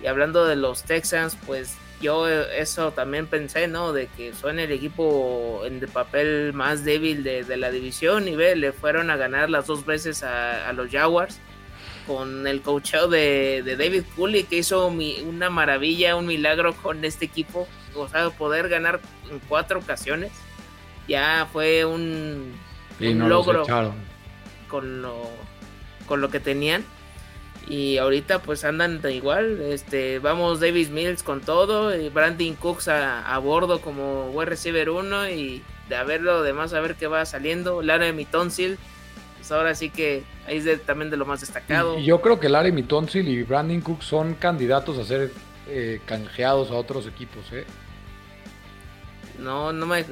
Y 0.00 0.06
hablando 0.06 0.46
de 0.46 0.54
los 0.54 0.84
Texans, 0.84 1.36
pues 1.44 1.76
yo 2.00 2.28
eso 2.28 2.92
también 2.92 3.26
pensé, 3.26 3.68
¿no? 3.68 3.92
De 3.92 4.08
que 4.08 4.34
son 4.34 4.58
el 4.58 4.70
equipo 4.70 5.62
en 5.64 5.78
el 5.78 5.88
papel 5.88 6.52
más 6.52 6.84
débil 6.84 7.22
de, 7.22 7.44
la 7.56 7.70
división 7.70 8.28
y 8.28 8.36
ve, 8.36 8.54
le 8.56 8.72
fueron 8.72 9.10
a 9.10 9.16
ganar 9.16 9.48
las 9.50 9.66
dos 9.66 9.86
veces 9.86 10.22
a, 10.22 10.72
los 10.72 10.90
Jaguars 10.90 11.38
con 12.06 12.46
el 12.46 12.60
coacheo 12.60 13.08
de, 13.08 13.76
David 13.78 14.04
Cooley 14.14 14.44
que 14.44 14.58
hizo 14.58 14.86
una 14.86 15.50
maravilla, 15.50 16.16
un 16.16 16.26
milagro 16.26 16.74
con 16.74 17.04
este 17.04 17.24
equipo, 17.24 17.66
o 17.94 18.08
sea, 18.08 18.30
poder 18.30 18.68
ganar 18.68 19.00
en 19.30 19.40
cuatro 19.40 19.80
ocasiones, 19.80 20.32
ya 21.08 21.48
fue 21.52 21.84
un, 21.84 22.52
logro 23.00 23.64
con 24.68 25.02
lo, 25.02 25.30
con 26.06 26.20
lo 26.20 26.28
que 26.28 26.40
tenían 26.40 26.84
y 27.68 27.98
ahorita 27.98 28.40
pues 28.42 28.64
andan 28.64 29.00
igual, 29.10 29.60
este, 29.60 30.18
vamos 30.20 30.60
Davis 30.60 30.90
Mills 30.90 31.22
con 31.22 31.40
todo, 31.40 31.94
y 31.94 32.08
Brandon 32.08 32.54
Cooks 32.54 32.88
a, 32.88 33.36
bordo 33.38 33.80
como 33.80 34.30
wide 34.30 34.46
receiver 34.46 34.90
1 34.90 35.30
y 35.30 35.62
de 35.88 35.96
a 35.96 36.04
ver 36.04 36.22
lo 36.22 36.42
demás, 36.42 36.72
a 36.74 36.80
ver 36.80 36.94
qué 36.94 37.06
va 37.08 37.24
saliendo, 37.26 37.82
Larry 37.82 38.24
Tonsil, 38.24 38.78
pues 39.38 39.50
ahora 39.50 39.74
sí 39.74 39.90
que 39.90 40.22
ahí 40.46 40.58
es 40.58 40.82
también 40.82 41.10
de 41.10 41.16
lo 41.16 41.26
más 41.26 41.40
destacado. 41.40 41.98
Y, 41.98 42.04
yo 42.04 42.20
creo 42.20 42.38
que 42.38 42.48
Larry 42.48 42.82
Tonsil 42.84 43.28
y 43.28 43.42
Brandon 43.42 43.80
Cooks 43.80 44.06
son 44.06 44.34
candidatos 44.34 44.98
a 44.98 45.04
ser 45.04 45.32
eh, 45.68 46.00
canjeados 46.06 46.70
a 46.70 46.74
otros 46.74 47.06
equipos, 47.06 47.52
¿eh? 47.52 47.64
No, 49.40 49.72
no 49.72 49.86
me. 49.86 50.04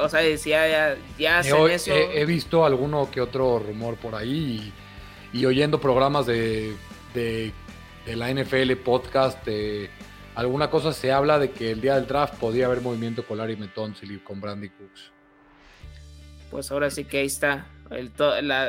o 0.00 0.08
sea, 0.08 0.20
decía, 0.20 0.68
ya, 0.68 0.96
ya 1.18 1.38
hacen 1.38 1.70
eso. 1.70 1.92
He, 1.94 2.24
visto 2.26 2.66
alguno 2.66 3.08
que 3.10 3.20
otro 3.20 3.58
rumor 3.58 3.96
por 3.96 4.14
ahí 4.14 4.72
y 5.32 5.46
oyendo 5.46 5.80
programas 5.80 6.26
de, 6.26 6.74
de, 7.14 7.52
la 8.06 8.32
NFL, 8.32 8.72
podcast, 8.84 9.44
de 9.46 9.90
alguna 10.34 10.70
cosa 10.70 10.92
se 10.92 11.12
habla 11.12 11.38
de 11.38 11.50
que 11.50 11.70
el 11.70 11.80
día 11.80 11.94
del 11.94 12.06
draft 12.06 12.34
podía 12.34 12.66
haber 12.66 12.80
movimiento 12.80 13.26
con 13.26 13.38
Larry 13.38 13.56
Metonsil 13.56 14.12
y 14.12 14.18
con 14.18 14.40
Brandy 14.40 14.68
Cooks. 14.68 15.10
Pues 16.50 16.70
ahora 16.70 16.90
sí 16.90 17.04
que 17.04 17.18
ahí 17.18 17.26
está 17.26 17.66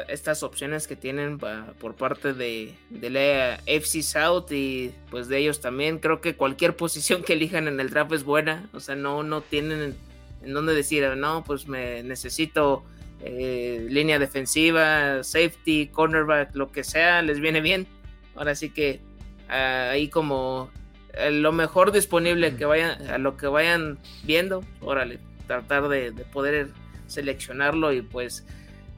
estas 0.09 0.43
opciones 0.43 0.87
que 0.87 0.95
tienen 0.95 1.37
por 1.37 1.95
parte 1.95 2.33
de, 2.33 2.75
de, 2.89 3.09
la 3.09 3.55
FC 3.65 4.03
South 4.03 4.51
y 4.51 4.93
pues 5.09 5.27
de 5.27 5.37
ellos 5.37 5.61
también. 5.61 5.99
Creo 5.99 6.19
que 6.19 6.35
cualquier 6.35 6.75
posición 6.75 7.23
que 7.23 7.33
elijan 7.33 7.67
en 7.67 7.79
el 7.79 7.89
draft 7.89 8.11
es 8.13 8.23
buena. 8.23 8.69
O 8.73 8.79
sea, 8.79 8.95
no, 8.95 9.23
no 9.23 9.41
tienen 9.41 9.95
en 10.43 10.53
dónde 10.53 10.73
decir, 10.73 11.05
no, 11.15 11.43
pues 11.45 11.67
me 11.67 12.03
necesito 12.03 12.83
eh, 13.25 13.87
línea 13.89 14.19
defensiva, 14.19 15.23
safety, 15.23 15.87
cornerback, 15.87 16.55
lo 16.55 16.71
que 16.71 16.83
sea, 16.83 17.21
les 17.21 17.39
viene 17.39 17.61
bien. 17.61 17.87
Ahora 18.35 18.53
sí 18.53 18.69
que 18.69 18.99
ah, 19.47 19.91
ahí 19.91 20.09
como 20.09 20.69
eh, 21.13 21.31
lo 21.31 21.53
mejor 21.53 21.91
disponible 21.91 22.55
que 22.55 22.65
vayan, 22.65 23.09
a 23.09 23.17
lo 23.17 23.37
que 23.37 23.47
vayan 23.47 23.97
viendo, 24.23 24.61
órale, 24.81 25.19
tratar 25.47 25.87
de, 25.87 26.11
poder 26.33 26.71
seleccionarlo 27.07 27.93
y 27.93 28.01
pues 28.01 28.45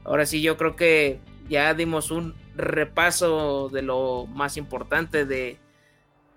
ahora 0.04 0.26
sí 0.26 0.40
yo 0.40 0.56
creo 0.56 0.74
que 0.74 1.20
ya 1.48 1.74
dimos 1.74 2.10
un 2.10 2.34
repaso 2.56 3.68
de 3.68 3.82
lo 3.82 4.26
más 4.26 4.56
importante 4.56 5.24
de, 5.24 5.58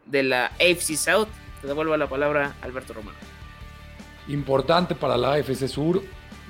de 0.06 0.24
la 0.24 0.48
AFC 0.60 0.96
South. 0.96 1.30
Te 1.62 1.68
devuelvo 1.68 1.98
la 1.98 2.08
palabra 2.08 2.56
Alberto 2.62 2.94
Romano. 2.94 3.18
Importante 4.28 4.94
para 4.94 5.18
la 5.18 5.34
AFC 5.34 5.68
Sur, 5.68 6.04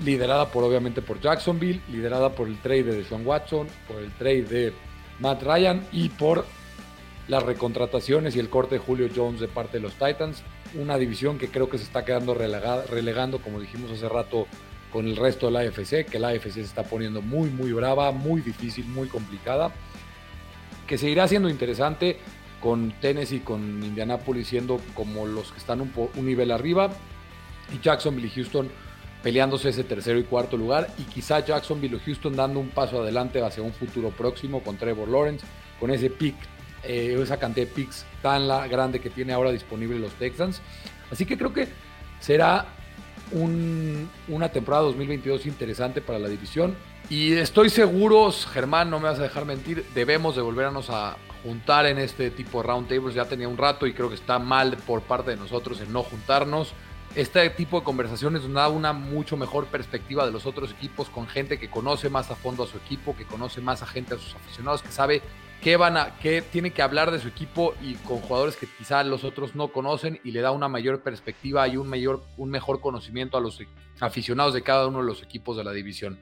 liderada 0.04 0.52
por 0.52 0.64
obviamente 0.64 1.02
por 1.02 1.20
Jacksonville, 1.20 1.82
liderada 1.90 2.30
por 2.30 2.48
el 2.48 2.58
trade 2.60 2.84
de 2.84 3.04
Sean 3.04 3.26
Watson, 3.26 3.68
por 3.88 4.02
el 4.02 4.12
trade 4.14 4.44
de 4.44 4.74
Matt 5.20 5.44
Ryan 5.44 5.86
y 5.92 6.10
por 6.10 6.46
las 7.28 7.44
recontrataciones 7.44 8.36
y 8.36 8.40
el 8.40 8.50
corte 8.50 8.76
de 8.76 8.80
Julio 8.80 9.10
Jones 9.16 9.40
de 9.40 9.48
parte 9.48 9.78
de 9.78 9.84
los 9.84 9.94
Titans. 9.94 10.44
Una 10.74 10.98
división 10.98 11.38
que 11.38 11.50
creo 11.50 11.70
que 11.70 11.78
se 11.78 11.84
está 11.84 12.06
quedando 12.06 12.34
relegando, 12.34 13.40
como 13.40 13.60
dijimos 13.60 13.92
hace 13.92 14.10
rato, 14.10 14.48
con 14.92 15.08
el 15.08 15.16
resto 15.16 15.48
de 15.48 15.52
la 15.52 15.60
AFC, 15.60 16.06
que 16.10 16.18
la 16.18 16.30
AFC 16.30 16.54
se 16.54 16.62
está 16.62 16.84
poniendo 16.84 17.22
muy, 17.22 17.50
muy 17.50 17.72
brava, 17.72 18.12
muy 18.12 18.42
difícil, 18.42 18.86
muy 18.86 19.08
complicada, 19.08 19.72
que 20.88 20.98
seguirá 20.98 21.28
siendo 21.28 21.50
interesante 21.50 22.18
con 22.60 22.92
Tennessee, 23.00 23.42
con 23.42 23.62
Indianapolis 23.84 24.48
siendo 24.48 24.82
como 24.96 25.28
los 25.28 25.52
que 25.52 25.60
están 25.60 25.82
un, 25.82 25.92
un 25.96 26.26
nivel 26.26 26.52
arriba, 26.52 26.90
y 27.72 27.80
Jacksonville 27.80 28.28
y 28.28 28.32
Houston 28.32 28.70
peleándose 29.24 29.70
ese 29.70 29.84
tercero 29.84 30.20
y 30.20 30.24
cuarto 30.24 30.56
lugar 30.58 30.88
y 30.98 31.04
quizá 31.04 31.44
Jacksonville 31.44 31.98
o 31.98 32.00
Houston 32.00 32.36
dando 32.36 32.60
un 32.60 32.70
paso 32.70 33.02
adelante 33.02 33.42
hacia 33.42 33.64
un 33.64 33.74
futuro 33.74 34.10
próximo 34.10 34.64
con 34.64 34.78
Trevor 34.78 35.10
Lawrence, 35.10 35.46
con 35.80 35.92
ese 35.92 36.10
pick, 36.10 36.36
eh, 36.84 37.18
esa 37.22 37.38
cantidad 37.38 37.68
de 37.68 37.74
picks 37.74 38.06
tan 38.22 38.48
grande 38.70 39.00
que 39.00 39.10
tiene 39.10 39.34
ahora 39.34 39.52
disponible 39.52 40.00
los 40.00 40.14
Texans. 40.14 40.62
Así 41.12 41.26
que 41.26 41.38
creo 41.38 41.54
que 41.54 41.68
será 42.20 42.66
una 44.28 44.50
temporada 44.50 44.84
2022 44.86 45.46
interesante 45.46 46.02
para 46.02 46.20
la 46.20 46.28
división. 46.28 46.76
Y 47.10 47.34
estoy 47.34 47.70
seguro, 47.70 48.32
Germán, 48.32 48.90
no 48.90 49.00
me 49.00 49.10
vas 49.10 49.20
a 49.20 49.24
dejar 49.24 49.46
mentir, 49.46 49.86
debemos 49.94 50.36
de 50.36 50.42
volvernos 50.42 50.90
a 50.90 51.18
juntar 51.44 51.86
en 51.86 51.98
este 51.98 52.32
tipo 52.32 52.62
de 52.62 52.68
roundtables. 52.68 53.16
Ya 53.16 53.26
tenía 53.26 53.48
un 53.48 53.58
rato 53.58 53.88
y 53.88 53.94
creo 53.94 54.10
que 54.10 54.16
está 54.16 54.40
mal 54.40 54.78
por 54.86 55.02
parte 55.02 55.32
de 55.32 55.38
nosotros 55.38 55.80
en 55.82 55.92
no 55.92 56.04
juntarnos 56.04 56.74
este 57.16 57.50
tipo 57.50 57.80
de 57.80 57.84
conversaciones 57.84 58.44
nos 58.44 58.54
da 58.54 58.70
una 58.70 58.94
mucho 58.94 59.36
mejor 59.36 59.66
perspectiva 59.68 60.26
de 60.26 60.32
los 60.32 60.46
otros 60.46 60.72
equipos 60.72 61.10
con 61.10 61.28
gente 61.28 61.58
que 61.58 61.70
conoce 61.70 62.10
más 62.10 62.30
a 62.30 62.36
fondo 62.36 62.64
a 62.64 62.68
su 62.68 62.78
equipo, 62.78 63.16
que 63.16 63.26
conoce 63.26 63.62
más 63.62 63.82
a 63.82 63.88
gente, 63.88 64.14
a 64.14 64.18
sus 64.18 64.36
aficionados, 64.36 64.84
que 64.84 64.92
sabe 64.92 65.22
qué 65.62 65.76
van 65.76 65.98
a, 65.98 66.18
qué 66.20 66.42
tiene 66.42 66.72
que 66.72 66.82
hablar 66.82 67.12
de 67.12 67.20
su 67.20 67.28
equipo 67.28 67.74
y 67.82 67.96
con 67.96 68.20
jugadores 68.20 68.56
que 68.56 68.68
quizá 68.68 69.04
los 69.04 69.24
otros 69.24 69.56
no 69.56 69.70
conocen 69.70 70.20
y 70.24 70.32
le 70.32 70.42
da 70.42 70.52
una 70.52 70.68
mayor 70.68 71.02
perspectiva 71.02 71.68
y 71.68 71.78
un 71.78 71.88
mayor, 71.90 72.24
un 72.38 72.50
mejor 72.50 72.80
conocimiento 72.80 73.38
a 73.38 73.42
los 73.42 73.60
aficionados 74.00 74.54
de 74.54 74.62
cada 74.62 74.88
uno 74.88 75.00
de 75.00 75.06
los 75.06 75.24
equipos 75.24 75.58
de 75.58 75.64
la 75.64 75.72
división. 75.72 76.20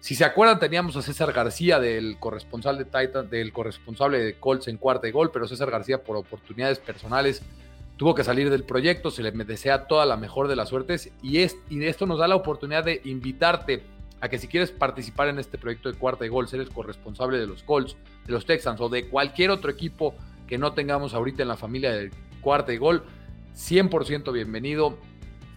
Si 0.00 0.14
se 0.14 0.24
acuerdan, 0.24 0.60
teníamos 0.60 0.94
a 0.96 1.02
César 1.02 1.32
García 1.32 1.80
del 1.80 2.18
corresponsal 2.20 2.78
de 2.78 2.84
Titan, 2.84 3.28
del 3.28 3.52
corresponsable 3.52 4.20
de 4.20 4.38
Colts 4.38 4.68
en 4.68 4.76
cuarta 4.76 5.08
y 5.08 5.10
gol, 5.10 5.30
pero 5.32 5.48
César 5.48 5.70
García 5.72 6.04
por 6.04 6.16
oportunidades 6.16 6.78
personales 6.78 7.42
tuvo 7.98 8.14
que 8.14 8.24
salir 8.24 8.48
del 8.48 8.62
proyecto, 8.62 9.10
se 9.10 9.22
le 9.22 9.32
desea 9.32 9.88
toda 9.88 10.06
la 10.06 10.16
mejor 10.16 10.46
de 10.48 10.56
las 10.56 10.68
suertes 10.68 11.10
y, 11.20 11.38
es, 11.38 11.58
y 11.68 11.84
esto 11.84 12.06
nos 12.06 12.20
da 12.20 12.28
la 12.28 12.36
oportunidad 12.36 12.84
de 12.84 13.02
invitarte 13.04 13.82
a 14.20 14.28
que 14.28 14.38
si 14.38 14.46
quieres 14.46 14.70
participar 14.70 15.28
en 15.28 15.38
este 15.40 15.58
proyecto 15.58 15.90
de 15.90 15.98
cuarta 15.98 16.24
de 16.24 16.30
gol, 16.30 16.48
eres 16.52 16.70
corresponsable 16.70 17.38
de 17.38 17.46
los 17.46 17.64
Colts, 17.64 17.96
de 18.24 18.32
los 18.32 18.46
Texans 18.46 18.80
o 18.80 18.88
de 18.88 19.08
cualquier 19.08 19.50
otro 19.50 19.70
equipo 19.70 20.14
que 20.46 20.58
no 20.58 20.72
tengamos 20.72 21.12
ahorita 21.12 21.42
en 21.42 21.48
la 21.48 21.56
familia 21.56 21.90
de 21.90 22.10
cuarta 22.40 22.72
y 22.72 22.78
gol, 22.78 23.02
100% 23.54 24.32
bienvenido. 24.32 24.96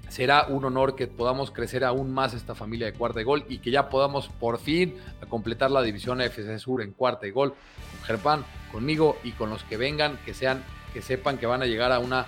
Será 0.10 0.48
un 0.48 0.66
honor 0.66 0.96
que 0.96 1.08
podamos 1.08 1.52
crecer 1.52 1.86
aún 1.86 2.12
más 2.12 2.34
esta 2.34 2.56
familia 2.56 2.88
de 2.88 2.94
cuarta 2.94 3.22
y 3.22 3.24
gol 3.24 3.46
y 3.48 3.60
que 3.60 3.72
ya 3.72 3.88
podamos 3.88 4.28
por 4.28 4.58
fin 4.58 4.96
completar 5.30 5.72
la 5.72 5.82
división 5.84 6.20
FC 6.20 6.60
Sur 6.60 6.82
en 6.82 6.92
cuarta 6.92 7.28
y 7.28 7.32
gol. 7.32 7.54
Gerpán, 8.04 8.44
conmigo 8.72 9.18
y 9.24 9.32
con 9.32 9.50
los 9.50 9.64
que 9.64 9.78
vengan, 9.78 10.20
que 10.26 10.34
sean, 10.34 10.64
que 10.94 11.02
sepan 11.02 11.38
que 11.38 11.46
van 11.46 11.62
a 11.62 11.66
llegar 11.66 11.92
a 11.92 12.00
una 12.00 12.28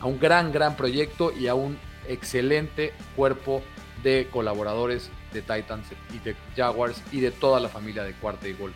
a 0.00 0.06
un 0.06 0.18
gran, 0.18 0.52
gran 0.52 0.76
proyecto 0.76 1.32
y 1.32 1.46
a 1.46 1.54
un 1.54 1.78
excelente 2.08 2.92
cuerpo 3.16 3.62
de 4.02 4.28
colaboradores 4.30 5.10
de 5.32 5.42
Titans 5.42 5.86
y 6.12 6.18
de 6.18 6.34
Jaguars 6.56 7.02
y 7.12 7.20
de 7.20 7.30
toda 7.30 7.60
la 7.60 7.68
familia 7.68 8.02
de 8.02 8.14
Cuarta 8.14 8.48
y 8.48 8.54
Gol. 8.54 8.72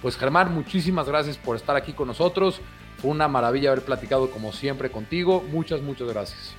Pues 0.00 0.16
Germán, 0.16 0.54
muchísimas 0.54 1.06
gracias 1.08 1.36
por 1.36 1.56
estar 1.56 1.76
aquí 1.76 1.92
con 1.92 2.08
nosotros. 2.08 2.60
Fue 2.98 3.10
una 3.10 3.28
maravilla 3.28 3.72
haber 3.72 3.84
platicado 3.84 4.30
como 4.30 4.52
siempre 4.52 4.90
contigo. 4.90 5.42
Muchas, 5.50 5.82
muchas 5.82 6.08
gracias. 6.08 6.54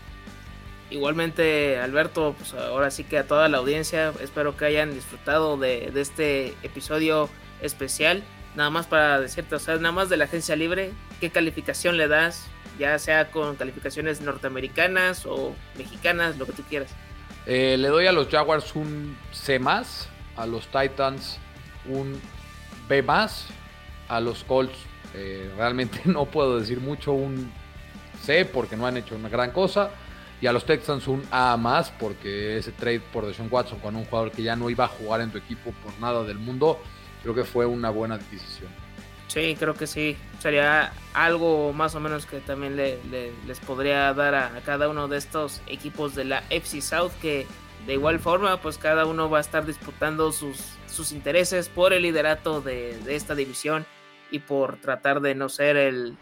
Igualmente, 0.89 1.79
Alberto, 1.79 2.35
pues 2.37 2.53
ahora 2.53 2.91
sí 2.91 3.05
que 3.05 3.17
a 3.17 3.25
toda 3.25 3.47
la 3.47 3.59
audiencia, 3.59 4.11
espero 4.21 4.57
que 4.57 4.65
hayan 4.65 4.93
disfrutado 4.93 5.57
de, 5.57 5.89
de 5.91 6.01
este 6.01 6.49
episodio 6.63 7.29
especial. 7.61 8.23
Nada 8.55 8.69
más 8.69 8.87
para 8.87 9.19
decirte, 9.19 9.55
o 9.55 9.59
sea, 9.59 9.75
nada 9.75 9.91
más 9.91 10.09
de 10.09 10.17
la 10.17 10.25
agencia 10.25 10.55
libre, 10.55 10.91
¿qué 11.19 11.29
calificación 11.29 11.97
le 11.97 12.07
das? 12.07 12.47
Ya 12.77 12.97
sea 12.99 13.31
con 13.31 13.55
calificaciones 13.55 14.21
norteamericanas 14.21 15.25
o 15.25 15.55
mexicanas, 15.77 16.37
lo 16.37 16.45
que 16.45 16.53
tú 16.53 16.63
quieras. 16.63 16.91
Eh, 17.45 17.77
le 17.77 17.87
doy 17.87 18.07
a 18.07 18.11
los 18.11 18.27
Jaguars 18.27 18.75
un 18.75 19.17
C 19.31 19.59
más, 19.59 20.09
a 20.35 20.45
los 20.45 20.67
Titans 20.67 21.39
un 21.85 22.19
B 22.87 23.01
más, 23.01 23.47
a 24.07 24.19
los 24.19 24.43
Colts 24.43 24.77
eh, 25.13 25.51
realmente 25.57 26.01
no 26.05 26.25
puedo 26.25 26.59
decir 26.59 26.79
mucho, 26.79 27.13
un 27.13 27.51
C 28.21 28.45
porque 28.45 28.75
no 28.75 28.85
han 28.85 28.97
hecho 28.97 29.15
una 29.15 29.29
gran 29.29 29.51
cosa, 29.51 29.91
y 30.41 30.47
a 30.47 30.51
los 30.51 30.65
Texans 30.65 31.07
un 31.07 31.23
A 31.31 31.55
más 31.57 31.91
porque 31.91 32.57
ese 32.57 32.71
trade 32.71 32.99
por 32.99 33.25
Deshaun 33.25 33.47
Watson 33.51 33.79
con 33.79 33.95
un 33.95 34.05
jugador 34.05 34.31
que 34.31 34.41
ya 34.43 34.55
no 34.55 34.69
iba 34.69 34.85
a 34.85 34.87
jugar 34.87 35.21
en 35.21 35.31
tu 35.31 35.37
equipo 35.37 35.71
por 35.83 35.97
nada 35.99 36.23
del 36.23 36.39
mundo, 36.39 36.81
creo 37.21 37.35
que 37.35 37.43
fue 37.43 37.65
una 37.65 37.89
buena 37.89 38.17
decisión. 38.17 38.69
Sí, 39.31 39.55
creo 39.57 39.75
que 39.75 39.87
sí. 39.87 40.17
Sería 40.39 40.91
algo 41.13 41.71
más 41.71 41.95
o 41.95 42.01
menos 42.01 42.25
que 42.25 42.41
también 42.41 42.75
les 42.75 43.59
podría 43.65 44.13
dar 44.13 44.35
a, 44.35 44.61
cada 44.65 44.89
uno 44.89 45.07
de 45.07 45.17
estos 45.17 45.61
equipos 45.67 46.15
de 46.15 46.25
la 46.25 46.43
FC 46.49 46.81
South 46.81 47.11
que 47.21 47.47
de 47.87 47.93
igual 47.93 48.19
forma 48.19 48.61
pues 48.61 48.77
cada 48.77 49.05
uno 49.05 49.29
va 49.29 49.37
a 49.37 49.41
estar 49.41 49.65
disputando 49.65 50.33
sus, 50.33 50.57
sus 50.85 51.13
intereses 51.13 51.69
por 51.69 51.93
el 51.93 52.03
liderato 52.03 52.59
de, 52.59 52.99
esta 53.07 53.33
división 53.33 53.85
y 54.31 54.39
por 54.39 54.81
tratar 54.81 55.21
de 55.21 55.33
no 55.33 55.47
ser 55.47 55.77
el, 55.77 56.17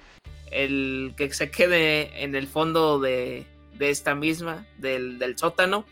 el 0.51 1.15
que 1.17 1.33
se 1.33 1.49
quede 1.49 2.23
en 2.23 2.35
el 2.35 2.47
fondo 2.47 2.99
de, 2.99 3.47
esta 3.79 4.13
misma, 4.13 4.67
del, 4.77 5.17
del 5.17 5.35
sótano 5.35 5.83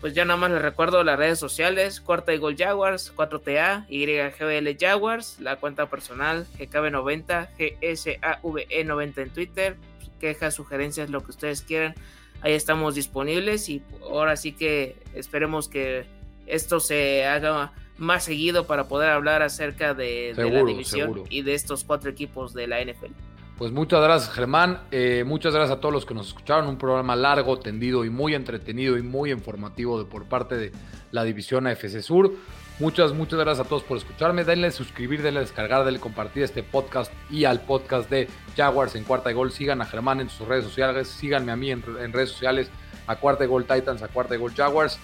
pues 0.00 0.14
ya 0.14 0.24
nada 0.24 0.38
más 0.38 0.50
les 0.50 0.62
recuerdo 0.62 1.04
las 1.04 1.18
redes 1.18 1.38
sociales, 1.38 2.00
Cuarta 2.00 2.32
y 2.32 2.38
Gol 2.38 2.56
Jaguars, 2.56 3.12
4TA, 3.14 3.86
YGBL 3.88 4.76
Jaguars, 4.78 5.38
la 5.40 5.56
cuenta 5.56 5.90
personal 5.90 6.46
GKB90, 6.58 7.48
GSAVE90 7.58 9.18
en 9.18 9.30
Twitter, 9.30 9.76
quejas, 10.18 10.54
sugerencias, 10.54 11.10
lo 11.10 11.22
que 11.22 11.30
ustedes 11.30 11.62
quieran, 11.62 11.94
ahí 12.40 12.54
estamos 12.54 12.94
disponibles 12.94 13.68
y 13.68 13.82
ahora 14.02 14.36
sí 14.36 14.52
que 14.52 14.96
esperemos 15.14 15.68
que 15.68 16.06
esto 16.46 16.80
se 16.80 17.26
haga 17.26 17.72
más 17.98 18.24
seguido 18.24 18.66
para 18.66 18.84
poder 18.84 19.10
hablar 19.10 19.42
acerca 19.42 19.92
de, 19.92 20.32
la 20.36 20.64
división 20.64 21.24
y 21.28 21.42
de 21.42 21.54
estos 21.54 21.84
cuatro 21.84 22.10
equipos 22.10 22.54
de 22.54 22.66
la 22.66 22.82
NFL. 22.82 23.12
Pues 23.60 23.72
muchas 23.72 24.00
gracias, 24.00 24.32
Germán. 24.32 24.80
Eh, 24.90 25.22
muchas 25.26 25.52
gracias 25.52 25.76
a 25.76 25.80
todos 25.82 25.92
los 25.92 26.06
que 26.06 26.14
nos 26.14 26.28
escucharon. 26.28 26.66
Un 26.66 26.78
programa 26.78 27.14
largo, 27.14 27.58
tendido 27.58 28.06
y 28.06 28.08
muy 28.08 28.34
entretenido 28.34 28.96
y 28.96 29.02
muy 29.02 29.30
informativo 29.30 29.98
de, 29.98 30.06
por 30.06 30.24
parte 30.24 30.56
de 30.56 30.72
la 31.10 31.24
división 31.24 31.66
AFC 31.66 32.00
Sur. 32.00 32.32
Muchas, 32.78 33.12
muchas 33.12 33.38
gracias 33.38 33.66
a 33.66 33.68
todos 33.68 33.82
por 33.82 33.98
escucharme. 33.98 34.44
Denle 34.44 34.70
suscribir, 34.70 35.20
denle 35.20 35.40
descargar, 35.40 35.84
denle 35.84 36.00
compartir 36.00 36.42
este 36.42 36.62
podcast 36.62 37.12
y 37.28 37.44
al 37.44 37.60
podcast 37.60 38.08
de 38.08 38.30
Jaguars 38.56 38.94
en 38.94 39.04
Cuarta 39.04 39.30
y 39.30 39.34
Gol. 39.34 39.52
Sigan 39.52 39.82
a 39.82 39.84
Germán 39.84 40.22
en 40.22 40.30
sus 40.30 40.48
redes 40.48 40.64
sociales. 40.64 41.08
Síganme 41.08 41.52
a 41.52 41.56
mí 41.56 41.70
en, 41.70 41.84
en 42.00 42.14
redes 42.14 42.30
sociales 42.30 42.70
a 43.06 43.16
Cuarta 43.16 43.44
y 43.44 43.46
Gol 43.46 43.66
Titans, 43.66 44.02
a 44.02 44.08
Cuarta 44.08 44.36
y 44.36 44.38
Gol 44.38 44.54
Jaguars. 44.54 44.98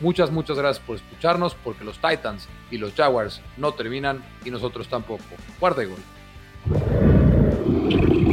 Muchas, 0.00 0.30
muchas 0.30 0.58
gracias 0.58 0.84
por 0.84 0.96
escucharnos 0.96 1.54
porque 1.54 1.82
los 1.82 1.96
Titans 1.96 2.46
y 2.70 2.76
los 2.76 2.92
Jaguars 2.92 3.40
no 3.56 3.72
terminan 3.72 4.22
y 4.44 4.50
nosotros 4.50 4.86
tampoco. 4.88 5.24
Cuarta 5.58 5.82
y 5.82 5.86
Gol. 5.86 7.41
Thank 7.64 8.26
you. 8.26 8.31